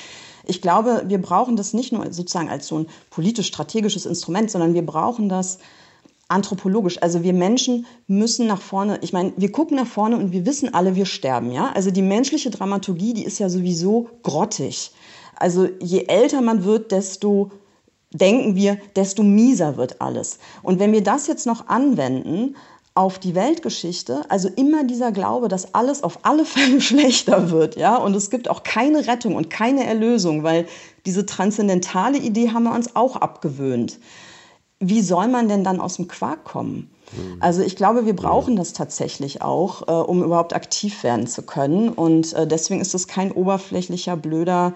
ich 0.47 0.61
glaube, 0.61 1.03
wir 1.07 1.21
brauchen 1.21 1.55
das 1.55 1.73
nicht 1.73 1.91
nur 1.91 2.11
sozusagen 2.11 2.49
als 2.49 2.67
so 2.67 2.79
ein 2.79 2.87
politisch-strategisches 3.09 4.05
Instrument, 4.05 4.51
sondern 4.51 4.73
wir 4.73 4.85
brauchen 4.85 5.29
das 5.29 5.59
anthropologisch. 6.27 7.01
Also 7.01 7.23
wir 7.23 7.33
Menschen 7.33 7.85
müssen 8.07 8.47
nach 8.47 8.61
vorne, 8.61 8.99
ich 9.01 9.13
meine, 9.13 9.33
wir 9.37 9.51
gucken 9.51 9.77
nach 9.77 9.87
vorne 9.87 10.17
und 10.17 10.31
wir 10.31 10.45
wissen 10.45 10.73
alle, 10.73 10.95
wir 10.95 11.05
sterben, 11.05 11.51
ja? 11.51 11.71
Also 11.73 11.91
die 11.91 12.01
menschliche 12.01 12.49
Dramaturgie, 12.49 13.13
die 13.13 13.25
ist 13.25 13.39
ja 13.39 13.49
sowieso 13.49 14.09
grottig. 14.23 14.91
Also 15.35 15.67
je 15.79 16.05
älter 16.07 16.41
man 16.41 16.63
wird, 16.63 16.91
desto 16.91 17.51
denken 18.11 18.55
wir, 18.55 18.77
desto 18.95 19.23
mieser 19.23 19.77
wird 19.77 20.01
alles. 20.01 20.39
Und 20.63 20.79
wenn 20.79 20.93
wir 20.93 21.03
das 21.03 21.27
jetzt 21.27 21.45
noch 21.45 21.67
anwenden 21.67 22.55
auf 22.95 23.19
die 23.19 23.35
Weltgeschichte, 23.35 24.21
also 24.29 24.49
immer 24.55 24.85
dieser 24.85 25.11
Glaube, 25.11 25.49
dass 25.49 25.73
alles 25.73 26.01
auf 26.01 26.19
alle 26.23 26.45
Fälle 26.45 26.81
schlechter 26.81 27.51
wird, 27.51 27.75
ja, 27.75 27.97
und 27.97 28.15
es 28.15 28.29
gibt 28.29 28.49
auch 28.49 28.63
keine 28.63 29.05
Rettung 29.05 29.35
und 29.35 29.49
keine 29.49 29.85
Erlösung, 29.85 30.43
weil 30.43 30.65
diese 31.05 31.25
transzendentale 31.25 32.17
Idee 32.17 32.51
haben 32.51 32.63
wir 32.63 32.73
uns 32.73 32.95
auch 32.95 33.17
abgewöhnt. 33.17 33.99
Wie 34.79 35.01
soll 35.01 35.27
man 35.27 35.47
denn 35.47 35.63
dann 35.63 35.79
aus 35.79 35.97
dem 35.97 36.07
Quark 36.07 36.43
kommen? 36.45 36.89
Mhm. 37.11 37.37
Also 37.39 37.61
ich 37.61 37.75
glaube, 37.75 38.05
wir 38.05 38.15
brauchen 38.15 38.55
das 38.55 38.73
tatsächlich 38.73 39.41
auch, 39.41 39.87
äh, 39.87 39.91
um 39.91 40.23
überhaupt 40.23 40.53
aktiv 40.53 41.03
werden 41.03 41.27
zu 41.27 41.43
können. 41.43 41.89
Und 41.89 42.33
äh, 42.33 42.45
deswegen 42.47 42.81
ist 42.81 42.93
es 42.93 43.07
kein 43.07 43.31
oberflächlicher, 43.31 44.17
blöder 44.17 44.73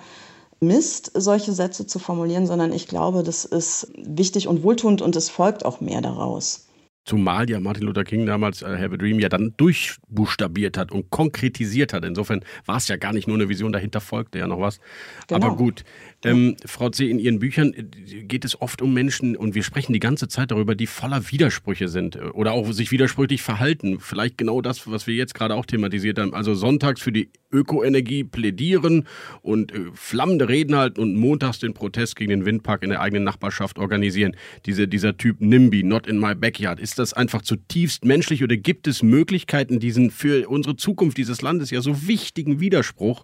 Mist, 0.61 1.11
solche 1.15 1.53
Sätze 1.53 1.87
zu 1.87 1.99
formulieren, 1.99 2.47
sondern 2.47 2.73
ich 2.73 2.87
glaube, 2.87 3.23
das 3.23 3.45
ist 3.45 3.91
wichtig 3.95 4.47
und 4.47 4.63
wohltuend 4.63 5.01
und 5.01 5.15
es 5.15 5.29
folgt 5.29 5.65
auch 5.65 5.79
mehr 5.79 6.01
daraus. 6.01 6.68
Zumal 7.09 7.49
ja 7.49 7.59
Martin 7.59 7.87
Luther 7.87 8.03
King 8.03 8.27
damals 8.27 8.61
äh, 8.61 8.77
Have 8.77 8.93
a 8.93 8.97
Dream 8.97 9.17
ja 9.17 9.29
dann 9.29 9.55
durchbuchstabiert 9.57 10.77
hat 10.77 10.91
und 10.91 11.09
konkretisiert 11.09 11.91
hat. 11.91 12.05
Insofern 12.05 12.41
war 12.67 12.77
es 12.77 12.87
ja 12.87 12.97
gar 12.97 13.13
nicht 13.13 13.27
nur 13.27 13.35
eine 13.35 13.49
Vision, 13.49 13.71
dahinter 13.71 13.99
folgte 13.99 14.37
ja 14.37 14.45
noch 14.45 14.59
was. 14.59 14.79
Genau. 15.27 15.47
Aber 15.47 15.55
gut, 15.55 15.83
ähm, 16.25 16.57
Frau 16.65 16.89
C., 16.89 17.09
in 17.09 17.19
Ihren 17.19 17.39
Büchern 17.39 17.73
äh, 17.73 17.83
geht 18.23 18.43
es 18.43 18.61
oft 18.61 18.81
um 18.81 18.93
Menschen 18.93 19.35
und 19.37 19.55
wir 19.55 19.63
sprechen 19.63 19.93
die 19.93 19.99
ganze 19.99 20.27
Zeit 20.27 20.51
darüber, 20.51 20.75
die 20.75 20.87
voller 20.87 21.31
Widersprüche 21.31 21.87
sind 21.87 22.15
äh, 22.15 22.19
oder 22.19 22.51
auch 22.51 22.71
sich 22.71 22.91
widersprüchlich 22.91 23.41
verhalten. 23.41 23.99
Vielleicht 23.99 24.37
genau 24.37 24.61
das, 24.61 24.89
was 24.89 25.07
wir 25.07 25.15
jetzt 25.15 25.33
gerade 25.33 25.55
auch 25.55 25.65
thematisiert 25.65 26.19
haben. 26.19 26.33
Also 26.33 26.55
sonntags 26.55 27.01
für 27.01 27.11
die 27.11 27.29
Ökoenergie 27.51 28.23
plädieren 28.23 29.07
und 29.41 29.71
äh, 29.71 29.85
flammende 29.93 30.49
Reden 30.49 30.75
halten 30.75 30.99
und 30.99 31.15
montags 31.15 31.59
den 31.59 31.73
Protest 31.73 32.15
gegen 32.15 32.29
den 32.29 32.45
Windpark 32.45 32.83
in 32.83 32.89
der 32.89 33.01
eigenen 33.01 33.23
Nachbarschaft 33.23 33.79
organisieren. 33.79 34.35
Diese, 34.65 34.87
dieser 34.87 35.17
Typ 35.17 35.39
NIMBY, 35.39 35.83
not 35.83 36.05
in 36.05 36.19
my 36.19 36.35
backyard. 36.35 36.79
Ist 36.79 36.99
das 36.99 37.13
einfach 37.13 37.41
zutiefst 37.41 38.03
menschlich 38.03 38.43
oder 38.43 38.57
gibt 38.57 38.87
es 38.87 39.03
Möglichkeiten, 39.03 39.79
diesen 39.79 40.11
für 40.11 40.49
unsere 40.49 40.75
Zukunft 40.75 41.17
dieses 41.17 41.41
Landes 41.41 41.71
ja 41.71 41.81
so 41.81 42.07
wichtigen 42.07 42.59
Widerspruch 42.59 43.23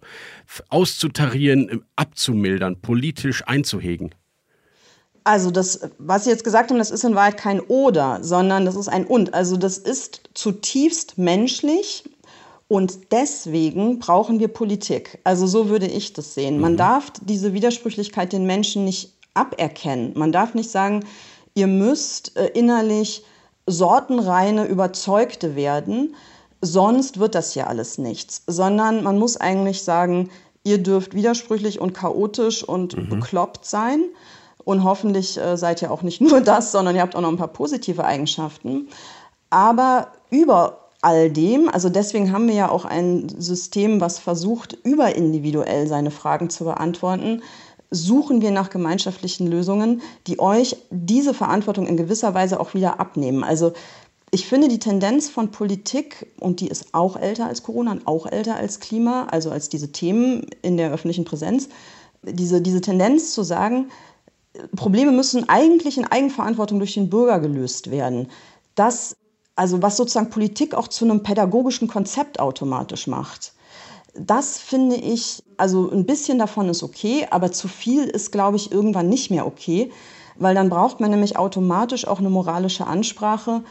auszutarieren, 0.70 1.70
äh, 1.70 1.78
abzumildern? 1.96 2.78
Politisch 2.86 3.44
einzuhegen? 3.48 4.14
Also 5.24 5.50
das, 5.50 5.80
was 5.98 6.26
Sie 6.26 6.30
jetzt 6.30 6.44
gesagt 6.44 6.70
haben, 6.70 6.78
das 6.78 6.92
ist 6.92 7.04
in 7.04 7.16
Wahrheit 7.16 7.38
kein 7.38 7.60
Oder, 7.60 8.20
sondern 8.22 8.64
das 8.64 8.76
ist 8.76 8.88
ein 8.88 9.06
Und. 9.06 9.34
Also 9.34 9.58
das 9.58 9.80
ist 9.80 10.22
zutiefst 10.36 11.18
menschlich 11.18 12.04
und 12.68 13.12
deswegen 13.12 13.98
brauchen 13.98 14.40
wir 14.40 14.50
Politik. 14.50 15.18
Also 15.24 15.48
so 15.48 15.68
würde 15.68 15.88
ich 15.88 16.14
das 16.14 16.36
sehen. 16.36 16.60
Man 16.60 16.74
mhm. 16.74 16.78
darf 16.78 17.12
diese 17.22 17.54
Widersprüchlichkeit 17.54 18.34
den 18.34 18.46
Menschen 18.46 18.86
nicht 18.86 19.14
aberkennen. 19.34 20.12
Man 20.16 20.32
darf 20.32 20.54
nicht 20.54 20.70
sagen, 20.70 21.04
ihr 21.56 21.68
müsst 21.68 22.38
äh, 22.38 22.46
innerlich 22.54 23.24
sortenreine 23.66 24.66
Überzeugte 24.66 25.56
werden, 25.56 26.16
sonst 26.62 27.20
wird 27.20 27.34
das 27.34 27.54
hier 27.54 27.68
alles 27.68 27.98
nichts. 27.98 28.44
Sondern 28.46 29.02
man 29.02 29.18
muss 29.18 29.38
eigentlich 29.38 29.82
sagen, 29.82 30.30
ihr 30.66 30.80
dürft 30.80 31.14
widersprüchlich 31.14 31.80
und 31.80 31.94
chaotisch 31.94 32.64
und 32.64 32.98
mhm. 32.98 33.10
bekloppt 33.10 33.66
sein. 33.66 34.04
Und 34.66 34.84
hoffentlich 34.84 35.38
äh, 35.38 35.56
seid 35.56 35.82
ihr 35.82 35.92
auch 35.92 36.02
nicht 36.02 36.20
nur 36.22 36.42
das, 36.42 36.74
sondern 36.74 36.96
ihr 36.96 37.02
habt 37.02 37.16
auch 37.16 37.22
noch 37.22 37.30
ein 37.30 37.38
paar 37.38 37.48
positive 37.48 38.04
Eigenschaften. 38.04 38.90
Aber 39.50 40.10
über 40.30 40.80
all 41.02 41.30
dem, 41.30 41.70
also 41.70 41.88
deswegen 41.88 42.32
haben 42.32 42.48
wir 42.48 42.56
ja 42.56 42.70
auch 42.70 42.84
ein 42.84 43.30
System, 43.30 44.02
was 44.02 44.18
versucht, 44.18 44.74
überindividuell 44.84 45.88
seine 45.88 46.10
Fragen 46.10 46.50
zu 46.50 46.64
beantworten, 46.64 47.44
suchen 47.92 48.42
wir 48.42 48.50
nach 48.50 48.72
gemeinschaftlichen 48.72 49.46
Lösungen, 49.46 50.02
die 50.26 50.40
euch 50.40 50.78
diese 50.90 51.36
Verantwortung 51.36 51.86
in 51.86 51.96
gewisser 51.96 52.34
Weise 52.34 52.60
auch 52.60 52.74
wieder 52.74 53.00
abnehmen. 53.00 53.44
Also 53.44 53.74
ich 54.32 54.48
finde 54.48 54.68
die 54.68 54.80
Tendenz 54.80 55.30
von 55.30 55.52
Politik, 55.52 56.34
und 56.40 56.60
die 56.60 56.68
ist 56.68 56.94
auch 56.94 57.16
älter 57.16 57.48
als 57.48 57.64
Corona 57.64 57.92
und 57.92 58.08
auch 58.08 58.26
älter 58.26 58.56
als 58.56 58.80
Klima, 58.80 59.28
also 59.32 59.52
als 59.52 59.70
diese 59.70 59.92
Themen 59.92 60.48
in 60.62 60.78
der 60.78 60.92
öffentlichen 60.92 61.26
Präsenz, 61.26 61.70
diese, 62.24 62.62
diese 62.62 62.82
Tendenz 62.82 63.34
zu 63.34 63.44
sagen, 63.44 63.90
Probleme 64.76 65.12
müssen 65.12 65.48
eigentlich 65.50 65.98
in 65.98 66.06
Eigenverantwortung 66.06 66.80
durch 66.80 66.94
den 66.94 67.10
Bürger 67.10 67.40
gelöst 67.40 67.92
werden. 67.92 68.30
Das, 68.76 69.16
also 69.56 69.82
was 69.82 69.98
sozusagen 69.98 70.30
Politik 70.30 70.74
auch 70.74 70.88
zu 70.88 71.06
einem 71.06 71.24
pädagogischen 71.24 71.88
Konzept 71.88 72.40
automatisch 72.40 73.08
macht. 73.08 73.54
Das 74.18 74.58
finde 74.58 74.96
ich, 74.96 75.44
also 75.58 75.90
ein 75.92 76.06
bisschen 76.06 76.40
davon 76.40 76.70
ist 76.70 76.84
okay, 76.84 77.28
aber 77.32 77.52
zu 77.52 77.68
viel 77.68 78.06
ist, 78.06 78.32
glaube 78.32 78.56
ich, 78.56 78.72
irgendwann 78.72 79.10
nicht 79.10 79.30
mehr 79.30 79.46
okay, 79.46 79.92
weil 80.38 80.56
dann 80.56 80.70
braucht 80.70 81.00
man 81.00 81.12
nämlich 81.12 81.38
automatisch 81.38 82.08
auch 82.08 82.20
eine 82.20 82.30
moralische 82.30 82.88
Ansprache 82.88 83.64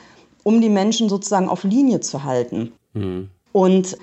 um 0.45 0.61
die 0.61 0.69
Menschen 0.69 1.09
sozusagen 1.09 1.49
auf 1.49 1.65
Linie 1.65 1.99
zu 1.99 2.23
halten. 2.23 2.73
Mhm. 2.93 3.31
Und 3.51 3.99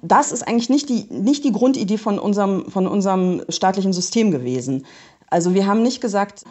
das 0.00 0.32
ist 0.32 0.46
eigentlich 0.46 0.70
nicht 0.70 0.88
die, 0.88 1.06
nicht 1.10 1.44
die 1.44 1.52
Grundidee 1.52 1.98
von 1.98 2.18
unserem, 2.18 2.70
von 2.70 2.86
unserem 2.86 3.42
staatlichen 3.50 3.92
System 3.92 4.30
gewesen. 4.30 4.86
Also 5.28 5.54
wir 5.54 5.66
haben 5.66 5.82
nicht 5.82 6.00
gesagt, 6.00 6.44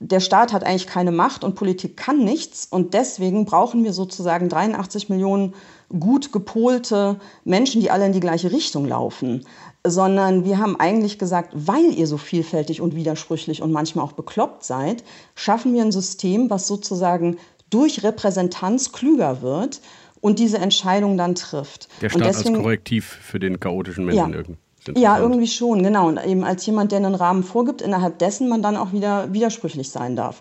der 0.00 0.20
Staat 0.20 0.52
hat 0.52 0.64
eigentlich 0.64 0.86
keine 0.86 1.12
Macht 1.12 1.44
und 1.44 1.54
Politik 1.54 1.96
kann 1.96 2.24
nichts 2.24 2.66
und 2.66 2.94
deswegen 2.94 3.44
brauchen 3.44 3.84
wir 3.84 3.92
sozusagen 3.92 4.48
83 4.48 5.08
Millionen 5.08 5.54
gut 5.98 6.32
gepolte 6.32 7.20
Menschen, 7.44 7.80
die 7.80 7.90
alle 7.90 8.06
in 8.06 8.12
die 8.12 8.20
gleiche 8.20 8.52
Richtung 8.52 8.86
laufen, 8.86 9.46
sondern 9.86 10.44
wir 10.44 10.58
haben 10.58 10.78
eigentlich 10.80 11.18
gesagt, 11.18 11.52
weil 11.54 11.92
ihr 11.92 12.06
so 12.06 12.16
vielfältig 12.16 12.80
und 12.80 12.94
widersprüchlich 12.94 13.62
und 13.62 13.70
manchmal 13.70 14.04
auch 14.04 14.12
bekloppt 14.12 14.64
seid, 14.64 15.04
schaffen 15.34 15.74
wir 15.74 15.82
ein 15.82 15.92
System, 15.92 16.50
was 16.50 16.66
sozusagen 16.66 17.36
durch 17.74 18.04
Repräsentanz 18.04 18.92
klüger 18.92 19.42
wird 19.42 19.80
und 20.20 20.38
diese 20.38 20.58
Entscheidung 20.58 21.18
dann 21.18 21.34
trifft. 21.34 21.88
Der 22.00 22.08
Staat 22.08 22.24
deswegen, 22.24 22.54
als 22.54 22.62
Korrektiv 22.62 23.04
für 23.04 23.40
den 23.40 23.58
chaotischen 23.58 24.04
Menschen 24.04 24.30
ja, 24.30 24.38
irgendwie. 24.38 25.00
Ja, 25.00 25.18
irgendwie 25.18 25.46
schon, 25.46 25.82
genau. 25.82 26.08
Und 26.08 26.24
eben 26.24 26.44
als 26.44 26.64
jemand, 26.66 26.92
der 26.92 26.98
einen 26.98 27.14
Rahmen 27.14 27.42
vorgibt, 27.42 27.82
innerhalb 27.82 28.18
dessen 28.20 28.48
man 28.48 28.62
dann 28.62 28.76
auch 28.76 28.92
wieder 28.92 29.32
widersprüchlich 29.32 29.90
sein 29.90 30.14
darf. 30.14 30.40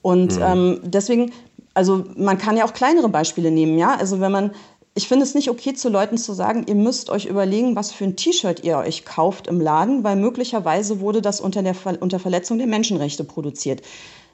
Und 0.00 0.36
mhm. 0.36 0.42
ähm, 0.42 0.80
deswegen, 0.82 1.32
also 1.72 2.04
man 2.16 2.36
kann 2.36 2.56
ja 2.56 2.64
auch 2.64 2.72
kleinere 2.72 3.08
Beispiele 3.08 3.50
nehmen, 3.50 3.78
ja. 3.78 3.94
Also 3.94 4.20
wenn 4.20 4.32
man, 4.32 4.50
ich 4.94 5.06
finde 5.06 5.24
es 5.24 5.34
nicht 5.34 5.50
okay 5.50 5.74
zu 5.74 5.88
Leuten 5.88 6.18
zu 6.18 6.32
sagen, 6.32 6.64
ihr 6.66 6.74
müsst 6.74 7.10
euch 7.10 7.26
überlegen, 7.26 7.76
was 7.76 7.92
für 7.92 8.04
ein 8.04 8.16
T-Shirt 8.16 8.64
ihr 8.64 8.78
euch 8.78 9.04
kauft 9.04 9.46
im 9.46 9.60
Laden, 9.60 10.02
weil 10.02 10.16
möglicherweise 10.16 11.00
wurde 11.00 11.22
das 11.22 11.40
unter 11.40 11.62
der 11.62 11.76
unter 12.00 12.18
Verletzung 12.18 12.58
der 12.58 12.66
Menschenrechte 12.66 13.24
produziert 13.24 13.82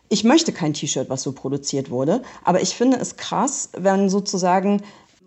ich 0.08 0.24
möchte 0.24 0.52
kein 0.52 0.74
T-Shirt, 0.74 1.10
was 1.10 1.22
so 1.22 1.32
produziert 1.32 1.90
wurde, 1.90 2.22
aber 2.44 2.62
ich 2.62 2.74
finde 2.74 2.98
es 2.98 3.16
krass, 3.16 3.70
wenn 3.76 4.08
sozusagen 4.08 4.82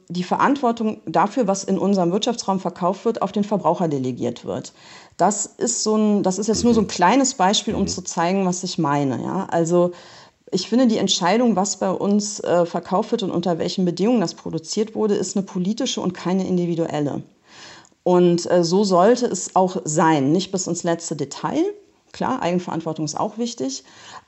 die 0.09 0.23
Verantwortung 0.23 0.99
dafür, 1.05 1.47
was 1.47 1.63
in 1.63 1.77
unserem 1.77 2.11
Wirtschaftsraum 2.11 2.59
verkauft 2.59 3.05
wird, 3.05 3.21
auf 3.21 3.31
den 3.31 3.45
Verbraucher 3.45 3.87
delegiert 3.87 4.43
wird. 4.43 4.73
Das 5.15 5.45
ist 5.45 5.83
so 5.83 5.95
ein, 5.95 6.23
das 6.23 6.37
ist 6.37 6.47
jetzt 6.47 6.63
nur 6.63 6.73
so 6.73 6.81
ein 6.81 6.87
kleines 6.87 7.35
Beispiel, 7.35 7.75
um 7.75 7.87
zu 7.87 8.01
zeigen, 8.01 8.45
was 8.45 8.63
ich 8.63 8.77
meine. 8.77 9.21
Ja? 9.23 9.47
Also 9.51 9.91
ich 10.51 10.67
finde, 10.67 10.87
die 10.87 10.97
Entscheidung, 10.97 11.55
was 11.55 11.77
bei 11.77 11.89
uns 11.89 12.41
äh, 12.41 12.65
verkauft 12.65 13.11
wird 13.11 13.23
und 13.23 13.31
unter 13.31 13.57
welchen 13.57 13.85
Bedingungen 13.85 14.19
das 14.19 14.33
produziert 14.33 14.95
wurde, 14.95 15.15
ist 15.15 15.37
eine 15.37 15.45
politische 15.45 16.01
und 16.01 16.13
keine 16.13 16.45
individuelle. 16.45 17.23
Und 18.03 18.49
äh, 18.51 18.65
so 18.65 18.83
sollte 18.83 19.27
es 19.27 19.55
auch 19.55 19.77
sein, 19.85 20.33
nicht 20.33 20.51
bis 20.51 20.67
ins 20.67 20.83
letzte 20.83 21.15
Detail, 21.15 21.63
Klar, 22.11 22.41
Eigenverantwortung 22.41 23.05
ist 23.05 23.17
auch 23.17 23.37
wichtig, 23.37 23.83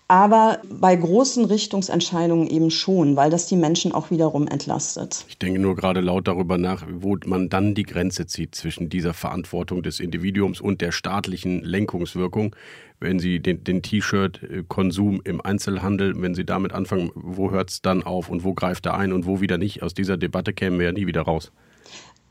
aber 0.08 0.60
bei 0.70 0.96
großen 0.96 1.46
Richtungsentscheidungen 1.46 2.48
eben 2.48 2.72
schon, 2.72 3.16
weil 3.16 3.30
das 3.30 3.48
die 3.48 3.56
Menschen 3.56 3.92
auch 3.92 4.12
wiederum 4.12 4.48
entlastet. 4.48 5.26
Ich 5.28 5.38
denke 5.38 5.60
nur 5.60 5.76
gerade 5.76 6.02
laut 6.02 6.28
darüber 6.28 6.58
nach, 6.58 6.86
wo 6.92 7.18
man 7.26 7.50
dann 7.50 7.74
die 7.74 7.84
Grenze 7.84 8.26
zieht 8.28 8.56
zwischen 8.56 8.90
dieser 8.90 9.14
Verantwortung 9.14 9.82
des 9.82 10.00
Individuums 10.00 10.62
und 10.62 10.82
der 10.82 10.92
staatlichen 10.92 11.64
Lenkungswirkung. 11.64 12.56
Wenn 13.00 13.20
Sie 13.20 13.40
den, 13.40 13.64
den 13.64 13.82
T-Shirt-Konsum 13.82 15.22
im 15.24 15.42
Einzelhandel, 15.42 16.22
wenn 16.22 16.36
Sie 16.36 16.46
damit 16.46 16.74
anfangen, 16.74 17.12
wo 17.16 17.52
hört 17.52 17.70
es 17.70 17.82
dann 17.82 18.04
auf 18.04 18.30
und 18.30 18.44
wo 18.44 18.54
greift 18.54 18.86
er 18.86 18.98
ein 18.98 19.14
und 19.14 19.26
wo 19.26 19.42
wieder 19.42 19.58
nicht? 19.58 19.84
Aus 19.84 19.94
dieser 19.94 20.18
Debatte 20.18 20.54
kämen 20.54 20.80
wir 20.80 20.88
ja 20.88 20.92
nie 20.92 21.08
wieder 21.08 21.24
raus. 21.24 21.52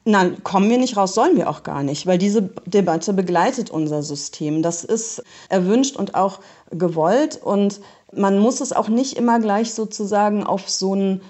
Nein, 0.05 0.43
kommen 0.43 0.69
wir 0.69 0.79
nicht 0.79 0.97
raus, 0.97 1.15
sollen 1.15 1.37
wir 1.37 1.49
auch 1.49 1.63
gar 1.63 1.85
nicht, 1.85 2.07
weil 2.07 2.19
diese 2.19 2.43
Debatte 2.67 3.13
begleitet 3.13 3.71
unser 3.71 4.03
System. 4.03 4.63
Das 4.63 4.83
ist 4.83 5.23
erwünscht 5.49 5.97
und 5.97 6.17
auch 6.17 6.41
gewollt 6.71 7.41
und 7.43 7.81
man 8.13 8.39
muss 8.39 8.61
es 8.61 8.73
auch 8.73 8.89
nicht 8.89 9.17
immer 9.17 9.39
gleich 9.39 9.75
sozusagen 9.75 10.45
auf 10.45 10.69
so 10.69 10.95
ein 10.95 11.21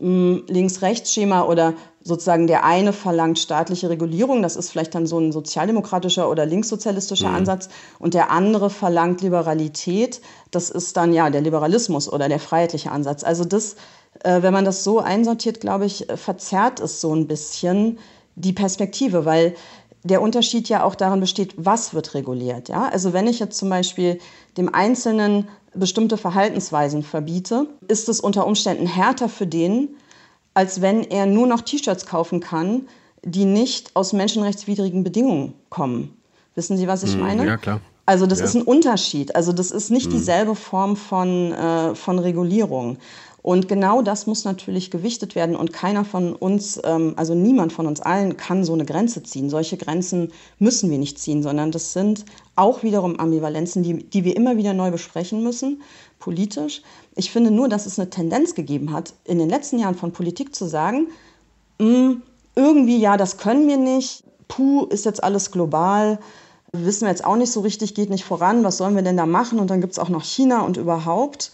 hm, 0.00 0.42
Links-Rechts-Schema 0.48 1.42
oder 1.42 1.74
sozusagen 2.02 2.46
der 2.46 2.64
eine 2.64 2.92
verlangt 2.92 3.38
staatliche 3.38 3.90
Regulierung, 3.90 4.42
das 4.42 4.56
ist 4.56 4.70
vielleicht 4.70 4.94
dann 4.94 5.06
so 5.06 5.18
ein 5.18 5.32
sozialdemokratischer 5.32 6.30
oder 6.30 6.46
linkssozialistischer 6.46 7.28
mhm. 7.28 7.36
Ansatz, 7.36 7.68
und 7.98 8.14
der 8.14 8.30
andere 8.30 8.70
verlangt 8.70 9.22
Liberalität, 9.22 10.20
das 10.50 10.70
ist 10.70 10.96
dann 10.96 11.12
ja 11.12 11.30
der 11.30 11.40
Liberalismus 11.40 12.12
oder 12.12 12.28
der 12.28 12.38
freiheitliche 12.38 12.92
Ansatz. 12.92 13.24
Also 13.24 13.44
das, 13.44 13.76
äh, 14.22 14.42
wenn 14.42 14.52
man 14.52 14.64
das 14.64 14.84
so 14.84 15.00
einsortiert, 15.00 15.60
glaube 15.60 15.86
ich, 15.86 16.06
verzerrt 16.14 16.78
es 16.78 17.00
so 17.00 17.12
ein 17.14 17.26
bisschen 17.26 17.98
die 18.36 18.52
Perspektive, 18.52 19.24
weil 19.24 19.56
der 20.04 20.22
Unterschied 20.22 20.68
ja 20.68 20.84
auch 20.84 20.94
darin 20.94 21.20
besteht, 21.20 21.54
was 21.56 21.92
wird 21.92 22.14
reguliert. 22.14 22.68
Ja? 22.68 22.88
Also 22.88 23.12
wenn 23.12 23.26
ich 23.26 23.40
jetzt 23.40 23.58
zum 23.58 23.68
Beispiel 23.68 24.20
dem 24.56 24.72
Einzelnen 24.72 25.48
bestimmte 25.74 26.16
Verhaltensweisen 26.16 27.02
verbiete, 27.02 27.66
ist 27.88 28.08
es 28.08 28.20
unter 28.20 28.46
Umständen 28.46 28.86
härter 28.86 29.28
für 29.28 29.46
den, 29.46 29.88
als 30.54 30.80
wenn 30.80 31.02
er 31.02 31.26
nur 31.26 31.46
noch 31.46 31.60
T-Shirts 31.62 32.06
kaufen 32.06 32.40
kann, 32.40 32.88
die 33.24 33.44
nicht 33.44 33.90
aus 33.94 34.12
menschenrechtswidrigen 34.12 35.02
Bedingungen 35.02 35.54
kommen. 35.68 36.16
Wissen 36.54 36.78
Sie, 36.78 36.86
was 36.86 37.02
ich 37.02 37.12
hm, 37.12 37.20
meine? 37.20 37.46
Ja, 37.46 37.56
klar. 37.56 37.80
Also 38.06 38.26
das 38.26 38.38
ja. 38.38 38.44
ist 38.44 38.54
ein 38.54 38.62
Unterschied. 38.62 39.34
Also 39.34 39.52
das 39.52 39.72
ist 39.72 39.90
nicht 39.90 40.06
hm. 40.06 40.12
dieselbe 40.12 40.54
Form 40.54 40.96
von, 40.96 41.52
äh, 41.52 41.94
von 41.96 42.20
Regulierung. 42.20 42.98
Und 43.46 43.68
genau 43.68 44.02
das 44.02 44.26
muss 44.26 44.42
natürlich 44.42 44.90
gewichtet 44.90 45.36
werden. 45.36 45.54
Und 45.54 45.72
keiner 45.72 46.04
von 46.04 46.34
uns, 46.34 46.80
ähm, 46.82 47.12
also 47.14 47.32
niemand 47.36 47.72
von 47.72 47.86
uns 47.86 48.00
allen 48.00 48.36
kann 48.36 48.64
so 48.64 48.72
eine 48.72 48.84
Grenze 48.84 49.22
ziehen. 49.22 49.50
Solche 49.50 49.76
Grenzen 49.76 50.32
müssen 50.58 50.90
wir 50.90 50.98
nicht 50.98 51.20
ziehen, 51.20 51.44
sondern 51.44 51.70
das 51.70 51.92
sind 51.92 52.24
auch 52.56 52.82
wiederum 52.82 53.20
Ambivalenzen, 53.20 53.84
die, 53.84 54.02
die 54.02 54.24
wir 54.24 54.34
immer 54.34 54.56
wieder 54.56 54.74
neu 54.74 54.90
besprechen 54.90 55.44
müssen, 55.44 55.80
politisch. 56.18 56.82
Ich 57.14 57.30
finde 57.30 57.52
nur, 57.52 57.68
dass 57.68 57.86
es 57.86 58.00
eine 58.00 58.10
Tendenz 58.10 58.56
gegeben 58.56 58.92
hat, 58.92 59.14
in 59.22 59.38
den 59.38 59.48
letzten 59.48 59.78
Jahren 59.78 59.94
von 59.94 60.10
Politik 60.10 60.52
zu 60.52 60.66
sagen, 60.66 61.06
mh, 61.78 61.86
hm, 61.86 62.22
irgendwie, 62.56 62.98
ja, 62.98 63.16
das 63.16 63.36
können 63.36 63.68
wir 63.68 63.76
nicht, 63.76 64.24
puh, 64.48 64.86
ist 64.86 65.04
jetzt 65.04 65.22
alles 65.22 65.52
global, 65.52 66.18
wissen 66.72 67.02
wir 67.02 67.10
jetzt 67.10 67.24
auch 67.24 67.36
nicht 67.36 67.52
so 67.52 67.60
richtig, 67.60 67.94
geht 67.94 68.10
nicht 68.10 68.24
voran, 68.24 68.64
was 68.64 68.76
sollen 68.76 68.96
wir 68.96 69.02
denn 69.02 69.16
da 69.16 69.24
machen? 69.24 69.60
Und 69.60 69.70
dann 69.70 69.80
gibt 69.80 69.92
es 69.92 70.00
auch 70.00 70.08
noch 70.08 70.24
China 70.24 70.62
und 70.62 70.76
überhaupt. 70.76 71.52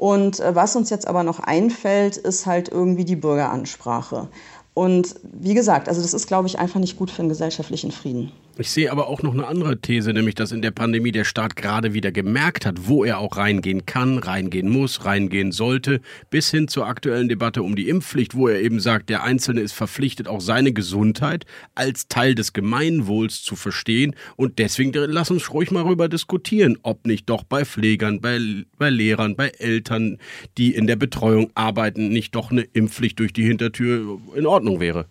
Und 0.00 0.40
äh, 0.40 0.54
was 0.54 0.76
uns 0.76 0.88
jetzt 0.88 1.06
aber 1.06 1.24
noch 1.24 1.40
einfällt, 1.40 2.16
ist 2.16 2.46
halt 2.46 2.70
irgendwie 2.70 3.04
die 3.04 3.16
Bürgeransprache. 3.16 4.28
Und 4.72 5.14
wie 5.22 5.52
gesagt, 5.52 5.90
also 5.90 6.00
das 6.00 6.14
ist, 6.14 6.26
glaube 6.26 6.48
ich, 6.48 6.58
einfach 6.58 6.80
nicht 6.80 6.96
gut 6.96 7.10
für 7.10 7.20
den 7.20 7.28
gesellschaftlichen 7.28 7.92
Frieden. 7.92 8.32
Ich 8.60 8.70
sehe 8.70 8.92
aber 8.92 9.08
auch 9.08 9.22
noch 9.22 9.32
eine 9.32 9.46
andere 9.46 9.80
These, 9.80 10.12
nämlich 10.12 10.34
dass 10.34 10.52
in 10.52 10.60
der 10.60 10.70
Pandemie 10.70 11.12
der 11.12 11.24
Staat 11.24 11.56
gerade 11.56 11.94
wieder 11.94 12.12
gemerkt 12.12 12.66
hat, 12.66 12.88
wo 12.88 13.04
er 13.04 13.18
auch 13.18 13.38
reingehen 13.38 13.86
kann, 13.86 14.18
reingehen 14.18 14.68
muss, 14.68 15.06
reingehen 15.06 15.50
sollte, 15.50 16.02
bis 16.28 16.50
hin 16.50 16.68
zur 16.68 16.86
aktuellen 16.86 17.30
Debatte 17.30 17.62
um 17.62 17.74
die 17.74 17.88
Impfpflicht, 17.88 18.34
wo 18.34 18.48
er 18.48 18.60
eben 18.60 18.78
sagt, 18.78 19.08
der 19.08 19.22
Einzelne 19.22 19.62
ist 19.62 19.72
verpflichtet, 19.72 20.28
auch 20.28 20.42
seine 20.42 20.74
Gesundheit 20.74 21.46
als 21.74 22.08
Teil 22.08 22.34
des 22.34 22.52
Gemeinwohls 22.52 23.42
zu 23.42 23.56
verstehen. 23.56 24.14
Und 24.36 24.58
deswegen 24.58 24.92
lass 24.92 25.30
uns 25.30 25.54
ruhig 25.54 25.70
mal 25.70 25.84
darüber 25.84 26.10
diskutieren, 26.10 26.76
ob 26.82 27.06
nicht 27.06 27.30
doch 27.30 27.44
bei 27.44 27.64
Pflegern, 27.64 28.20
bei, 28.20 28.38
bei 28.76 28.90
Lehrern, 28.90 29.36
bei 29.36 29.48
Eltern, 29.48 30.18
die 30.58 30.74
in 30.74 30.86
der 30.86 30.96
Betreuung 30.96 31.50
arbeiten, 31.54 32.10
nicht 32.10 32.34
doch 32.34 32.50
eine 32.50 32.66
Impfpflicht 32.74 33.20
durch 33.20 33.32
die 33.32 33.44
Hintertür 33.44 34.20
in 34.34 34.44
Ordnung 34.44 34.80
wäre. 34.80 35.06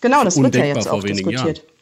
Genau, 0.00 0.24
das 0.24 0.42
wird 0.42 0.56
ja 0.56 0.64
jetzt 0.64 0.88
auch 0.88 1.04
diskutiert. 1.04 1.58
Jahren. 1.58 1.73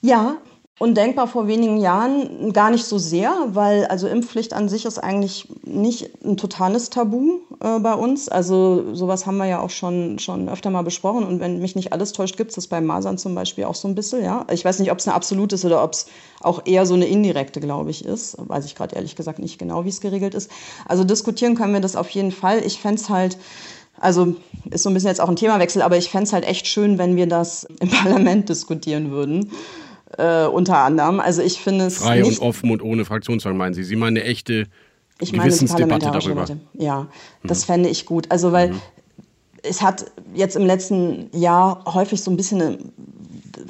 Ja, 0.00 0.38
undenkbar 0.80 1.28
vor 1.28 1.46
wenigen 1.46 1.76
Jahren 1.76 2.54
gar 2.54 2.70
nicht 2.70 2.86
so 2.86 2.96
sehr, 2.96 3.34
weil 3.48 3.84
also 3.84 4.08
Impfpflicht 4.08 4.54
an 4.54 4.70
sich 4.70 4.86
ist 4.86 4.98
eigentlich 4.98 5.46
nicht 5.62 6.24
ein 6.24 6.38
totales 6.38 6.88
Tabu 6.88 7.40
äh, 7.62 7.78
bei 7.80 7.92
uns. 7.92 8.30
Also 8.30 8.94
sowas 8.94 9.26
haben 9.26 9.36
wir 9.36 9.44
ja 9.44 9.60
auch 9.60 9.68
schon, 9.68 10.18
schon 10.18 10.48
öfter 10.48 10.70
mal 10.70 10.80
besprochen. 10.80 11.24
Und 11.24 11.38
wenn 11.38 11.60
mich 11.60 11.76
nicht 11.76 11.92
alles 11.92 12.12
täuscht, 12.12 12.38
gibt 12.38 12.48
es 12.48 12.54
das 12.54 12.66
bei 12.66 12.80
Masern 12.80 13.18
zum 13.18 13.34
Beispiel 13.34 13.64
auch 13.64 13.74
so 13.74 13.88
ein 13.88 13.94
bisschen. 13.94 14.24
Ja? 14.24 14.46
Ich 14.50 14.64
weiß 14.64 14.78
nicht, 14.78 14.90
ob 14.90 15.00
es 15.00 15.06
eine 15.06 15.14
absolute 15.14 15.56
ist 15.56 15.66
oder 15.66 15.84
ob 15.84 15.92
es 15.92 16.06
auch 16.40 16.62
eher 16.64 16.86
so 16.86 16.94
eine 16.94 17.06
indirekte, 17.06 17.60
glaube 17.60 17.90
ich, 17.90 18.06
ist. 18.06 18.38
Weiß 18.38 18.64
ich 18.64 18.74
gerade 18.74 18.96
ehrlich 18.96 19.16
gesagt 19.16 19.38
nicht 19.38 19.58
genau, 19.58 19.84
wie 19.84 19.90
es 19.90 20.00
geregelt 20.00 20.34
ist. 20.34 20.50
Also 20.88 21.04
diskutieren 21.04 21.56
können 21.56 21.74
wir 21.74 21.80
das 21.82 21.94
auf 21.94 22.08
jeden 22.08 22.32
Fall. 22.32 22.64
Ich 22.64 22.80
fände 22.80 23.02
es 23.02 23.10
halt 23.10 23.36
also 24.02 24.34
ist 24.70 24.84
so 24.84 24.88
ein 24.88 24.94
bisschen 24.94 25.08
jetzt 25.08 25.20
auch 25.20 25.28
ein 25.28 25.36
Themawechsel, 25.36 25.82
aber 25.82 25.98
ich 25.98 26.08
fände 26.08 26.24
es 26.24 26.32
halt 26.32 26.46
echt 26.46 26.66
schön, 26.66 26.96
wenn 26.96 27.16
wir 27.16 27.26
das 27.26 27.64
im 27.80 27.90
Parlament 27.90 28.48
diskutieren 28.48 29.10
würden 29.10 29.50
äh, 30.18 30.46
unter 30.46 30.78
anderem. 30.78 31.20
Also 31.20 31.42
ich 31.42 31.60
finde 31.60 31.86
es 31.86 31.98
frei 31.98 32.24
und 32.24 32.40
offen 32.40 32.70
und 32.70 32.82
ohne 32.82 33.04
Fraktionszwang 33.04 33.56
meinen 33.56 33.74
Sie? 33.74 33.84
Sie 33.84 33.96
meinen 33.96 34.16
eine 34.16 34.26
echte 34.26 34.66
ich 35.20 35.32
meine 35.32 35.44
Gewissensdebatte 35.44 36.06
darüber? 36.06 36.44
Debatte. 36.44 36.60
Ja, 36.74 37.08
das 37.44 37.62
mhm. 37.62 37.72
fände 37.72 37.88
ich 37.88 38.06
gut. 38.06 38.26
Also 38.30 38.52
weil 38.52 38.70
mhm. 38.70 38.80
es 39.62 39.82
hat 39.82 40.06
jetzt 40.34 40.56
im 40.56 40.66
letzten 40.66 41.28
Jahr 41.32 41.84
häufig 41.86 42.22
so 42.22 42.30
ein 42.30 42.36
bisschen 42.36 42.60
eine 42.62 42.78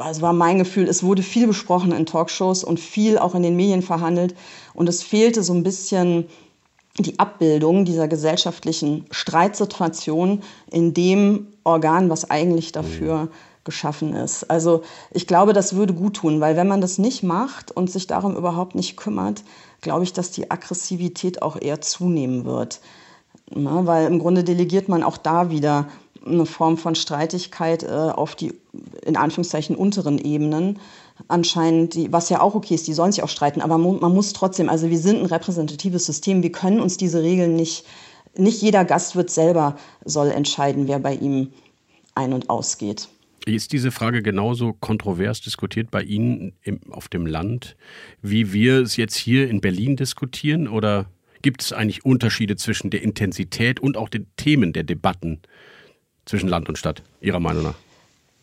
es 0.09 0.23
war 0.23 0.33
mein 0.33 0.59
Gefühl, 0.59 0.89
es 0.89 1.03
wurde 1.03 1.23
viel 1.23 1.47
besprochen 1.47 1.93
in 1.93 2.07
Talkshows 2.07 2.65
und 2.65 2.81
viel 2.81 3.19
auch 3.19 3.35
in 3.35 3.43
den 3.43 3.55
Medien 3.57 3.83
verhandelt. 3.83 4.35
Und 4.73 4.89
es 4.89 5.03
fehlte 5.03 5.43
so 5.43 5.53
ein 5.53 5.63
bisschen 5.63 6.25
die 6.99 7.19
Abbildung 7.19 7.85
dieser 7.85 8.09
gesellschaftlichen 8.09 9.05
Streitsituation 9.11 10.43
in 10.71 10.95
dem 10.95 11.49
Organ, 11.65 12.09
was 12.09 12.31
eigentlich 12.31 12.73
dafür 12.73 13.25
mhm 13.25 13.29
geschaffen 13.65 14.15
ist. 14.15 14.51
Also 14.51 14.83
ich 15.11 15.27
glaube, 15.27 15.53
das 15.53 15.75
würde 15.75 15.95
gut 15.95 16.17
tun, 16.17 16.41
weil 16.41 16.57
wenn 16.57 16.69
man 16.69 16.81
das 16.81 16.99
nicht 16.99 17.23
macht 17.23 17.71
und 17.71 17.91
sich 17.91 18.07
darum 18.07 18.37
überhaupt 18.37 18.75
nicht 18.75 18.97
kümmert, 18.97 19.43
glaube 19.81 20.05
ich, 20.05 20.13
dass 20.13 20.31
die 20.31 20.51
Aggressivität 20.51 21.43
auch 21.43 21.61
eher 21.61 21.81
zunehmen 21.81 22.45
wird. 22.45 22.81
Na, 23.53 23.87
weil 23.87 24.07
im 24.07 24.19
Grunde 24.19 24.45
delegiert 24.45 24.89
man 24.89 25.03
auch 25.03 25.17
da 25.17 25.51
wieder 25.51 25.89
eine 26.25 26.47
Form 26.47 26.77
von 26.77 26.95
Streitigkeit 26.95 27.83
äh, 27.83 27.89
auf 27.89 28.35
die 28.35 28.53
in 29.05 29.17
Anführungszeichen 29.17 29.75
unteren 29.75 30.19
Ebenen 30.19 30.79
anscheinend, 31.29 31.95
die, 31.95 32.13
was 32.13 32.29
ja 32.29 32.41
auch 32.41 32.55
okay 32.55 32.75
ist, 32.75 32.87
die 32.87 32.95
sollen 32.95 33.13
sich 33.13 33.23
auch 33.23 33.29
streiten, 33.29 33.61
aber 33.61 33.79
man, 33.79 34.01
man 34.01 34.15
muss 34.15 34.33
trotzdem, 34.33 34.69
also 34.69 34.91
wir 34.91 34.99
sind 34.99 35.21
ein 35.21 35.27
repräsentatives 35.27 36.07
System, 36.07 36.43
wir 36.43 36.53
können 36.53 36.81
uns 36.81 36.97
diese 36.97 37.23
Regeln 37.23 37.57
nicht, 37.57 37.85
nicht 38.37 38.63
jeder 38.63 38.85
Gastwirt 38.85 39.31
selber 39.31 39.77
soll 40.05 40.31
entscheiden, 40.31 40.89
wer 40.89 40.99
bei 40.99 41.15
ihm 41.15 41.53
ein- 42.15 42.33
und 42.33 42.51
ausgeht. 42.51 43.09
Ist 43.47 43.73
diese 43.73 43.91
Frage 43.91 44.23
genauso 44.23 44.75
kontrovers 44.75 45.41
diskutiert 45.41 45.91
bei 45.91 46.03
Ihnen 46.03 46.53
im, 46.63 46.81
auf 46.91 47.09
dem 47.09 47.27
Land, 47.27 47.77
wie 48.21 48.53
wir 48.53 48.81
es 48.83 48.97
jetzt 48.97 49.17
hier 49.17 49.49
in 49.49 49.61
Berlin 49.61 49.97
diskutieren? 49.97 50.69
Oder 50.69 51.07
gibt 51.43 51.63
es 51.63 51.73
eigentlich 51.73 52.05
Unterschiede 52.05 52.57
zwischen 52.57 52.91
der 52.91 53.03
Intensität 53.03 53.81
und 53.81 53.97
auch 53.97 54.11
den 54.11 54.27
Themen 54.37 54.73
der 54.73 54.85
Debatten 54.85 55.41
zwischen 56.27 56.49
Land 56.49 56.69
und 56.69 56.77
Stadt, 56.77 57.03
Ihrer 57.21 57.41
Meinung 57.41 57.63
nach? 57.63 57.75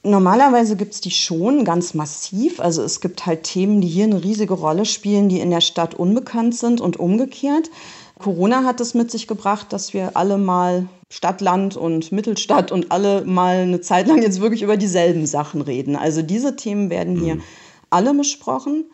Normalerweise 0.04 0.78
gibt 0.78 0.94
es 0.94 1.02
die 1.02 1.12
schon 1.12 1.66
ganz 1.66 1.94
massiv. 1.94 2.60
Also 2.60 2.82
es 2.82 3.02
gibt 3.02 3.26
halt 3.26 3.44
Themen, 3.44 3.82
die 3.82 3.88
hier 3.88 4.06
eine 4.06 4.24
riesige 4.24 4.54
Rolle 4.54 4.86
spielen, 4.86 5.28
die 5.30 5.40
in 5.40 5.52
der 5.52 5.62
Stadt 5.62 5.96
unbekannt 5.96 6.56
sind 6.56 6.82
und 6.82 6.98
umgekehrt. 6.98 7.70
Corona 8.18 8.64
hat 8.64 8.80
es 8.82 8.94
mit 8.94 9.12
sich 9.12 9.28
gebracht, 9.28 9.74
dass 9.74 9.94
wir 9.94 10.16
alle 10.16 10.38
mal 10.38 10.88
Stadt, 11.10 11.40
Land 11.40 11.78
und 11.78 12.12
Mittelstadt 12.12 12.72
und 12.72 12.92
alle 12.92 13.24
mal 13.24 13.58
eine 13.60 13.82
Zeit 13.82 14.08
lang 14.08 14.22
jetzt 14.22 14.42
wirklich 14.42 14.62
über 14.62 14.76
dieselben 14.76 15.26
Sachen 15.26 15.62
reden. 15.62 15.96
Also 15.96 16.22
diese 16.22 16.56
Themen 16.56 16.90
werden 16.90 17.18
hier 17.18 17.36
mhm. 17.36 17.44
alle 17.90 18.14
besprochen 18.14 18.86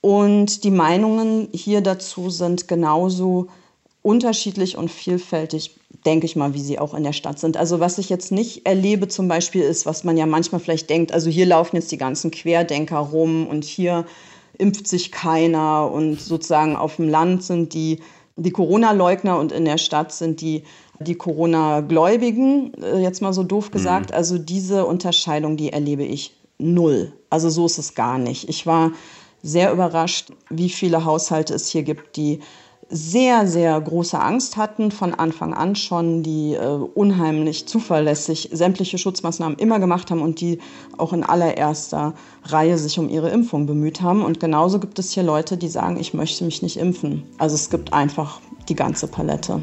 und 0.00 0.62
die 0.64 0.70
Meinungen 0.70 1.48
hier 1.52 1.80
dazu 1.80 2.30
sind 2.30 2.68
genauso 2.68 3.48
unterschiedlich 4.02 4.76
und 4.78 4.90
vielfältig, 4.90 5.76
denke 6.06 6.24
ich 6.24 6.36
mal, 6.36 6.54
wie 6.54 6.60
sie 6.60 6.78
auch 6.78 6.94
in 6.94 7.02
der 7.02 7.12
Stadt 7.12 7.38
sind. 7.38 7.56
Also 7.56 7.80
was 7.80 7.98
ich 7.98 8.08
jetzt 8.08 8.32
nicht 8.32 8.64
erlebe 8.64 9.08
zum 9.08 9.28
Beispiel 9.28 9.62
ist, 9.62 9.84
was 9.84 10.04
man 10.04 10.16
ja 10.16 10.26
manchmal 10.26 10.60
vielleicht 10.60 10.88
denkt, 10.88 11.12
also 11.12 11.28
hier 11.28 11.46
laufen 11.46 11.76
jetzt 11.76 11.92
die 11.92 11.98
ganzen 11.98 12.30
Querdenker 12.30 12.98
rum 12.98 13.46
und 13.46 13.64
hier 13.64 14.06
impft 14.56 14.86
sich 14.86 15.10
keiner 15.10 15.90
und 15.90 16.20
sozusagen 16.20 16.76
auf 16.76 16.96
dem 16.96 17.08
Land 17.08 17.42
sind 17.42 17.74
die 17.74 17.98
die 18.36 18.50
Corona-Leugner 18.50 19.38
und 19.38 19.52
in 19.52 19.64
der 19.64 19.78
Stadt 19.78 20.12
sind 20.12 20.40
die, 20.40 20.64
die 21.00 21.14
Corona-Gläubigen, 21.14 22.72
äh, 22.82 22.98
jetzt 22.98 23.22
mal 23.22 23.32
so 23.32 23.42
doof 23.42 23.68
mhm. 23.68 23.72
gesagt. 23.72 24.10
Mhm. 24.10 24.16
Also 24.16 24.38
diese 24.38 24.86
Unterscheidung, 24.86 25.56
die 25.56 25.72
erlebe 25.72 26.04
ich 26.04 26.36
null. 26.58 27.12
Also 27.30 27.48
so 27.48 27.66
ist 27.66 27.78
es 27.78 27.94
gar 27.94 28.18
nicht. 28.18 28.48
Ich 28.48 28.66
war 28.66 28.92
sehr 29.42 29.72
überrascht, 29.72 30.30
wie 30.50 30.68
viele 30.68 31.04
Haushalte 31.04 31.54
es 31.54 31.68
hier 31.68 31.82
gibt, 31.82 32.16
die 32.16 32.40
sehr, 32.92 33.46
sehr 33.46 33.80
große 33.80 34.18
Angst 34.18 34.56
hatten, 34.56 34.90
von 34.90 35.14
Anfang 35.14 35.54
an 35.54 35.76
schon, 35.76 36.24
die 36.24 36.54
äh, 36.54 36.66
unheimlich 36.66 37.66
zuverlässig 37.66 38.50
sämtliche 38.52 38.98
Schutzmaßnahmen 38.98 39.58
immer 39.58 39.78
gemacht 39.78 40.10
haben 40.10 40.20
und 40.20 40.40
die 40.40 40.58
auch 40.98 41.12
in 41.12 41.22
allererster 41.22 42.14
Reihe 42.44 42.76
sich 42.76 42.98
um 42.98 43.08
ihre 43.08 43.30
Impfung 43.30 43.66
bemüht 43.66 44.02
haben. 44.02 44.24
Und 44.24 44.40
genauso 44.40 44.80
gibt 44.80 44.98
es 44.98 45.12
hier 45.12 45.22
Leute, 45.22 45.56
die 45.56 45.68
sagen, 45.68 45.98
ich 46.00 46.14
möchte 46.14 46.44
mich 46.44 46.62
nicht 46.62 46.76
impfen. 46.76 47.22
Also 47.38 47.54
es 47.54 47.70
gibt 47.70 47.92
einfach 47.92 48.40
die 48.68 48.74
ganze 48.74 49.06
Palette. 49.06 49.62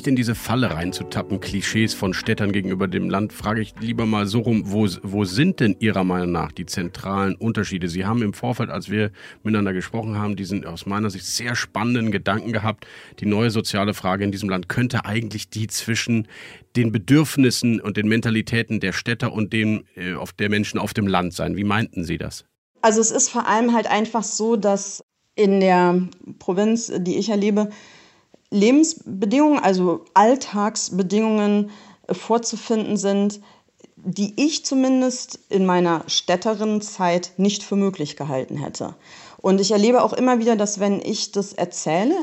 Nicht 0.00 0.06
in 0.06 0.16
diese 0.16 0.34
Falle 0.34 0.70
reinzutappen, 0.70 1.40
Klischees 1.40 1.92
von 1.92 2.14
Städtern 2.14 2.52
gegenüber 2.52 2.88
dem 2.88 3.10
Land, 3.10 3.34
frage 3.34 3.60
ich 3.60 3.74
lieber 3.80 4.06
mal 4.06 4.26
so 4.26 4.40
rum, 4.40 4.62
wo, 4.64 4.88
wo 5.02 5.26
sind 5.26 5.60
denn 5.60 5.76
Ihrer 5.78 6.04
Meinung 6.04 6.32
nach 6.32 6.52
die 6.52 6.64
zentralen 6.64 7.34
Unterschiede? 7.34 7.86
Sie 7.86 8.06
haben 8.06 8.22
im 8.22 8.32
Vorfeld, 8.32 8.70
als 8.70 8.88
wir 8.88 9.10
miteinander 9.42 9.74
gesprochen 9.74 10.16
haben, 10.16 10.36
diesen 10.36 10.64
aus 10.64 10.86
meiner 10.86 11.10
Sicht 11.10 11.26
sehr 11.26 11.54
spannenden 11.54 12.12
Gedanken 12.12 12.50
gehabt, 12.50 12.86
die 13.18 13.26
neue 13.26 13.50
soziale 13.50 13.92
Frage 13.92 14.24
in 14.24 14.32
diesem 14.32 14.48
Land 14.48 14.70
könnte 14.70 15.04
eigentlich 15.04 15.50
die 15.50 15.66
zwischen 15.66 16.28
den 16.76 16.92
Bedürfnissen 16.92 17.78
und 17.78 17.98
den 17.98 18.08
Mentalitäten 18.08 18.80
der 18.80 18.94
Städter 18.94 19.34
und 19.34 19.52
dem 19.52 19.84
äh, 19.96 20.14
der 20.38 20.48
Menschen 20.48 20.80
auf 20.80 20.94
dem 20.94 21.08
Land 21.08 21.34
sein. 21.34 21.56
Wie 21.56 21.64
meinten 21.64 22.04
Sie 22.04 22.16
das? 22.16 22.46
Also 22.80 23.02
es 23.02 23.10
ist 23.10 23.28
vor 23.28 23.46
allem 23.46 23.74
halt 23.74 23.86
einfach 23.86 24.22
so, 24.22 24.56
dass 24.56 25.04
in 25.34 25.60
der 25.60 26.08
Provinz, 26.38 26.90
die 26.90 27.18
ich 27.18 27.28
erlebe, 27.28 27.68
Lebensbedingungen, 28.50 29.60
also 29.60 30.04
Alltagsbedingungen 30.14 31.70
äh, 32.06 32.14
vorzufinden 32.14 32.96
sind, 32.96 33.40
die 33.96 34.32
ich 34.36 34.64
zumindest 34.64 35.40
in 35.50 35.66
meiner 35.66 36.04
Städterinnenzeit 36.06 37.32
nicht 37.36 37.62
für 37.62 37.76
möglich 37.76 38.16
gehalten 38.16 38.56
hätte. 38.56 38.94
Und 39.38 39.60
ich 39.60 39.70
erlebe 39.70 40.02
auch 40.02 40.12
immer 40.12 40.38
wieder, 40.38 40.56
dass 40.56 40.80
wenn 40.80 41.00
ich 41.00 41.32
das 41.32 41.52
erzähle, 41.52 42.14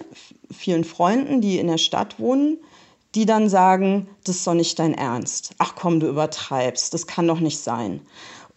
vielen 0.52 0.84
Freunden, 0.84 1.42
die 1.42 1.60
in 1.60 1.68
der 1.68 1.78
Stadt 1.78 2.20
wohnen, 2.20 2.58
die 3.16 3.26
dann 3.26 3.50
sagen, 3.50 4.08
das 4.24 4.38
ist 4.38 4.48
doch 4.48 4.54
nicht 4.54 4.78
dein 4.80 4.94
Ernst. 4.94 5.54
Ach 5.58 5.74
komm, 5.76 6.00
du 6.00 6.08
übertreibst, 6.08 6.94
das 6.94 7.08
kann 7.08 7.28
doch 7.28 7.40
nicht 7.40 7.60
sein. 7.60 8.02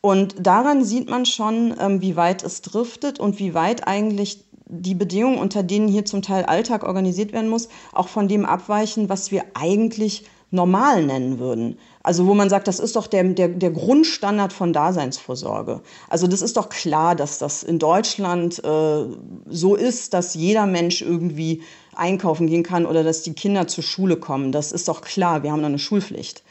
Und 0.00 0.34
daran 0.38 0.84
sieht 0.84 1.10
man 1.10 1.26
schon, 1.26 1.74
ähm, 1.78 2.00
wie 2.00 2.16
weit 2.16 2.42
es 2.42 2.62
driftet 2.62 3.20
und 3.20 3.38
wie 3.38 3.54
weit 3.54 3.86
eigentlich 3.86 4.44
die 4.70 4.94
Bedingungen, 4.94 5.38
unter 5.38 5.62
denen 5.62 5.88
hier 5.88 6.04
zum 6.04 6.22
Teil 6.22 6.44
Alltag 6.44 6.84
organisiert 6.84 7.32
werden 7.32 7.50
muss, 7.50 7.68
auch 7.92 8.08
von 8.08 8.28
dem 8.28 8.46
abweichen, 8.46 9.08
was 9.08 9.30
wir 9.30 9.44
eigentlich 9.54 10.24
normal 10.50 11.04
nennen 11.04 11.38
würden. 11.38 11.78
Also 12.02 12.26
wo 12.26 12.34
man 12.34 12.48
sagt, 12.48 12.66
das 12.66 12.80
ist 12.80 12.96
doch 12.96 13.06
der, 13.06 13.24
der, 13.24 13.48
der 13.48 13.70
Grundstandard 13.70 14.52
von 14.52 14.72
Daseinsvorsorge. 14.72 15.80
Also 16.08 16.26
das 16.26 16.42
ist 16.42 16.56
doch 16.56 16.68
klar, 16.68 17.14
dass 17.14 17.38
das 17.38 17.62
in 17.62 17.78
Deutschland 17.78 18.62
äh, 18.64 19.04
so 19.48 19.74
ist, 19.74 20.14
dass 20.14 20.34
jeder 20.34 20.66
Mensch 20.66 21.02
irgendwie 21.02 21.62
einkaufen 21.94 22.46
gehen 22.46 22.62
kann 22.62 22.86
oder 22.86 23.04
dass 23.04 23.22
die 23.22 23.34
Kinder 23.34 23.68
zur 23.68 23.84
Schule 23.84 24.16
kommen. 24.16 24.50
Das 24.50 24.72
ist 24.72 24.88
doch 24.88 25.02
klar, 25.02 25.42
wir 25.42 25.52
haben 25.52 25.60
doch 25.60 25.68
eine 25.68 25.78
Schulpflicht. 25.78 26.42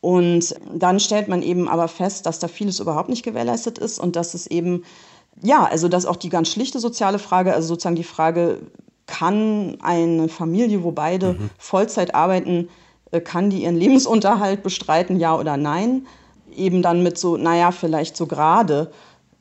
Und 0.00 0.56
dann 0.74 0.98
stellt 0.98 1.28
man 1.28 1.42
eben 1.42 1.68
aber 1.68 1.86
fest, 1.86 2.26
dass 2.26 2.40
da 2.40 2.48
vieles 2.48 2.80
überhaupt 2.80 3.08
nicht 3.08 3.22
gewährleistet 3.22 3.78
ist 3.78 4.00
und 4.00 4.16
dass 4.16 4.34
es 4.34 4.48
eben 4.48 4.82
ja, 5.40 5.64
also 5.64 5.88
das 5.88 6.04
ist 6.04 6.10
auch 6.10 6.16
die 6.16 6.28
ganz 6.28 6.50
schlichte 6.50 6.78
soziale 6.78 7.18
Frage, 7.18 7.54
also 7.54 7.68
sozusagen 7.68 7.96
die 7.96 8.04
Frage, 8.04 8.60
kann 9.06 9.76
eine 9.82 10.28
Familie, 10.28 10.84
wo 10.84 10.92
beide 10.92 11.34
mhm. 11.34 11.50
Vollzeit 11.58 12.14
arbeiten, 12.14 12.68
äh, 13.10 13.20
kann 13.20 13.50
die 13.50 13.62
ihren 13.62 13.76
Lebensunterhalt 13.76 14.62
bestreiten, 14.62 15.18
ja 15.18 15.36
oder 15.36 15.56
nein? 15.56 16.06
Eben 16.54 16.82
dann 16.82 17.02
mit 17.02 17.18
so, 17.18 17.36
naja, 17.36 17.72
vielleicht 17.72 18.16
so 18.16 18.26
gerade 18.26 18.90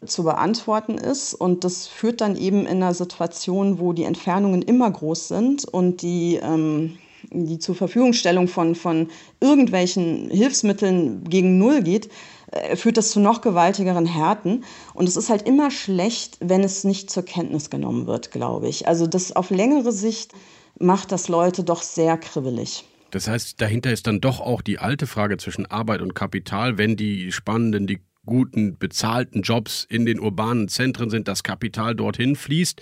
zu 0.05 0.23
beantworten 0.23 0.97
ist. 0.97 1.33
Und 1.33 1.63
das 1.63 1.87
führt 1.87 2.21
dann 2.21 2.35
eben 2.35 2.61
in 2.61 2.77
einer 2.77 2.93
Situation, 2.93 3.79
wo 3.79 3.93
die 3.93 4.03
Entfernungen 4.03 4.61
immer 4.61 4.89
groß 4.89 5.27
sind 5.27 5.65
und 5.65 6.01
die, 6.01 6.39
ähm, 6.41 6.97
die 7.31 7.59
zur 7.59 7.75
Verfügungstellung 7.75 8.47
von, 8.47 8.75
von 8.75 9.09
irgendwelchen 9.39 10.29
Hilfsmitteln 10.31 11.23
gegen 11.25 11.57
Null 11.59 11.81
geht, 11.83 12.09
äh, 12.51 12.75
führt 12.75 12.97
das 12.97 13.11
zu 13.11 13.19
noch 13.19 13.41
gewaltigeren 13.41 14.05
Härten. 14.05 14.63
Und 14.93 15.07
es 15.07 15.17
ist 15.17 15.29
halt 15.29 15.47
immer 15.47 15.71
schlecht, 15.71 16.37
wenn 16.39 16.63
es 16.63 16.83
nicht 16.83 17.09
zur 17.09 17.23
Kenntnis 17.23 17.69
genommen 17.69 18.07
wird, 18.07 18.31
glaube 18.31 18.67
ich. 18.67 18.87
Also 18.87 19.07
das 19.07 19.35
auf 19.35 19.49
längere 19.49 19.91
Sicht 19.91 20.33
macht 20.79 21.11
das 21.11 21.27
Leute 21.27 21.63
doch 21.63 21.81
sehr 21.81 22.17
kribbelig. 22.17 22.85
Das 23.11 23.27
heißt, 23.27 23.59
dahinter 23.61 23.91
ist 23.91 24.07
dann 24.07 24.21
doch 24.21 24.39
auch 24.39 24.61
die 24.61 24.79
alte 24.79 25.05
Frage 25.05 25.37
zwischen 25.37 25.65
Arbeit 25.65 26.01
und 26.01 26.15
Kapital, 26.15 26.77
wenn 26.77 26.95
die 26.95 27.31
spannenden, 27.31 27.87
die 27.87 27.99
guten, 28.25 28.77
bezahlten 28.77 29.41
Jobs 29.41 29.85
in 29.89 30.05
den 30.05 30.19
urbanen 30.19 30.67
Zentren 30.67 31.09
sind, 31.09 31.27
das 31.27 31.43
Kapital 31.43 31.95
dorthin 31.95 32.35
fließt, 32.35 32.81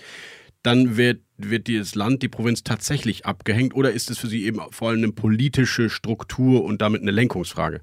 dann 0.62 0.96
wird, 0.96 1.22
wird 1.38 1.68
das 1.68 1.94
Land, 1.94 2.22
die 2.22 2.28
Provinz 2.28 2.62
tatsächlich 2.62 3.24
abgehängt 3.24 3.74
oder 3.74 3.92
ist 3.92 4.10
es 4.10 4.18
für 4.18 4.26
Sie 4.26 4.44
eben 4.44 4.60
vor 4.70 4.90
allem 4.90 5.02
eine 5.02 5.12
politische 5.12 5.88
Struktur 5.88 6.62
und 6.62 6.82
damit 6.82 7.02
eine 7.02 7.10
Lenkungsfrage? 7.10 7.80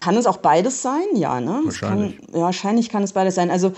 Kann 0.00 0.16
es 0.16 0.26
auch 0.26 0.38
beides 0.38 0.82
sein? 0.82 1.06
Ja, 1.14 1.40
ne? 1.40 1.60
Wahrscheinlich. 1.64 2.18
Kann, 2.18 2.34
ja, 2.34 2.40
wahrscheinlich 2.42 2.88
kann 2.88 3.02
es 3.02 3.12
beides 3.12 3.34
sein. 3.34 3.50
Also 3.50 3.72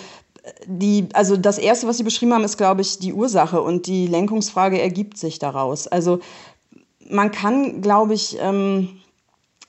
die, 0.66 1.09
also 1.12 1.37
das 1.37 1.59
erste, 1.59 1.87
was 1.87 1.99
Sie 1.99 2.03
beschrieben 2.03 2.35
haben, 2.35 2.45
ist, 2.45 2.57
glaube 2.57 2.81
ich, 2.81 2.99
die 2.99 3.12
Ursache 3.12 3.61
und 3.61 3.87
die 3.87 4.07
Lenkungsfrage 4.07 4.81
ergibt 4.81 5.19
sich 5.19 5.39
daraus. 5.39 5.87
Also 5.87 6.21
man 7.09 7.31
kann, 7.31 7.81
glaube 7.81 8.14
ich, 8.14 8.37
ähm, 8.41 9.01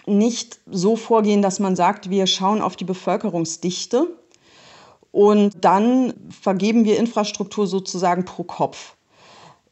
nicht 0.06 0.60
so 0.70 0.95
vorgehen, 0.95 1.41
dass 1.41 1.60
man 1.60 1.76
sagt, 1.76 2.10
wir 2.10 2.28
schauen 2.28 2.62
auf 2.62 2.76
die 2.76 2.86
Bevölkerungsdichte 2.86 4.08
und 5.12 5.54
dann 5.62 6.14
vergeben 6.41 6.86
wir 6.86 6.97
Infrastruktur 6.97 7.68
sozusagen 7.68 8.26
pro 8.26 8.43
Kopf 8.43 8.95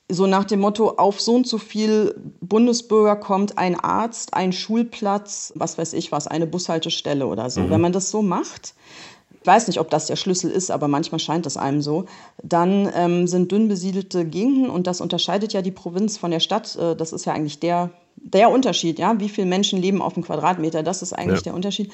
so 0.09 0.25
nach 0.25 0.45
dem 0.45 0.61
Motto, 0.61 0.91
auf 0.91 1.19
so 1.19 1.35
und 1.35 1.47
so 1.47 1.57
viel 1.57 2.15
Bundesbürger 2.39 3.17
kommt 3.17 3.57
ein 3.57 3.77
Arzt, 3.77 4.33
ein 4.33 4.53
Schulplatz, 4.53 5.51
was 5.55 5.77
weiß 5.77 5.93
ich 5.93 6.11
was, 6.11 6.27
eine 6.27 6.47
Bushaltestelle 6.47 7.27
oder 7.27 7.49
so. 7.49 7.61
Mhm. 7.61 7.69
Wenn 7.69 7.81
man 7.81 7.91
das 7.91 8.09
so 8.09 8.21
macht, 8.21 8.73
ich 9.41 9.47
weiß 9.47 9.67
nicht, 9.67 9.79
ob 9.79 9.89
das 9.89 10.07
der 10.07 10.15
Schlüssel 10.15 10.51
ist, 10.51 10.71
aber 10.71 10.87
manchmal 10.87 11.19
scheint 11.19 11.45
es 11.45 11.57
einem 11.57 11.81
so, 11.81 12.05
dann 12.41 12.89
ähm, 12.95 13.27
sind 13.27 13.51
dünn 13.51 13.67
besiedelte 13.67 14.25
Gegenden 14.25 14.69
und 14.69 14.87
das 14.87 15.01
unterscheidet 15.01 15.53
ja 15.53 15.61
die 15.61 15.71
Provinz 15.71 16.17
von 16.17 16.31
der 16.31 16.39
Stadt. 16.39 16.75
Äh, 16.75 16.95
das 16.95 17.13
ist 17.13 17.25
ja 17.25 17.33
eigentlich 17.33 17.59
der, 17.59 17.91
der 18.15 18.49
Unterschied, 18.49 18.99
ja. 18.99 19.19
Wie 19.19 19.29
viele 19.29 19.47
Menschen 19.47 19.81
leben 19.81 20.01
auf 20.01 20.13
dem 20.13 20.23
Quadratmeter? 20.23 20.83
Das 20.83 21.01
ist 21.01 21.13
eigentlich 21.13 21.39
ja. 21.39 21.43
der 21.43 21.53
Unterschied 21.53 21.91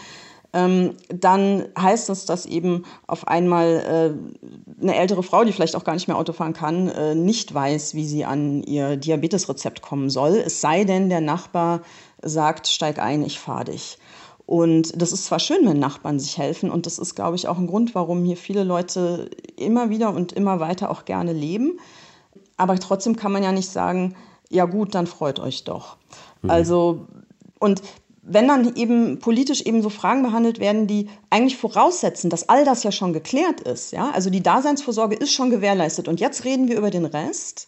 ähm, 0.53 0.95
dann 1.09 1.65
heißt 1.77 2.09
das, 2.09 2.25
dass 2.25 2.45
eben 2.45 2.85
auf 3.07 3.27
einmal 3.27 4.15
äh, 4.19 4.81
eine 4.81 4.95
ältere 4.95 5.23
Frau, 5.23 5.43
die 5.43 5.51
vielleicht 5.51 5.75
auch 5.75 5.83
gar 5.83 5.93
nicht 5.93 6.07
mehr 6.07 6.17
Auto 6.17 6.31
fahren 6.31 6.53
kann, 6.53 6.87
äh, 6.89 7.15
nicht 7.15 7.53
weiß, 7.53 7.95
wie 7.95 8.05
sie 8.05 8.23
an 8.23 8.61
ihr 8.63 8.95
Diabetesrezept 8.95 9.81
kommen 9.81 10.11
soll. 10.11 10.35
Es 10.45 10.61
sei 10.61 10.83
denn, 10.83 11.09
der 11.09 11.21
Nachbar 11.21 11.81
sagt, 12.21 12.67
steig 12.67 12.99
ein, 12.99 13.23
ich 13.23 13.39
fahre 13.39 13.65
dich. 13.65 13.97
Und 14.45 15.01
das 15.01 15.11
ist 15.11 15.25
zwar 15.25 15.39
schön, 15.39 15.65
wenn 15.65 15.79
Nachbarn 15.79 16.19
sich 16.19 16.37
helfen, 16.37 16.69
und 16.69 16.85
das 16.85 16.99
ist, 16.99 17.15
glaube 17.15 17.35
ich, 17.35 17.47
auch 17.47 17.57
ein 17.57 17.67
Grund, 17.67 17.95
warum 17.95 18.23
hier 18.23 18.37
viele 18.37 18.63
Leute 18.63 19.29
immer 19.55 19.89
wieder 19.89 20.13
und 20.13 20.33
immer 20.33 20.59
weiter 20.59 20.91
auch 20.91 21.05
gerne 21.05 21.33
leben. 21.33 21.79
Aber 22.57 22.77
trotzdem 22.77 23.15
kann 23.15 23.31
man 23.31 23.41
ja 23.41 23.51
nicht 23.51 23.69
sagen, 23.69 24.15
ja 24.49 24.65
gut, 24.65 24.93
dann 24.93 25.07
freut 25.07 25.39
euch 25.39 25.63
doch. 25.63 25.97
Mhm. 26.41 26.49
Also, 26.49 27.07
und 27.59 27.81
wenn 28.25 28.47
dann 28.47 28.75
eben 28.75 29.19
politisch 29.19 29.61
eben 29.61 29.81
so 29.81 29.89
Fragen 29.89 30.23
behandelt 30.23 30.59
werden, 30.59 30.87
die 30.87 31.09
eigentlich 31.29 31.57
voraussetzen, 31.57 32.29
dass 32.29 32.47
all 32.47 32.63
das 32.63 32.83
ja 32.83 32.91
schon 32.91 33.11
geklärt 33.11 33.61
ist, 33.61 33.91
ja, 33.91 34.11
also 34.11 34.29
die 34.29 34.41
Daseinsvorsorge 34.41 35.15
ist 35.15 35.33
schon 35.33 35.49
gewährleistet 35.49 36.07
und 36.07 36.19
jetzt 36.19 36.45
reden 36.45 36.69
wir 36.69 36.77
über 36.77 36.89
den 36.89 37.05
Rest, 37.05 37.67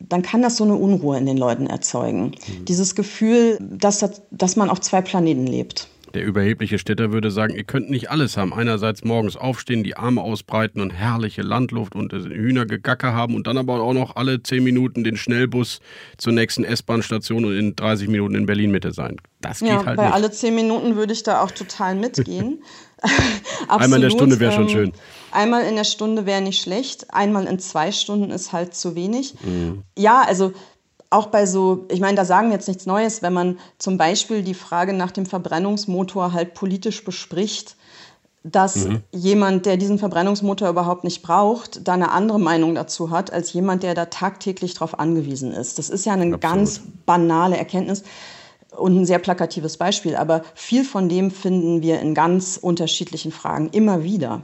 dann 0.00 0.22
kann 0.22 0.42
das 0.42 0.56
so 0.56 0.64
eine 0.64 0.74
Unruhe 0.74 1.16
in 1.16 1.26
den 1.26 1.36
Leuten 1.36 1.66
erzeugen. 1.66 2.32
Mhm. 2.46 2.64
Dieses 2.64 2.94
Gefühl, 2.94 3.58
dass, 3.60 4.04
dass 4.30 4.56
man 4.56 4.70
auf 4.70 4.80
zwei 4.80 5.00
Planeten 5.02 5.46
lebt. 5.46 5.88
Der 6.14 6.24
überhebliche 6.24 6.78
Städter 6.78 7.12
würde 7.12 7.32
sagen, 7.32 7.56
ihr 7.56 7.64
könnt 7.64 7.90
nicht 7.90 8.08
alles 8.08 8.36
haben. 8.36 8.54
Einerseits 8.54 9.02
morgens 9.02 9.36
aufstehen, 9.36 9.82
die 9.82 9.96
Arme 9.96 10.22
ausbreiten 10.22 10.80
und 10.80 10.90
herrliche 10.90 11.42
Landluft 11.42 11.96
und 11.96 12.12
Hühnergegacker 12.12 13.12
haben 13.12 13.34
und 13.34 13.48
dann 13.48 13.58
aber 13.58 13.80
auch 13.82 13.92
noch 13.94 14.14
alle 14.14 14.40
zehn 14.42 14.62
Minuten 14.62 15.02
den 15.02 15.16
Schnellbus 15.16 15.80
zur 16.16 16.32
nächsten 16.32 16.62
S-Bahn-Station 16.62 17.44
und 17.44 17.56
in 17.56 17.74
30 17.74 18.08
Minuten 18.08 18.36
in 18.36 18.46
Berlin-Mitte 18.46 18.92
sein. 18.92 19.16
Das 19.40 19.58
geht 19.58 19.68
ja, 19.68 19.84
halt 19.84 19.96
bei 19.96 20.04
nicht. 20.04 20.14
alle 20.14 20.30
zehn 20.30 20.54
Minuten 20.54 20.94
würde 20.94 21.12
ich 21.12 21.24
da 21.24 21.42
auch 21.42 21.50
total 21.50 21.96
mitgehen. 21.96 22.62
einmal 23.68 23.96
in 23.96 24.02
der 24.02 24.10
Stunde 24.10 24.38
wäre 24.38 24.52
schon 24.52 24.64
ähm, 24.64 24.68
schön. 24.68 24.92
Einmal 25.32 25.64
in 25.64 25.74
der 25.74 25.84
Stunde 25.84 26.26
wäre 26.26 26.40
nicht 26.40 26.62
schlecht. 26.62 27.12
Einmal 27.12 27.46
in 27.46 27.58
zwei 27.58 27.90
Stunden 27.90 28.30
ist 28.30 28.52
halt 28.52 28.74
zu 28.74 28.94
wenig. 28.94 29.34
Mhm. 29.42 29.82
Ja, 29.98 30.22
also 30.22 30.52
auch 31.14 31.26
bei 31.26 31.46
so, 31.46 31.86
ich 31.90 32.00
meine, 32.00 32.16
da 32.16 32.24
sagen 32.24 32.48
wir 32.48 32.54
jetzt 32.54 32.68
nichts 32.68 32.86
Neues, 32.86 33.22
wenn 33.22 33.32
man 33.32 33.58
zum 33.78 33.96
Beispiel 33.96 34.42
die 34.42 34.54
Frage 34.54 34.92
nach 34.92 35.12
dem 35.12 35.26
Verbrennungsmotor 35.26 36.32
halt 36.32 36.54
politisch 36.54 37.04
bespricht, 37.04 37.76
dass 38.42 38.76
mhm. 38.76 39.02
jemand, 39.12 39.64
der 39.64 39.76
diesen 39.76 39.98
Verbrennungsmotor 39.98 40.68
überhaupt 40.68 41.04
nicht 41.04 41.22
braucht, 41.22 41.86
da 41.88 41.94
eine 41.94 42.10
andere 42.10 42.38
Meinung 42.38 42.74
dazu 42.74 43.10
hat, 43.10 43.32
als 43.32 43.52
jemand, 43.52 43.82
der 43.82 43.94
da 43.94 44.06
tagtäglich 44.06 44.74
darauf 44.74 44.98
angewiesen 44.98 45.52
ist. 45.52 45.78
Das 45.78 45.88
ist 45.88 46.04
ja 46.04 46.12
eine 46.12 46.34
Absolut. 46.34 46.40
ganz 46.40 46.80
banale 47.06 47.56
Erkenntnis 47.56 48.02
und 48.76 48.96
ein 48.96 49.06
sehr 49.06 49.20
plakatives 49.20 49.76
Beispiel, 49.76 50.16
aber 50.16 50.42
viel 50.54 50.84
von 50.84 51.08
dem 51.08 51.30
finden 51.30 51.80
wir 51.80 52.00
in 52.00 52.12
ganz 52.12 52.58
unterschiedlichen 52.60 53.32
Fragen 53.32 53.70
immer 53.70 54.02
wieder. 54.02 54.42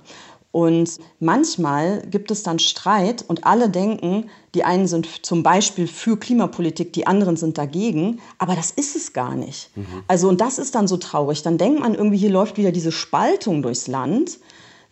Und 0.53 0.99
manchmal 1.21 2.03
gibt 2.11 2.31
es 2.31 2.43
dann 2.43 2.59
Streit 2.59 3.25
und 3.27 3.45
alle 3.45 3.69
denken, 3.69 4.31
die 4.55 4.65
einen 4.65 4.87
sind 4.87 5.25
zum 5.25 5.43
Beispiel 5.43 5.87
für 5.87 6.17
Klimapolitik, 6.17 6.93
die 6.93 7.07
anderen 7.07 7.37
sind 7.37 7.57
dagegen, 7.57 8.21
aber 8.39 8.57
das 8.57 8.71
ist 8.71 8.97
es 8.97 9.13
gar 9.13 9.37
nicht. 9.37 9.71
Mhm. 9.77 9.85
Also 10.09 10.29
und 10.29 10.41
das 10.41 10.59
ist 10.59 10.75
dann 10.75 10.89
so 10.89 10.97
traurig. 10.97 11.43
Dann 11.43 11.59
denkt 11.59 11.81
man 11.81 11.95
irgendwie, 11.95 12.17
hier 12.17 12.31
läuft 12.31 12.57
wieder 12.57 12.73
diese 12.73 12.93
Spaltung 12.93 13.63
durchs 13.63 13.87
Land. 13.87 14.39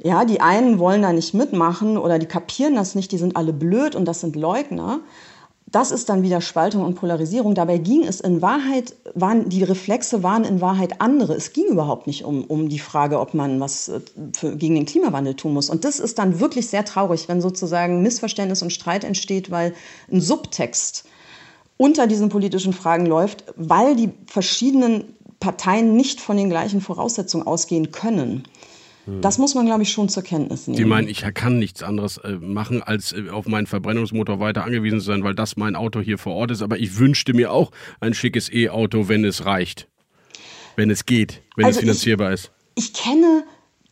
Ja, 0.01 0.25
die 0.25 0.41
einen 0.41 0.79
wollen 0.79 1.03
da 1.03 1.13
nicht 1.13 1.35
mitmachen 1.35 1.99
oder 1.99 2.21
die 2.21 2.27
kapieren 2.27 2.77
das 2.77 2.95
nicht, 2.95 3.11
die 3.11 3.19
sind 3.19 3.37
alle 3.37 3.53
blöd 3.53 3.97
und 3.97 4.05
das 4.05 4.21
sind 4.21 4.37
Leugner 4.37 5.01
das 5.71 5.91
ist 5.91 6.09
dann 6.09 6.23
wieder 6.23 6.41
Spaltung 6.41 6.85
und 6.85 6.95
Polarisierung. 6.95 7.55
Dabei 7.55 7.79
ging 7.79 8.03
es 8.05 8.21
in 8.21 8.41
Wahrheit, 8.41 8.95
waren, 9.15 9.49
die 9.49 9.63
Reflexe 9.63 10.23
waren 10.23 10.45
in 10.45 10.61
Wahrheit 10.61 11.01
andere. 11.01 11.35
Es 11.35 11.53
ging 11.53 11.67
überhaupt 11.67 12.07
nicht 12.07 12.25
um, 12.25 12.45
um 12.45 12.69
die 12.69 12.79
Frage, 12.79 13.21
ob 13.21 13.35
man 13.35 13.61
was 13.61 13.89
äh, 13.89 14.01
für, 14.37 14.57
gegen 14.57 14.77
den 14.77 14.87
Klimawandel 14.87 15.35
tun 15.35 15.53
muss. 15.53 15.69
Und 15.69 15.85
das 15.85 15.99
ist 15.99 16.19
dann 16.19 16.41
wirklich 16.41 16.69
sehr 16.69 16.85
traurig, 16.85 17.29
wenn 17.29 17.43
sozusagen 17.43 18.03
Missverständnis 18.03 18.63
und 18.63 18.73
Streit 18.73 19.05
entsteht, 19.05 19.51
weil 19.51 19.75
ein 20.11 20.21
Subtext 20.21 21.05
unter 21.77 22.07
diesen 22.07 22.31
politischen 22.31 22.73
Fragen 22.73 23.07
läuft, 23.07 23.45
weil 23.57 23.95
die 23.95 24.11
verschiedenen 24.27 25.17
Parteien 25.39 25.97
nicht 25.97 26.21
von 26.21 26.37
den 26.37 26.49
gleichen 26.49 26.81
Voraussetzungen 26.81 27.47
ausgehen 27.47 27.93
können. 27.93 28.45
Hm. 29.09 29.23
Das 29.23 29.39
muss 29.39 29.55
man, 29.55 29.67
glaube 29.67 29.83
ich, 29.83 29.91
schon 29.91 30.09
zur 30.09 30.23
Kenntnis 30.23 30.67
nehmen. 30.67 30.77
Sie 30.77 30.85
meinen, 30.85 31.09
ich 31.09 31.23
kann 31.35 31.59
nichts 31.59 31.83
anderes 31.83 32.19
äh, 32.19 32.33
machen, 32.33 32.83
als 32.83 33.13
äh, 33.13 33.31
auf 33.31 33.47
meinen 33.47 33.67
Verbrennungsmotor 33.67 34.39
weiter 34.39 34.65
angewiesen 34.65 35.01
zu 35.01 35.07
sein, 35.07 35.25
weil 35.25 35.35
das 35.35 35.57
mein 35.57 35.75
Auto 35.75 36.01
hier 36.01 36.19
vor 36.19 36.35
Ort 36.35 36.51
ist. 36.51 36.63
Aber 36.63 36.79
ich 36.79 36.99
wünschte 36.99 37.33
mir 37.33 37.51
auch 37.53 37.71
ein 38.01 38.13
schickes 38.13 38.53
E-Auto, 38.53 39.09
wenn 39.09 39.25
es 39.25 39.47
reicht. 39.47 39.89
Wenn 40.77 40.91
es 40.91 41.07
geht, 41.07 41.43
wenn 41.57 41.65
also 41.65 41.79
es 41.79 41.81
finanzierbar 41.81 42.29
ich, 42.29 42.35
ist. 42.35 42.53
Ich 42.77 42.93
kenne 42.93 43.45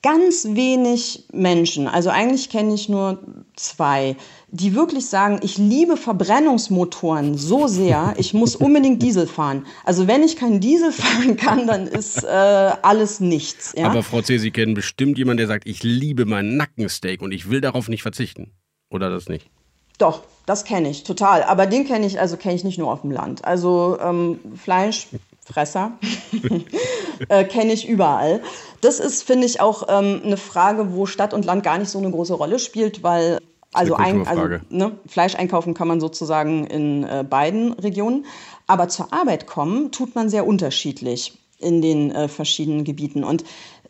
ganz 0.03 0.47
wenig 0.51 1.25
Menschen, 1.33 1.89
also 1.89 2.11
eigentlich 2.11 2.49
kenne 2.49 2.75
ich 2.75 2.89
nur 2.89 3.19
zwei, 3.57 4.17
die 4.49 4.75
wirklich 4.75 5.07
sagen, 5.07 5.41
ich 5.43 5.59
liebe 5.59 5.97
Verbrennungsmotoren 5.97 7.37
so 7.37 7.67
sehr, 7.67 8.15
ich 8.17 8.33
muss 8.33 8.55
unbedingt 8.55 9.03
Diesel 9.03 9.27
fahren. 9.27 9.67
Also 9.85 10.07
wenn 10.07 10.23
ich 10.23 10.37
keinen 10.37 10.61
Diesel 10.61 10.93
fahren 10.93 11.37
kann, 11.37 11.67
dann 11.67 11.87
ist 11.87 12.23
äh, 12.23 12.27
alles 12.27 13.21
nichts. 13.21 13.75
Ja? 13.77 13.87
Aber 13.87 14.03
Frau 14.03 14.23
C., 14.23 14.39
Sie 14.39 14.53
kennen 14.53 14.75
bestimmt 14.75 15.19
jemanden, 15.19 15.39
der 15.39 15.47
sagt, 15.49 15.67
ich 15.67 15.83
liebe 15.83 16.27
mein 16.27 16.57
Nackensteak 16.57 17.23
und 17.23 17.33
ich 17.33 17.51
will 17.51 17.61
darauf 17.61 17.89
nicht 17.89 18.03
verzichten. 18.03 18.53
Oder 18.89 19.11
das 19.11 19.29
nicht? 19.29 19.51
Doch, 19.99 20.23
das 20.45 20.65
kenne 20.65 20.91
ich 20.91 21.03
total. 21.03 21.43
Aber 21.43 21.67
den 21.67 21.87
kenne 21.87 22.07
ich, 22.07 22.21
also 22.21 22.37
kenne 22.37 22.55
ich 22.55 22.65
nicht 22.65 22.79
nur 22.79 22.93
auf 22.93 23.01
dem 23.01 23.11
Land. 23.11 23.45
Also 23.45 23.99
ähm, 24.01 24.39
Fleisch, 24.57 25.09
Fresser, 25.45 25.93
äh, 27.29 27.45
kenne 27.45 27.73
ich 27.73 27.89
überall. 27.89 28.43
Das 28.81 29.01
ist, 29.01 29.25
finde 29.25 29.47
ich, 29.47 29.61
auch 29.61 29.89
ähm, 29.89 30.21
eine 30.25 30.37
Frage, 30.37 30.95
wo 30.95 31.07
Stadt 31.07 31.35
und 31.35 31.45
Land 31.45 31.65
gar 31.65 31.79
nicht 31.79 31.89
so 31.89 31.99
eine 31.99 32.11
große 32.11 32.35
Rolle 32.35 32.59
spielt, 32.59 33.03
weil 33.03 33.39
also, 33.77 33.95
ein, 33.95 34.27
also 34.27 34.49
ne, 34.71 34.93
Fleisch 35.07 35.35
einkaufen 35.35 35.75
kann 35.75 35.89
man 35.89 36.01
sozusagen 36.01 36.67
in 36.67 37.05
äh, 37.05 37.25
beiden 37.29 37.73
Regionen. 37.75 38.27
Aber 38.67 38.89
zur 38.89 39.13
Arbeit 39.13 39.47
kommen 39.47 39.93
tut 39.93 40.15
man 40.15 40.29
sehr 40.29 40.47
unterschiedlich 40.47 41.39
in 41.59 41.83
den 41.83 42.11
äh, 42.11 42.29
verschiedenen 42.29 42.85
Gebieten. 42.85 43.25
Und 43.25 43.45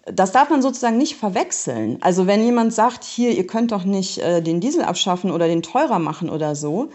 das 0.04 0.32
darf 0.32 0.50
man 0.50 0.62
sozusagen 0.62 0.98
nicht 0.98 1.16
verwechseln. 1.16 1.98
Also 2.00 2.26
wenn 2.26 2.44
jemand 2.44 2.72
sagt, 2.72 3.04
hier, 3.04 3.32
ihr 3.32 3.46
könnt 3.46 3.72
doch 3.72 3.84
nicht 3.84 4.18
äh, 4.18 4.40
den 4.40 4.60
Diesel 4.60 4.82
abschaffen 4.82 5.30
oder 5.30 5.48
den 5.48 5.62
teurer 5.62 5.98
machen 5.98 6.30
oder 6.30 6.54
so, 6.54 6.90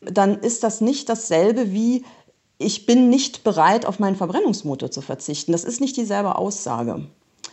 dann 0.00 0.38
ist 0.38 0.62
das 0.62 0.80
nicht 0.80 1.08
dasselbe 1.08 1.72
wie, 1.72 2.04
ich 2.58 2.86
bin 2.86 3.10
nicht 3.10 3.42
bereit, 3.42 3.86
auf 3.86 3.98
meinen 3.98 4.16
Verbrennungsmotor 4.16 4.90
zu 4.90 5.00
verzichten. 5.00 5.52
Das 5.52 5.64
ist 5.64 5.80
nicht 5.80 5.96
dieselbe 5.96 6.36
Aussage. 6.36 7.06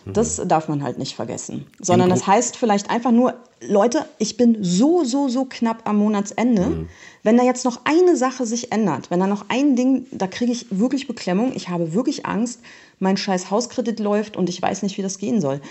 Das 0.06 0.38
mhm. 0.38 0.48
darf 0.48 0.68
man 0.68 0.84
halt 0.84 0.98
nicht 0.98 1.16
vergessen. 1.16 1.68
Sondern 1.80 2.10
das 2.10 2.26
heißt 2.26 2.58
vielleicht 2.58 2.90
einfach 2.90 3.12
nur, 3.12 3.36
Leute, 3.62 4.06
ich 4.18 4.38
bin 4.38 4.64
so, 4.64 5.04
so, 5.04 5.28
so 5.28 5.46
knapp 5.46 5.88
am 5.88 5.98
Monatsende. 5.98 6.66
Mhm. 6.66 6.90
Wenn 7.24 7.38
da 7.38 7.44
jetzt 7.44 7.66
noch 7.66 7.82
eine 7.84 8.16
Sache 8.16 8.46
sich 8.46 8.72
ändert, 8.72 9.12
wenn 9.12 9.20
da 9.20 9.28
noch 9.28 9.46
ein 9.50 9.76
Ding, 9.76 10.08
da 10.12 10.28
kriege 10.28 10.52
ich 10.52 10.66
wirklich 10.72 11.08
Beklemmung, 11.08 11.54
ich 11.56 11.70
habe 11.70 11.94
wirklich 11.94 12.26
Angst, 12.26 12.62
mein 13.00 13.18
scheiß 13.18 13.52
Hauskredit 13.52 14.00
läuft 14.00 14.38
und 14.38 14.50
ich 14.50 14.62
weiß 14.62 14.84
nicht, 14.84 14.98
wie 14.98 15.04
das 15.04 15.18
gehen 15.18 15.42
soll. 15.42 15.62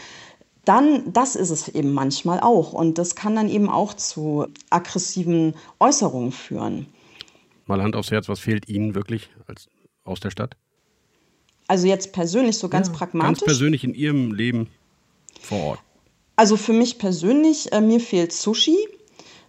Dann, 0.64 1.12
das 1.12 1.37
ist 1.37 1.51
es 1.51 1.68
eben 1.68 1.93
manchmal 1.93 2.39
auch. 2.41 2.72
Und 2.72 2.99
das 2.99 3.16
kann 3.16 3.35
dann 3.35 3.49
eben 3.49 3.68
auch 3.68 3.95
zu 3.95 4.47
aggressiven 4.68 5.55
Äußerungen 5.81 6.33
führen. 6.33 6.87
Mal 7.66 7.83
Hand 7.83 7.97
aufs 7.97 8.11
Herz, 8.11 8.28
was 8.28 8.41
fehlt 8.41 8.68
Ihnen 8.68 8.95
wirklich 8.95 9.31
als, 9.47 9.68
aus 10.05 10.20
der 10.20 10.31
Stadt? 10.31 10.57
Also 11.71 11.87
jetzt 11.87 12.12
persönlich, 12.12 12.59
so 12.59 12.68
ganz 12.68 12.89
ja, 12.89 12.95
pragmatisch. 12.95 13.29
Ganz 13.29 13.45
persönlich 13.45 13.85
in 13.85 13.95
Ihrem 13.95 14.33
Leben 14.35 14.66
vor 15.41 15.61
Ort. 15.61 15.79
Also 16.35 16.57
für 16.57 16.73
mich 16.73 16.99
persönlich, 16.99 17.73
äh, 17.73 17.81
mir 17.81 18.01
fehlt 18.01 18.33
Sushi, 18.33 18.77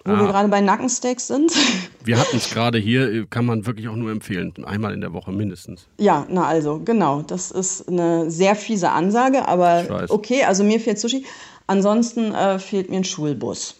wo 0.05 0.11
ah. 0.11 0.19
wir 0.19 0.27
gerade 0.27 0.47
bei 0.47 0.61
Nackensteaks 0.61 1.25
sind. 1.25 1.51
Wir 2.05 2.19
hatten 2.19 2.37
es 2.37 2.51
gerade 2.51 2.77
hier, 2.77 3.11
äh, 3.11 3.25
kann 3.27 3.47
man 3.47 3.65
wirklich 3.65 3.87
auch 3.87 3.95
nur 3.95 4.11
empfehlen. 4.11 4.53
Einmal 4.65 4.93
in 4.93 5.01
der 5.01 5.13
Woche 5.13 5.31
mindestens. 5.31 5.87
Ja, 5.97 6.27
na 6.29 6.45
also, 6.45 6.79
genau. 6.85 7.23
Das 7.23 7.49
ist 7.49 7.87
eine 7.87 8.29
sehr 8.29 8.55
fiese 8.55 8.91
Ansage, 8.91 9.47
aber 9.47 10.05
okay, 10.09 10.43
also 10.43 10.63
mir 10.63 10.79
fehlt 10.79 10.99
Sushi. 10.99 11.25
Ansonsten 11.65 12.35
äh, 12.35 12.59
fehlt 12.59 12.91
mir 12.91 12.97
ein 12.97 13.03
Schulbus. 13.03 13.77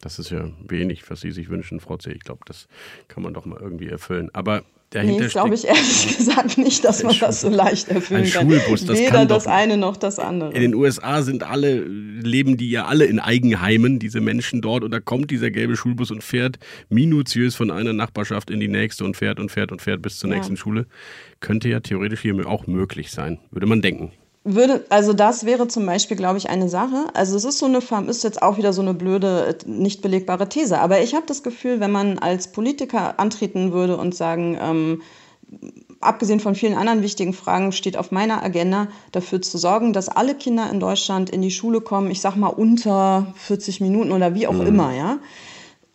Das 0.00 0.18
ist 0.18 0.30
ja 0.30 0.48
wenig, 0.66 1.08
was 1.08 1.20
Sie 1.20 1.30
sich 1.30 1.48
wünschen, 1.48 1.78
Frau 1.78 1.96
C. 1.96 2.10
Ich 2.10 2.24
glaube, 2.24 2.40
das 2.46 2.66
kann 3.06 3.22
man 3.22 3.34
doch 3.34 3.44
mal 3.44 3.60
irgendwie 3.60 3.86
erfüllen. 3.86 4.30
Aber 4.32 4.64
dahinter 4.90 5.24
nee, 5.24 5.28
glaube 5.28 5.54
ich 5.54 5.64
ehrlich 5.66 6.16
gesagt 6.16 6.58
nicht, 6.58 6.84
dass 6.84 7.02
man 7.02 7.16
das 7.18 7.40
so 7.40 7.48
leicht 7.48 7.88
erfüllen 7.88 8.28
kann. 8.28 8.50
Schulbus, 8.50 8.84
das 8.84 8.98
Weder 8.98 9.24
das 9.24 9.46
eine 9.46 9.76
noch 9.76 9.96
das 9.96 10.18
andere. 10.18 10.52
In 10.52 10.60
den 10.60 10.74
USA 10.74 11.22
sind 11.22 11.44
alle, 11.44 11.80
leben 11.80 12.56
die 12.56 12.70
ja 12.70 12.86
alle 12.86 13.04
in 13.04 13.20
Eigenheimen, 13.20 13.98
diese 13.98 14.20
Menschen 14.20 14.60
dort. 14.60 14.82
Und 14.82 14.90
da 14.90 15.00
kommt 15.00 15.30
dieser 15.30 15.50
gelbe 15.50 15.76
Schulbus 15.76 16.10
und 16.10 16.24
fährt 16.24 16.58
minutiös 16.88 17.54
von 17.54 17.70
einer 17.70 17.92
Nachbarschaft 17.92 18.50
in 18.50 18.60
die 18.60 18.68
nächste 18.68 19.04
und 19.04 19.16
fährt 19.16 19.38
und 19.38 19.50
fährt 19.50 19.70
und 19.72 19.80
fährt 19.80 20.02
bis 20.02 20.18
zur 20.18 20.28
ja. 20.30 20.36
nächsten 20.36 20.56
Schule. 20.56 20.86
Könnte 21.38 21.68
ja 21.68 21.80
theoretisch 21.80 22.20
hier 22.20 22.46
auch 22.46 22.66
möglich 22.66 23.10
sein, 23.10 23.38
würde 23.50 23.66
man 23.66 23.82
denken 23.82 24.12
würde, 24.42 24.84
also 24.88 25.12
das 25.12 25.44
wäre 25.44 25.68
zum 25.68 25.84
Beispiel, 25.84 26.16
glaube 26.16 26.38
ich, 26.38 26.48
eine 26.48 26.68
Sache. 26.68 27.06
Also 27.12 27.36
es 27.36 27.44
ist 27.44 27.58
so 27.58 27.66
eine, 27.66 27.78
ist 28.08 28.24
jetzt 28.24 28.42
auch 28.42 28.56
wieder 28.56 28.72
so 28.72 28.80
eine 28.80 28.94
blöde, 28.94 29.56
nicht 29.66 30.00
belegbare 30.00 30.48
These. 30.48 30.78
Aber 30.78 31.02
ich 31.02 31.14
habe 31.14 31.26
das 31.26 31.42
Gefühl, 31.42 31.80
wenn 31.80 31.92
man 31.92 32.18
als 32.18 32.50
Politiker 32.50 33.20
antreten 33.20 33.72
würde 33.72 33.98
und 33.98 34.14
sagen, 34.14 34.56
ähm, 34.60 35.02
abgesehen 36.00 36.40
von 36.40 36.54
vielen 36.54 36.74
anderen 36.74 37.02
wichtigen 37.02 37.34
Fragen, 37.34 37.72
steht 37.72 37.98
auf 37.98 38.10
meiner 38.12 38.42
Agenda, 38.42 38.88
dafür 39.12 39.42
zu 39.42 39.58
sorgen, 39.58 39.92
dass 39.92 40.08
alle 40.08 40.34
Kinder 40.34 40.70
in 40.70 40.80
Deutschland 40.80 41.28
in 41.28 41.42
die 41.42 41.50
Schule 41.50 41.82
kommen, 41.82 42.10
ich 42.10 42.22
sag 42.22 42.36
mal 42.36 42.48
unter 42.48 43.34
40 43.36 43.80
Minuten 43.80 44.12
oder 44.12 44.34
wie 44.34 44.46
auch 44.46 44.54
mhm. 44.54 44.66
immer, 44.66 44.94
ja, 44.94 45.18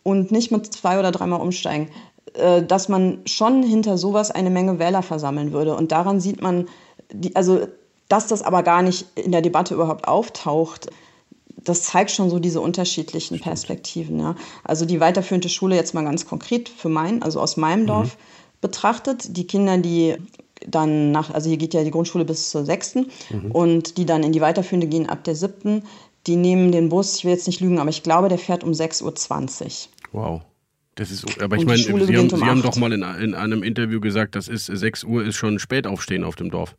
und 0.04 0.30
nicht 0.30 0.52
mit 0.52 0.72
zwei 0.72 1.00
oder 1.00 1.10
dreimal 1.10 1.40
umsteigen, 1.40 1.88
äh, 2.34 2.62
dass 2.62 2.88
man 2.88 3.22
schon 3.26 3.64
hinter 3.64 3.98
sowas 3.98 4.30
eine 4.30 4.50
Menge 4.50 4.78
Wähler 4.78 5.02
versammeln 5.02 5.52
würde. 5.52 5.74
Und 5.74 5.90
daran 5.90 6.20
sieht 6.20 6.40
man, 6.40 6.68
die, 7.12 7.34
also 7.34 7.66
dass 8.08 8.26
das 8.26 8.42
aber 8.42 8.62
gar 8.62 8.82
nicht 8.82 9.06
in 9.16 9.32
der 9.32 9.42
Debatte 9.42 9.74
überhaupt 9.74 10.06
auftaucht, 10.06 10.90
das 11.64 11.82
zeigt 11.82 12.10
schon 12.10 12.30
so 12.30 12.38
diese 12.38 12.60
unterschiedlichen 12.60 13.40
Perspektiven. 13.40 14.18
Ja. 14.20 14.36
Also 14.62 14.84
die 14.84 15.00
weiterführende 15.00 15.48
Schule 15.48 15.74
jetzt 15.74 15.94
mal 15.94 16.04
ganz 16.04 16.26
konkret 16.26 16.68
für 16.68 16.88
mein, 16.88 17.22
also 17.22 17.40
aus 17.40 17.56
meinem 17.56 17.82
mhm. 17.82 17.86
Dorf 17.86 18.16
betrachtet, 18.60 19.36
die 19.36 19.46
Kinder, 19.46 19.78
die 19.78 20.16
dann 20.66 21.12
nach, 21.12 21.30
also 21.30 21.48
hier 21.48 21.58
geht 21.58 21.74
ja 21.74 21.84
die 21.84 21.90
Grundschule 21.90 22.24
bis 22.24 22.50
zur 22.50 22.64
sechsten 22.64 23.10
mhm. 23.30 23.50
und 23.50 23.98
die 23.98 24.06
dann 24.06 24.22
in 24.22 24.32
die 24.32 24.40
weiterführende 24.40 24.86
gehen 24.86 25.08
ab 25.08 25.24
der 25.24 25.34
siebten, 25.34 25.82
die 26.26 26.36
nehmen 26.36 26.72
den 26.72 26.88
Bus, 26.88 27.18
ich 27.18 27.24
will 27.24 27.32
jetzt 27.32 27.46
nicht 27.46 27.60
lügen, 27.60 27.78
aber 27.78 27.90
ich 27.90 28.02
glaube, 28.02 28.28
der 28.28 28.38
fährt 28.38 28.64
um 28.64 28.72
6.20 28.72 29.62
Uhr. 29.64 29.72
Wow. 30.12 30.42
Das 30.94 31.10
ist, 31.10 31.42
aber 31.42 31.56
ich 31.56 31.66
meine, 31.66 31.78
Sie, 31.78 31.92
haben, 31.92 32.30
Sie 32.30 32.44
haben 32.44 32.62
doch 32.62 32.76
mal 32.76 32.90
in, 32.90 33.02
in 33.02 33.34
einem 33.34 33.62
Interview 33.62 34.00
gesagt, 34.00 34.34
das 34.34 34.48
ist 34.48 34.66
6 34.66 35.04
Uhr 35.04 35.24
ist 35.24 35.36
schon 35.36 35.58
spät 35.58 35.86
aufstehen 35.86 36.24
auf 36.24 36.36
dem 36.36 36.50
Dorf. 36.50 36.74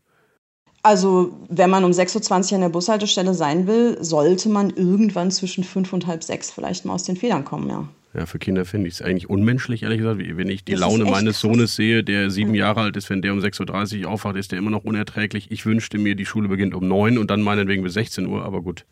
Also, 0.83 1.37
wenn 1.49 1.69
man 1.69 1.83
um 1.83 1.91
6.20 1.91 2.51
Uhr 2.51 2.55
an 2.55 2.61
der 2.61 2.69
Bushaltestelle 2.69 3.33
sein 3.33 3.67
will, 3.67 3.97
sollte 3.99 4.47
man 4.49 4.69
irgendwann 4.69 5.31
zwischen 5.31 5.63
fünf 5.63 5.91
und 5.91 6.07
halb 6.07 6.23
sechs 6.23 6.51
vielleicht 6.51 6.85
mal 6.85 6.93
aus 6.93 7.03
den 7.03 7.17
Federn 7.17 7.43
kommen, 7.43 7.69
ja. 7.69 7.87
Ja, 8.13 8.25
für 8.25 8.39
Kinder 8.39 8.65
finde 8.65 8.87
ich 8.87 8.95
es 8.95 9.01
eigentlich 9.01 9.29
unmenschlich, 9.29 9.83
ehrlich 9.83 9.99
gesagt. 9.99 10.19
Wenn 10.19 10.49
ich 10.49 10.63
die 10.63 10.71
das 10.71 10.81
Laune 10.81 11.05
meines 11.05 11.39
Sohnes 11.39 11.75
sehe, 11.75 12.03
der 12.03 12.31
sieben 12.31 12.55
ja. 12.55 12.65
Jahre 12.65 12.81
alt 12.81 12.97
ist, 12.97 13.09
wenn 13.09 13.21
der 13.21 13.33
um 13.33 13.39
6.30 13.39 14.05
Uhr 14.05 14.09
aufwacht, 14.09 14.37
ist 14.37 14.51
der 14.51 14.59
immer 14.59 14.71
noch 14.71 14.85
unerträglich. 14.85 15.51
Ich 15.51 15.65
wünschte 15.65 15.99
mir, 15.99 16.15
die 16.15 16.25
Schule 16.25 16.47
beginnt 16.47 16.73
um 16.73 16.87
neun 16.87 17.17
und 17.17 17.29
dann 17.29 17.41
meinetwegen 17.41 17.83
bis 17.83 17.93
16 17.93 18.25
Uhr, 18.25 18.43
aber 18.43 18.61
gut. 18.61 18.85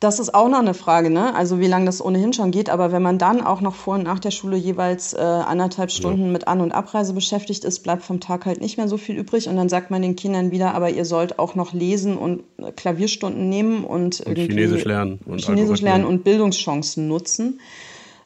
Das 0.00 0.18
ist 0.18 0.34
auch 0.34 0.48
noch 0.48 0.60
eine 0.60 0.72
Frage, 0.72 1.10
ne? 1.10 1.34
Also 1.34 1.60
wie 1.60 1.66
lange 1.66 1.84
das 1.84 2.02
ohnehin 2.02 2.32
schon 2.32 2.50
geht. 2.50 2.70
Aber 2.70 2.90
wenn 2.90 3.02
man 3.02 3.18
dann 3.18 3.42
auch 3.42 3.60
noch 3.60 3.74
vor 3.74 3.96
und 3.96 4.04
nach 4.04 4.18
der 4.18 4.30
Schule 4.30 4.56
jeweils 4.56 5.12
äh, 5.12 5.18
anderthalb 5.18 5.90
Stunden 5.90 6.26
ja. 6.26 6.32
mit 6.32 6.48
An- 6.48 6.62
und 6.62 6.72
Abreise 6.72 7.12
beschäftigt 7.12 7.64
ist, 7.64 7.80
bleibt 7.80 8.02
vom 8.02 8.18
Tag 8.18 8.46
halt 8.46 8.62
nicht 8.62 8.78
mehr 8.78 8.88
so 8.88 8.96
viel 8.96 9.16
übrig. 9.16 9.46
Und 9.46 9.56
dann 9.56 9.68
sagt 9.68 9.90
man 9.90 10.00
den 10.00 10.16
Kindern 10.16 10.52
wieder, 10.52 10.74
aber 10.74 10.88
ihr 10.88 11.04
sollt 11.04 11.38
auch 11.38 11.54
noch 11.54 11.74
lesen 11.74 12.16
und 12.16 12.44
äh, 12.56 12.72
Klavierstunden 12.72 13.50
nehmen 13.50 13.84
und, 13.84 14.20
und 14.20 14.36
Chinesisch 14.36 14.84
lernen 14.84 15.20
und 15.26 15.44
Chinesisch 15.44 15.82
lernen 15.82 16.06
und 16.06 16.24
Bildungschancen 16.24 17.06
nutzen. 17.06 17.60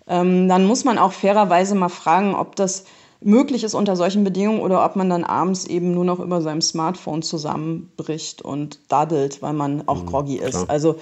Ähm, 0.06 0.48
dann 0.48 0.66
muss 0.66 0.84
man 0.84 0.98
auch 0.98 1.12
fairerweise 1.12 1.74
mal 1.74 1.88
fragen, 1.88 2.36
ob 2.36 2.54
das 2.54 2.84
möglich 3.24 3.64
ist 3.64 3.74
unter 3.74 3.96
solchen 3.96 4.22
Bedingungen 4.22 4.60
oder 4.60 4.84
ob 4.84 4.96
man 4.96 5.10
dann 5.10 5.24
abends 5.24 5.66
eben 5.66 5.92
nur 5.92 6.04
noch 6.04 6.20
über 6.20 6.40
seinem 6.42 6.60
Smartphone 6.60 7.22
zusammenbricht 7.22 8.42
und 8.42 8.78
daddelt, 8.88 9.42
weil 9.42 9.54
man 9.54 9.88
auch 9.88 10.02
mhm, 10.02 10.06
groggy 10.06 10.36
ist. 10.36 10.50
Klar. 10.52 10.64
Also 10.68 10.96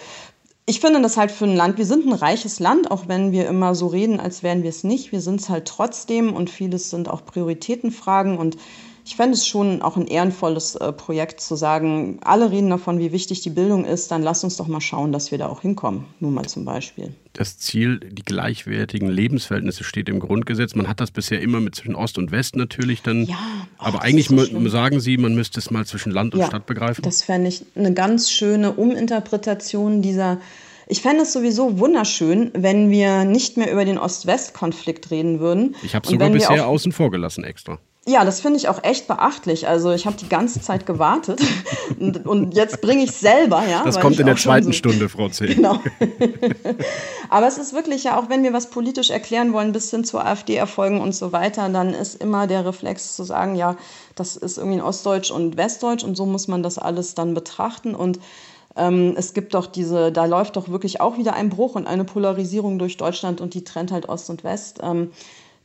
ich 0.65 0.81
finde 0.81 1.03
das 1.03 1.17
halt 1.17 1.33
für 1.33 1.45
ein 1.45 1.57
Land, 1.57 1.77
wir 1.79 1.87
sind 1.87 2.07
ein 2.07 2.13
reiches 2.13 2.61
Land, 2.61 2.91
auch 2.91 3.09
wenn 3.09 3.33
wir 3.33 3.49
immer 3.49 3.75
so 3.75 3.89
reden, 3.89 4.21
als 4.21 4.43
wären 4.43 4.63
wir 4.63 4.71
es 4.71 4.85
nicht. 4.85 5.11
Wir 5.11 5.21
sind 5.21 5.41
es 5.41 5.49
halt 5.49 5.67
trotzdem 5.67 6.33
und 6.33 6.51
vieles 6.51 6.91
sind 6.91 7.09
auch 7.09 7.25
Prioritätenfragen 7.25 8.39
und 8.39 8.57
ich 9.05 9.17
fände 9.17 9.35
es 9.35 9.47
schon 9.47 9.83
auch 9.83 9.97
ein 9.97 10.07
ehrenvolles 10.07 10.77
äh, 10.77 10.93
Projekt 10.93 11.41
zu 11.41 11.57
sagen, 11.57 12.21
alle 12.23 12.51
reden 12.53 12.71
davon, 12.71 13.01
wie 13.01 13.11
wichtig 13.11 13.41
die 13.41 13.51
Bildung 13.51 13.85
ist, 13.85 14.11
dann 14.13 14.23
lass 14.23 14.45
uns 14.45 14.57
doch 14.57 14.69
mal 14.69 14.81
schauen, 14.81 15.11
dass 15.11 15.33
wir 15.33 15.39
da 15.39 15.49
auch 15.49 15.63
hinkommen. 15.63 16.05
Nur 16.21 16.31
mal 16.31 16.47
zum 16.47 16.65
Beispiel. 16.65 17.13
Das 17.33 17.59
Ziel, 17.59 17.99
die 17.99 18.23
gleichwertigen 18.23 19.09
Lebensverhältnisse 19.09 19.83
steht 19.83 20.09
im 20.09 20.21
Grundgesetz. 20.21 20.77
Man 20.77 20.87
hat 20.87 21.01
das 21.01 21.11
bisher 21.11 21.41
immer 21.41 21.61
mit 21.61 21.75
zwischen 21.75 21.97
Ost 21.97 22.17
und 22.17 22.31
West 22.31 22.55
natürlich 22.55 23.03
dann. 23.03 23.25
Ja, 23.25 23.37
oh, 23.79 23.87
aber 23.87 24.03
eigentlich 24.03 24.29
so 24.29 24.69
sagen 24.69 25.01
Sie, 25.01 25.17
man 25.17 25.35
müsste 25.35 25.59
es 25.59 25.71
mal 25.71 25.85
zwischen 25.85 26.13
Land 26.13 26.35
und 26.35 26.41
ja, 26.41 26.47
Stadt 26.47 26.67
begreifen. 26.67 27.03
Das 27.03 27.23
fände 27.23 27.49
ich 27.49 27.65
eine 27.75 27.93
ganz 27.95 28.31
schöne 28.31 28.73
Uminterpretation 28.73 30.03
dieser 30.03 30.39
ich 30.89 31.01
fände 31.01 31.23
es 31.23 31.33
sowieso 31.33 31.79
wunderschön, 31.79 32.51
wenn 32.55 32.91
wir 32.91 33.25
nicht 33.25 33.57
mehr 33.57 33.73
über 33.73 33.85
den 33.85 33.97
Ost-West-Konflikt 33.99 35.11
reden 35.11 35.41
würden. 35.41 35.75
Ich 35.83 35.95
habe 35.95 36.07
sogar 36.07 36.29
bisher 36.29 36.67
außen 36.67 36.93
vor 36.93 37.11
gelassen 37.11 37.45
extra. 37.45 37.79
Ja, 38.05 38.25
das 38.25 38.41
finde 38.41 38.59
ich 38.59 38.69
auch 38.69 38.83
echt 38.83 39.07
beachtlich. 39.07 39.69
Also 39.69 39.93
ich 39.93 40.07
habe 40.07 40.17
die 40.17 40.29
ganze 40.29 40.61
Zeit 40.61 40.87
gewartet 40.87 41.41
und, 42.01 42.27
und 42.27 42.55
jetzt 42.55 42.81
bringe 42.81 43.05
ich 43.05 43.11
es 43.11 43.21
selber. 43.21 43.63
Ja, 43.71 43.85
das 43.85 44.01
kommt 44.01 44.19
in 44.19 44.27
der 44.27 44.35
zweiten 44.35 44.67
so 44.67 44.73
Stunde, 44.73 45.09
Frau 45.09 45.29
C. 45.29 45.55
Genau. 45.55 45.79
Aber 47.31 47.47
es 47.47 47.59
ist 47.59 47.73
wirklich 47.73 48.03
ja 48.03 48.19
auch, 48.19 48.29
wenn 48.29 48.43
wir 48.43 48.53
was 48.53 48.71
politisch 48.71 49.11
erklären 49.11 49.53
wollen, 49.53 49.71
bis 49.71 49.89
hin 49.93 50.03
zur 50.03 50.27
AfD-Erfolgen 50.27 51.01
und 51.01 51.15
so 51.15 51.31
weiter, 51.31 51.69
dann 51.69 51.95
ist 51.95 52.21
immer 52.21 52.49
der 52.49 52.67
Reflex 52.67 53.15
zu 53.15 53.23
sagen, 53.23 53.55
ja, 53.55 53.77
das 54.17 54.37
ist 54.37 54.59
irgendwie 54.59 54.79
ein 54.79 54.85
Ostdeutsch 54.85 55.31
und 55.31 55.57
Westdeutsch 55.57 56.03
und 56.03 56.17
so 56.17 56.27
muss 56.27 56.49
man 56.49 56.65
das 56.65 56.79
alles 56.79 57.15
dann 57.15 57.35
betrachten. 57.35 57.95
Und 57.95 58.19
ähm, 58.75 59.15
es 59.17 59.33
gibt 59.33 59.55
doch 59.55 59.67
diese, 59.67 60.11
da 60.11 60.25
läuft 60.25 60.57
doch 60.57 60.69
wirklich 60.69 61.01
auch 61.01 61.19
wieder 61.19 61.35
ein 61.35 61.51
Bruch 61.51 61.77
und 61.77 61.87
eine 61.87 62.05
Polarisierung 62.05 62.81
durch 62.81 62.97
Deutschland 62.97 63.41
und 63.41 63.55
die 63.55 63.63
trennt 63.63 63.93
halt 63.93 64.09
Ost 64.09 64.29
und 64.29 64.43
West. 64.43 64.81
Ähm, 64.83 65.13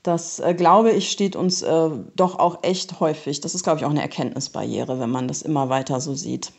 das, 0.07 0.39
äh, 0.39 0.53
glaube 0.53 0.91
ich, 0.91 1.11
steht 1.11 1.35
uns 1.35 1.61
äh, 1.61 1.89
doch 2.15 2.39
auch 2.39 2.63
echt 2.63 2.99
häufig. 2.99 3.41
Das 3.41 3.53
ist, 3.53 3.63
glaube 3.63 3.79
ich, 3.79 3.85
auch 3.85 3.89
eine 3.89 4.01
Erkenntnisbarriere, 4.01 4.99
wenn 4.99 5.09
man 5.09 5.27
das 5.27 5.41
immer 5.41 5.69
weiter 5.69 5.99
so 5.99 6.15
sieht. 6.15 6.53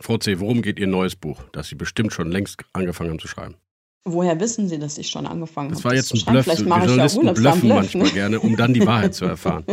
Frau 0.00 0.18
C., 0.18 0.40
worum 0.40 0.62
geht 0.62 0.78
Ihr 0.78 0.86
neues 0.86 1.16
Buch, 1.16 1.40
das 1.52 1.68
Sie 1.68 1.74
bestimmt 1.74 2.12
schon 2.12 2.30
längst 2.30 2.58
angefangen 2.72 3.10
haben 3.10 3.18
zu 3.18 3.28
schreiben? 3.28 3.56
Woher 4.04 4.40
wissen 4.40 4.68
Sie, 4.68 4.78
dass 4.78 4.98
ich 4.98 5.10
schon 5.10 5.26
angefangen 5.26 5.68
habe? 5.68 5.76
Das 5.76 5.84
war 5.84 5.94
jetzt 5.94 6.12
ein 6.14 6.24
Bluff. 6.24 6.44
Vielleicht 6.44 6.66
mache 6.66 6.86
ich 6.86 6.96
ja 6.96 7.06
bluffen 7.06 7.34
Bluff, 7.34 7.62
manchmal 7.62 8.06
ne? 8.06 8.12
gerne, 8.12 8.40
um 8.40 8.56
dann 8.56 8.74
die 8.74 8.86
Wahrheit 8.86 9.14
zu 9.14 9.26
erfahren. 9.26 9.64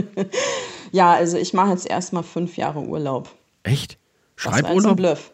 ja, 0.91 1.13
also 1.13 1.37
ich 1.37 1.53
mache 1.53 1.71
jetzt 1.71 1.89
erstmal 1.89 2.23
fünf 2.23 2.57
Jahre 2.57 2.79
Urlaub. 2.79 3.29
Echt? 3.63 3.97
Schreiburlaub? 4.35 4.75
Das 4.75 4.83
war 4.83 4.91
ein 4.91 4.95
Bluff. 4.95 5.31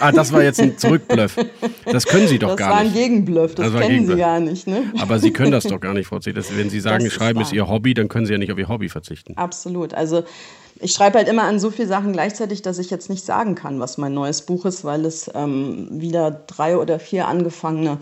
Ah, 0.00 0.12
das 0.12 0.32
war 0.32 0.42
jetzt 0.42 0.60
ein 0.60 0.76
Zurückbluff. 0.76 1.36
Das 1.84 2.06
können 2.06 2.26
Sie 2.26 2.38
doch 2.38 2.50
das 2.50 2.56
gar 2.56 2.82
nicht. 2.82 2.86
Das 2.86 2.94
war 2.94 3.02
ein 3.02 3.08
Gegenbluff, 3.10 3.54
das, 3.54 3.72
das 3.72 3.80
kennen 3.80 3.88
Gegenbluff. 3.88 4.16
Sie 4.16 4.20
gar 4.20 4.40
nicht. 4.40 4.66
Ne? 4.66 4.92
Aber 4.98 5.18
Sie 5.18 5.30
können 5.32 5.52
das 5.52 5.64
doch 5.64 5.80
gar 5.80 5.94
nicht, 5.94 6.06
Frau 6.06 6.18
C. 6.18 6.32
Das, 6.32 6.56
wenn 6.56 6.70
Sie 6.70 6.80
sagen, 6.80 7.04
das 7.04 7.12
Schreiben 7.12 7.40
ist, 7.40 7.48
ist 7.48 7.52
Ihr 7.52 7.68
Hobby, 7.68 7.94
dann 7.94 8.08
können 8.08 8.26
Sie 8.26 8.32
ja 8.32 8.38
nicht 8.38 8.52
auf 8.52 8.58
Ihr 8.58 8.68
Hobby 8.68 8.88
verzichten. 8.88 9.36
Absolut. 9.36 9.94
Also 9.94 10.24
ich 10.80 10.92
schreibe 10.92 11.18
halt 11.18 11.28
immer 11.28 11.44
an 11.44 11.60
so 11.60 11.70
viele 11.70 11.86
Sachen 11.86 12.12
gleichzeitig, 12.12 12.62
dass 12.62 12.78
ich 12.78 12.90
jetzt 12.90 13.08
nicht 13.08 13.24
sagen 13.24 13.54
kann, 13.54 13.78
was 13.78 13.98
mein 13.98 14.14
neues 14.14 14.42
Buch 14.42 14.64
ist, 14.64 14.84
weil 14.84 15.04
es 15.04 15.30
ähm, 15.34 15.88
wieder 15.90 16.30
drei 16.46 16.76
oder 16.76 16.98
vier 16.98 17.28
angefangene 17.28 17.98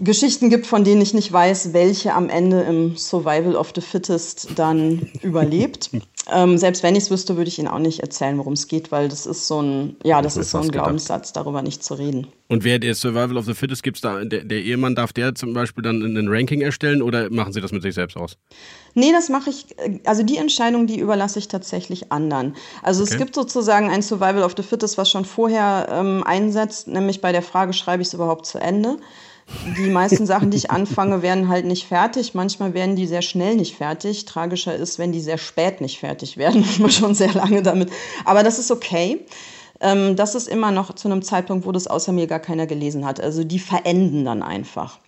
Geschichten 0.00 0.48
gibt, 0.48 0.66
von 0.66 0.82
denen 0.82 1.02
ich 1.02 1.12
nicht 1.12 1.30
weiß, 1.30 1.74
welche 1.74 2.14
am 2.14 2.30
Ende 2.30 2.62
im 2.62 2.96
Survival 2.96 3.54
of 3.54 3.72
the 3.74 3.82
Fittest 3.82 4.48
dann 4.56 5.10
überlebt. 5.22 5.90
Ähm, 6.32 6.58
selbst 6.58 6.82
wenn 6.82 6.94
ich 6.94 7.04
es 7.04 7.10
wüsste, 7.10 7.36
würde 7.36 7.48
ich 7.48 7.58
Ihnen 7.58 7.66
auch 7.66 7.78
nicht 7.78 8.00
erzählen, 8.00 8.38
worum 8.38 8.52
es 8.52 8.68
geht, 8.68 8.92
weil 8.92 9.08
das 9.08 9.26
ist 9.26 9.48
so 9.48 9.62
ein, 9.62 9.96
ja, 10.04 10.22
das, 10.22 10.34
das 10.34 10.46
ist 10.46 10.50
so 10.52 10.58
ein 10.58 10.70
Glaubenssatz, 10.70 11.32
darüber 11.32 11.62
nicht 11.62 11.82
zu 11.82 11.94
reden. 11.94 12.28
Und 12.48 12.62
wer 12.62 12.78
der 12.78 12.94
Survival 12.94 13.36
of 13.36 13.46
the 13.46 13.54
Fittest 13.54 13.82
gibt 13.82 14.04
da, 14.04 14.24
der, 14.24 14.44
der, 14.44 14.62
Ehemann 14.62 14.94
darf 14.94 15.12
der 15.12 15.34
zum 15.34 15.54
Beispiel 15.54 15.82
dann 15.82 16.02
ein 16.02 16.28
Ranking 16.28 16.60
erstellen 16.60 17.02
oder 17.02 17.30
machen 17.30 17.52
Sie 17.52 17.60
das 17.60 17.72
mit 17.72 17.82
sich 17.82 17.94
selbst 17.94 18.16
aus? 18.16 18.36
Nee, 18.94 19.12
das 19.12 19.28
mache 19.28 19.50
ich, 19.50 19.66
also 20.04 20.22
die 20.22 20.36
Entscheidung, 20.36 20.86
die 20.86 21.00
überlasse 21.00 21.38
ich 21.38 21.48
tatsächlich 21.48 22.12
anderen. 22.12 22.54
Also 22.82 23.02
okay. 23.02 23.12
es 23.12 23.18
gibt 23.18 23.34
sozusagen 23.34 23.90
ein 23.90 24.02
Survival 24.02 24.42
of 24.42 24.54
the 24.56 24.62
Fittest, 24.62 24.98
was 24.98 25.10
schon 25.10 25.24
vorher 25.24 25.88
ähm, 25.90 26.22
einsetzt, 26.24 26.86
nämlich 26.86 27.20
bei 27.20 27.32
der 27.32 27.42
Frage, 27.42 27.72
schreibe 27.72 28.02
ich 28.02 28.08
es 28.08 28.14
überhaupt 28.14 28.46
zu 28.46 28.58
Ende? 28.58 28.98
Die 29.76 29.90
meisten 29.90 30.26
Sachen, 30.26 30.50
die 30.50 30.56
ich 30.56 30.70
anfange, 30.70 31.22
werden 31.22 31.48
halt 31.48 31.66
nicht 31.66 31.86
fertig. 31.86 32.34
Manchmal 32.34 32.74
werden 32.74 32.96
die 32.96 33.06
sehr 33.06 33.22
schnell 33.22 33.56
nicht 33.56 33.76
fertig. 33.76 34.24
Tragischer 34.24 34.74
ist, 34.74 34.98
wenn 34.98 35.12
die 35.12 35.20
sehr 35.20 35.38
spät 35.38 35.80
nicht 35.80 35.98
fertig 35.98 36.36
werden. 36.36 36.60
Manchmal 36.80 36.90
schon 36.90 37.14
sehr 37.14 37.32
lange 37.34 37.62
damit. 37.62 37.90
Aber 38.24 38.42
das 38.42 38.58
ist 38.58 38.70
okay. 38.70 39.26
Ähm, 39.80 40.16
das 40.16 40.34
ist 40.34 40.48
immer 40.48 40.70
noch 40.70 40.94
zu 40.94 41.08
einem 41.08 41.22
Zeitpunkt, 41.22 41.66
wo 41.66 41.72
das 41.72 41.86
außer 41.86 42.12
mir 42.12 42.26
gar 42.26 42.40
keiner 42.40 42.66
gelesen 42.66 43.04
hat. 43.04 43.20
Also 43.20 43.44
die 43.44 43.58
verenden 43.58 44.24
dann 44.24 44.42
einfach. 44.42 44.98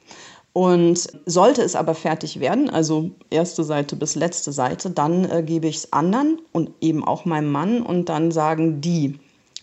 Und 0.53 1.09
sollte 1.25 1.63
es 1.63 1.75
aber 1.75 1.95
fertig 1.95 2.39
werden, 2.39 2.69
also 2.69 3.11
erste 3.31 3.65
Seite 3.65 3.97
bis 3.97 4.17
letzte 4.17 4.53
Seite, 4.53 4.91
dann 4.91 5.25
äh, 5.31 5.43
gebe 5.43 5.67
ich 5.67 5.77
es 5.77 5.93
anderen 5.95 6.43
und 6.53 6.73
eben 6.83 7.05
auch 7.05 7.25
meinem 7.25 7.51
Mann 7.51 7.81
und 7.81 8.11
dann 8.11 8.31
sagen 8.33 8.83
die, 8.83 9.19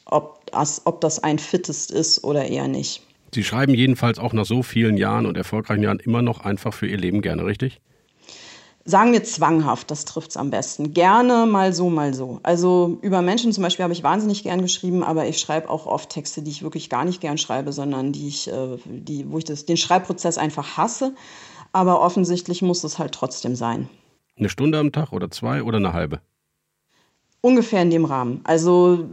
ob 0.05 0.49
das, 0.51 0.81
ob 0.85 0.99
das 1.01 1.21
ein 1.23 1.37
Fittest 1.37 1.91
ist 1.91 2.23
oder 2.23 2.45
eher 2.45 2.67
nicht. 2.67 3.03
Sie 3.33 3.43
schreiben 3.43 3.73
jedenfalls 3.73 4.19
auch 4.19 4.33
nach 4.33 4.45
so 4.45 4.63
vielen 4.63 4.97
Jahren 4.97 5.25
und 5.25 5.37
erfolgreichen 5.37 5.83
Jahren 5.83 5.99
immer 5.99 6.21
noch 6.21 6.41
einfach 6.41 6.73
für 6.73 6.87
Ihr 6.87 6.97
Leben 6.97 7.21
gerne, 7.21 7.45
richtig? 7.45 7.81
Sagen 8.85 9.11
wir 9.13 9.23
zwanghaft, 9.23 9.91
das 9.91 10.05
trifft 10.05 10.31
es 10.31 10.37
am 10.37 10.49
besten. 10.49 10.93
Gerne 10.93 11.45
mal 11.45 11.73
so, 11.73 11.89
mal 11.89 12.13
so. 12.13 12.39
Also 12.41 12.97
über 13.01 13.21
Menschen 13.21 13.51
zum 13.51 13.61
Beispiel 13.61 13.83
habe 13.83 13.93
ich 13.93 14.01
wahnsinnig 14.01 14.41
gern 14.41 14.61
geschrieben, 14.61 15.03
aber 15.03 15.27
ich 15.27 15.37
schreibe 15.37 15.69
auch 15.69 15.85
oft 15.85 16.09
Texte, 16.09 16.41
die 16.41 16.49
ich 16.49 16.63
wirklich 16.63 16.89
gar 16.89 17.05
nicht 17.05 17.21
gern 17.21 17.37
schreibe, 17.37 17.71
sondern 17.71 18.13
die 18.13 18.27
ich, 18.27 18.47
äh, 18.47 18.77
die, 18.85 19.29
wo 19.29 19.37
ich 19.37 19.43
das, 19.43 19.65
den 19.65 19.77
Schreibprozess 19.77 20.39
einfach 20.39 20.77
hasse. 20.77 21.13
Aber 21.71 22.01
offensichtlich 22.01 22.63
muss 22.63 22.83
es 22.83 22.97
halt 22.97 23.13
trotzdem 23.13 23.55
sein. 23.55 23.89
Eine 24.37 24.49
Stunde 24.49 24.79
am 24.79 24.91
Tag 24.91 25.11
oder 25.11 25.29
zwei 25.29 25.61
oder 25.61 25.77
eine 25.77 25.93
halbe? 25.93 26.21
Ungefähr 27.41 27.81
in 27.81 27.89
dem 27.89 28.05
Rahmen. 28.05 28.41
Also 28.43 29.05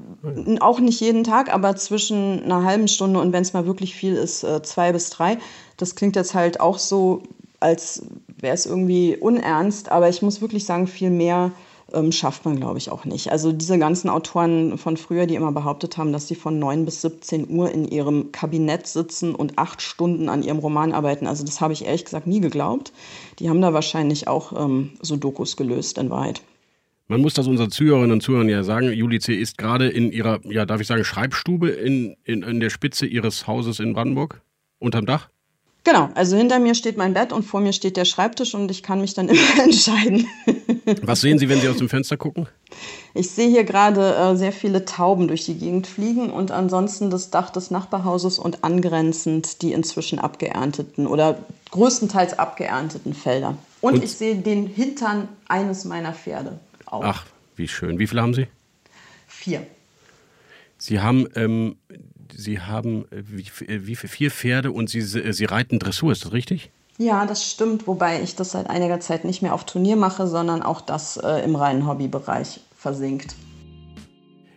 auch 0.61 0.81
nicht 0.81 1.01
jeden 1.01 1.23
Tag, 1.23 1.53
aber 1.53 1.77
zwischen 1.77 2.43
einer 2.43 2.65
halben 2.65 2.89
Stunde 2.89 3.21
und 3.21 3.33
wenn 3.33 3.43
es 3.43 3.53
mal 3.53 3.67
wirklich 3.67 3.95
viel 3.95 4.15
ist, 4.15 4.43
äh, 4.43 4.63
zwei 4.63 4.93
bis 4.93 5.11
drei. 5.11 5.39
Das 5.77 5.95
klingt 5.95 6.17
jetzt 6.17 6.35
halt 6.35 6.59
auch 6.59 6.79
so, 6.79 7.23
als 7.61 8.03
wäre 8.41 8.55
es 8.55 8.67
irgendwie 8.67 9.17
unernst, 9.17 9.91
aber 9.93 10.09
ich 10.09 10.23
muss 10.23 10.41
wirklich 10.41 10.65
sagen, 10.65 10.89
viel 10.89 11.11
mehr 11.11 11.53
ähm, 11.93 12.11
schafft 12.11 12.45
man, 12.45 12.57
glaube 12.57 12.79
ich, 12.79 12.91
auch 12.91 13.05
nicht. 13.05 13.31
Also 13.31 13.53
diese 13.53 13.79
ganzen 13.79 14.09
Autoren 14.11 14.77
von 14.77 14.97
früher, 14.97 15.27
die 15.27 15.37
immer 15.37 15.53
behauptet 15.53 15.97
haben, 15.97 16.13
dass 16.13 16.27
sie 16.27 16.35
von 16.35 16.59
9 16.59 16.85
bis 16.85 17.03
17 17.03 17.49
Uhr 17.49 17.71
in 17.71 17.87
ihrem 17.87 18.33
Kabinett 18.33 18.87
sitzen 18.87 19.35
und 19.35 19.59
acht 19.59 19.83
Stunden 19.83 20.29
an 20.29 20.43
ihrem 20.43 20.59
Roman 20.59 20.93
arbeiten, 20.93 21.27
also 21.27 21.45
das 21.45 21.61
habe 21.61 21.73
ich 21.73 21.85
ehrlich 21.85 22.05
gesagt 22.05 22.27
nie 22.27 22.41
geglaubt. 22.41 22.93
Die 23.39 23.49
haben 23.49 23.63
da 23.63 23.73
wahrscheinlich 23.73 24.27
auch 24.27 24.53
ähm, 24.53 24.93
so 25.01 25.17
Dokus 25.17 25.57
gelöst, 25.57 25.99
in 25.99 26.11
Wahrheit. 26.11 26.43
Man 27.09 27.21
muss 27.21 27.35
das 27.35 27.47
unseren 27.47 27.71
Zuhörerinnen 27.71 28.13
und 28.13 28.21
Zuhörern 28.21 28.49
ja 28.49 28.65
sagen. 28.65 28.93
Juli 28.93 29.21
C. 29.21 29.35
ist 29.35 29.59
gerade 29.59 29.89
in 29.89 30.11
ihrer, 30.11 30.41
ja, 30.45 30.67
darf 30.67 30.81
ich 30.81 30.89
sagen, 30.89 31.05
Schreibstube 31.05 31.69
in, 31.69 32.17
in, 32.25 32.43
in 32.43 32.59
der 32.59 32.71
Spitze 32.71 33.07
ihres 33.07 33.47
Hauses 33.47 33.79
in 33.79 33.93
Brandenburg, 33.93 34.41
unterm 34.81 35.07
Dach. 35.07 35.29
Genau, 35.85 36.09
also 36.17 36.37
hinter 36.37 36.59
mir 36.59 36.75
steht 36.75 36.97
mein 36.97 37.15
Bett 37.15 37.33
und 37.33 37.45
vor 37.45 37.61
mir 37.61 37.73
steht 37.73 37.97
der 37.97 38.07
Schreibtisch 38.07 38.57
und 38.57 38.69
ich 38.73 38.83
kann 38.83 39.01
mich 39.01 39.15
dann 39.15 39.29
immer 39.29 39.63
entscheiden. 39.63 40.27
Was 41.03 41.21
sehen 41.21 41.39
Sie, 41.39 41.49
wenn 41.49 41.61
Sie 41.61 41.69
aus 41.69 41.77
dem 41.77 41.89
Fenster 41.89 42.17
gucken? 42.17 42.49
Ich 43.15 43.31
sehe 43.31 43.49
hier 43.49 43.63
gerade 43.63 44.17
äh, 44.17 44.35
sehr 44.35 44.51
viele 44.51 44.85
Tauben 44.85 45.29
durch 45.29 45.45
die 45.45 45.55
Gegend 45.55 45.87
fliegen 45.87 46.31
und 46.31 46.51
ansonsten 46.51 47.09
das 47.09 47.31
Dach 47.31 47.51
des 47.51 47.71
Nachbarhauses 47.71 48.41
und 48.41 48.65
angrenzend 48.65 49.63
die 49.63 49.73
inzwischen 49.73 50.19
abgeernteten 50.19 51.07
oder 51.07 51.39
größtenteils 51.71 52.37
abgeernteten 52.37 53.15
Felder. 53.15 53.57
Und, 53.81 53.95
und 53.95 54.03
ich 54.03 54.11
sehe 54.11 54.35
den 54.35 54.67
Hintern 54.67 55.29
eines 55.47 55.85
meiner 55.85 56.13
Pferde 56.13 56.59
auch. 56.87 57.03
Ach, 57.05 57.27
wie 57.57 57.69
schön. 57.69 57.99
Wie 57.99 58.07
viele 58.07 58.23
haben 58.23 58.35
Sie? 58.35 58.49
Vier. 59.27 59.67
Sie 60.79 61.01
haben, 61.01 61.29
ähm, 61.35 61.77
Sie 62.35 62.61
haben 62.61 63.07
äh, 63.11 63.23
wie, 63.27 63.65
äh, 63.65 63.87
wie 63.87 63.97
vier 63.97 64.31
Pferde 64.31 64.73
und 64.73 64.91
Sie, 64.91 64.99
äh, 64.99 65.33
Sie 65.33 65.45
reiten 65.45 65.79
Dressur, 65.79 66.13
ist 66.13 66.25
das 66.25 66.33
richtig? 66.33 66.71
Ja, 66.99 67.27
das 67.27 67.51
stimmt, 67.51 67.87
wobei 67.87 68.23
ich 68.23 68.37
das 68.37 68.53
seit 68.53 68.71
einiger 68.71 69.01
Zeit 69.01 69.25
nicht 69.25 69.43
mehr 69.43 69.55
auf 69.55 69.65
Turnier 69.65 69.97
mache, 69.97 70.27
sondern 70.27 70.63
auch 70.63 70.81
das 70.81 71.19
äh, 71.19 71.45
im 71.45 71.55
reinen 71.57 71.87
Hobbybereich 71.87 72.61
versinkt. 72.77 73.35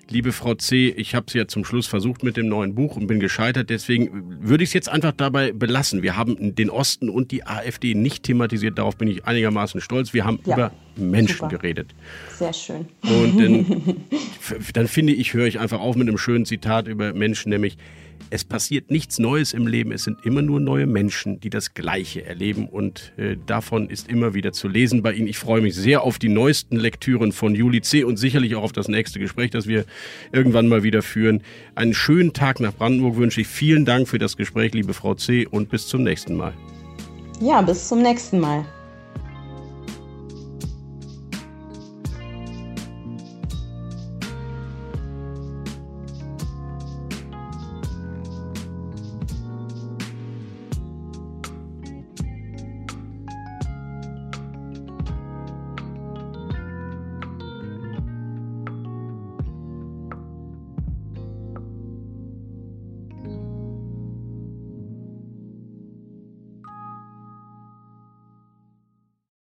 Liebe 0.10 0.32
Frau 0.32 0.56
C., 0.56 0.90
ich 0.90 1.14
habe 1.14 1.26
es 1.28 1.34
ja 1.34 1.48
zum 1.48 1.64
Schluss 1.64 1.86
versucht 1.86 2.24
mit 2.24 2.36
dem 2.36 2.48
neuen 2.48 2.74
Buch 2.74 2.96
und 2.96 3.06
bin 3.06 3.20
gescheitert. 3.20 3.70
Deswegen 3.70 4.10
würde 4.42 4.64
ich 4.64 4.72
es 4.72 4.74
jetzt 4.74 4.90
einfach 4.90 5.12
dabei 5.12 5.52
belassen. 5.52 6.02
Wir 6.02 6.18
haben 6.18 6.56
den 6.56 6.70
Osten 6.72 7.10
und 7.10 7.32
die 7.32 7.46
AfD 7.46 7.94
nicht 7.94 8.24
thematisiert. 8.24 8.78
Darauf 8.80 8.98
bin 8.98 9.08
ich 9.08 9.26
einigermaßen 9.26 9.82
stolz. 9.82 10.14
Wir 10.14 10.26
haben 10.26 10.40
Ja, 10.46 10.54
über 10.56 10.72
Menschen 10.96 11.36
super. 11.38 11.50
geredet. 11.50 11.94
Sehr 12.36 12.54
schön. 12.54 12.88
Und 13.04 13.40
dann, 13.40 13.96
dann 14.74 14.88
finde 14.88 15.14
ich, 15.14 15.34
höre 15.34 15.46
ich 15.46 15.60
einfach 15.60 15.80
auf 15.80 15.96
mit 15.96 16.08
einem 16.08 16.18
schönen 16.18 16.46
Zitat 16.46 16.88
über 16.88 17.14
Menschen, 17.14 17.50
nämlich 17.50 17.78
es 18.30 18.44
passiert 18.44 18.92
nichts 18.92 19.20
Neues 19.20 19.54
im 19.54 19.68
Leben, 19.68 19.92
es 19.92 20.04
sind 20.04 20.26
immer 20.26 20.42
nur 20.42 20.60
neue 20.60 20.86
Menschen, 20.86 21.40
die 21.40 21.50
das 21.50 21.74
Gleiche 21.74 22.26
erleben 22.26 22.68
und 22.68 23.14
äh, 23.18 23.38
davon 23.46 23.90
ist 23.90 24.10
immer 24.10 24.34
wieder 24.34 24.52
zu 24.52 24.68
lesen 24.68 25.02
bei 25.02 25.14
Ihnen. 25.14 25.28
Ich 25.28 25.38
freue 25.38 25.62
mich 25.62 25.76
sehr 25.76 26.04
auf 26.04 26.20
die 26.20 26.30
neuesten 26.30 26.78
Lektüren 26.78 27.32
von 27.32 27.56
Juli 27.56 27.82
C. 27.82 28.04
und 28.04 28.18
sicherlich 28.18 28.56
auch 28.56 28.64
auf 28.64 28.72
das 28.72 28.88
nächste 28.88 29.20
Gespräch, 29.20 29.52
das 29.52 29.68
wir 29.68 29.86
irgendwann 30.32 30.68
mal 30.68 30.84
wieder 30.84 31.02
führen. 31.02 31.42
Einen 31.76 31.94
schönen 31.94 32.34
Tag 32.34 32.60
nach 32.60 32.74
Brandenburg 32.74 33.18
wünsche 33.18 33.42
ich. 33.42 33.48
Vielen 33.48 33.86
Dank 33.86 34.08
für 34.08 34.20
das 34.20 34.38
Gespräch, 34.38 34.74
liebe 34.74 34.94
Frau 34.94 35.16
C. 35.16 35.48
und 35.48 35.70
bis 35.70 35.88
zum 35.88 36.04
nächsten 36.04 36.36
Mal. 36.36 36.54
Ja, 37.42 37.62
bis 37.62 37.88
zum 37.88 38.02
nächsten 38.02 38.40
Mal. 38.40 38.66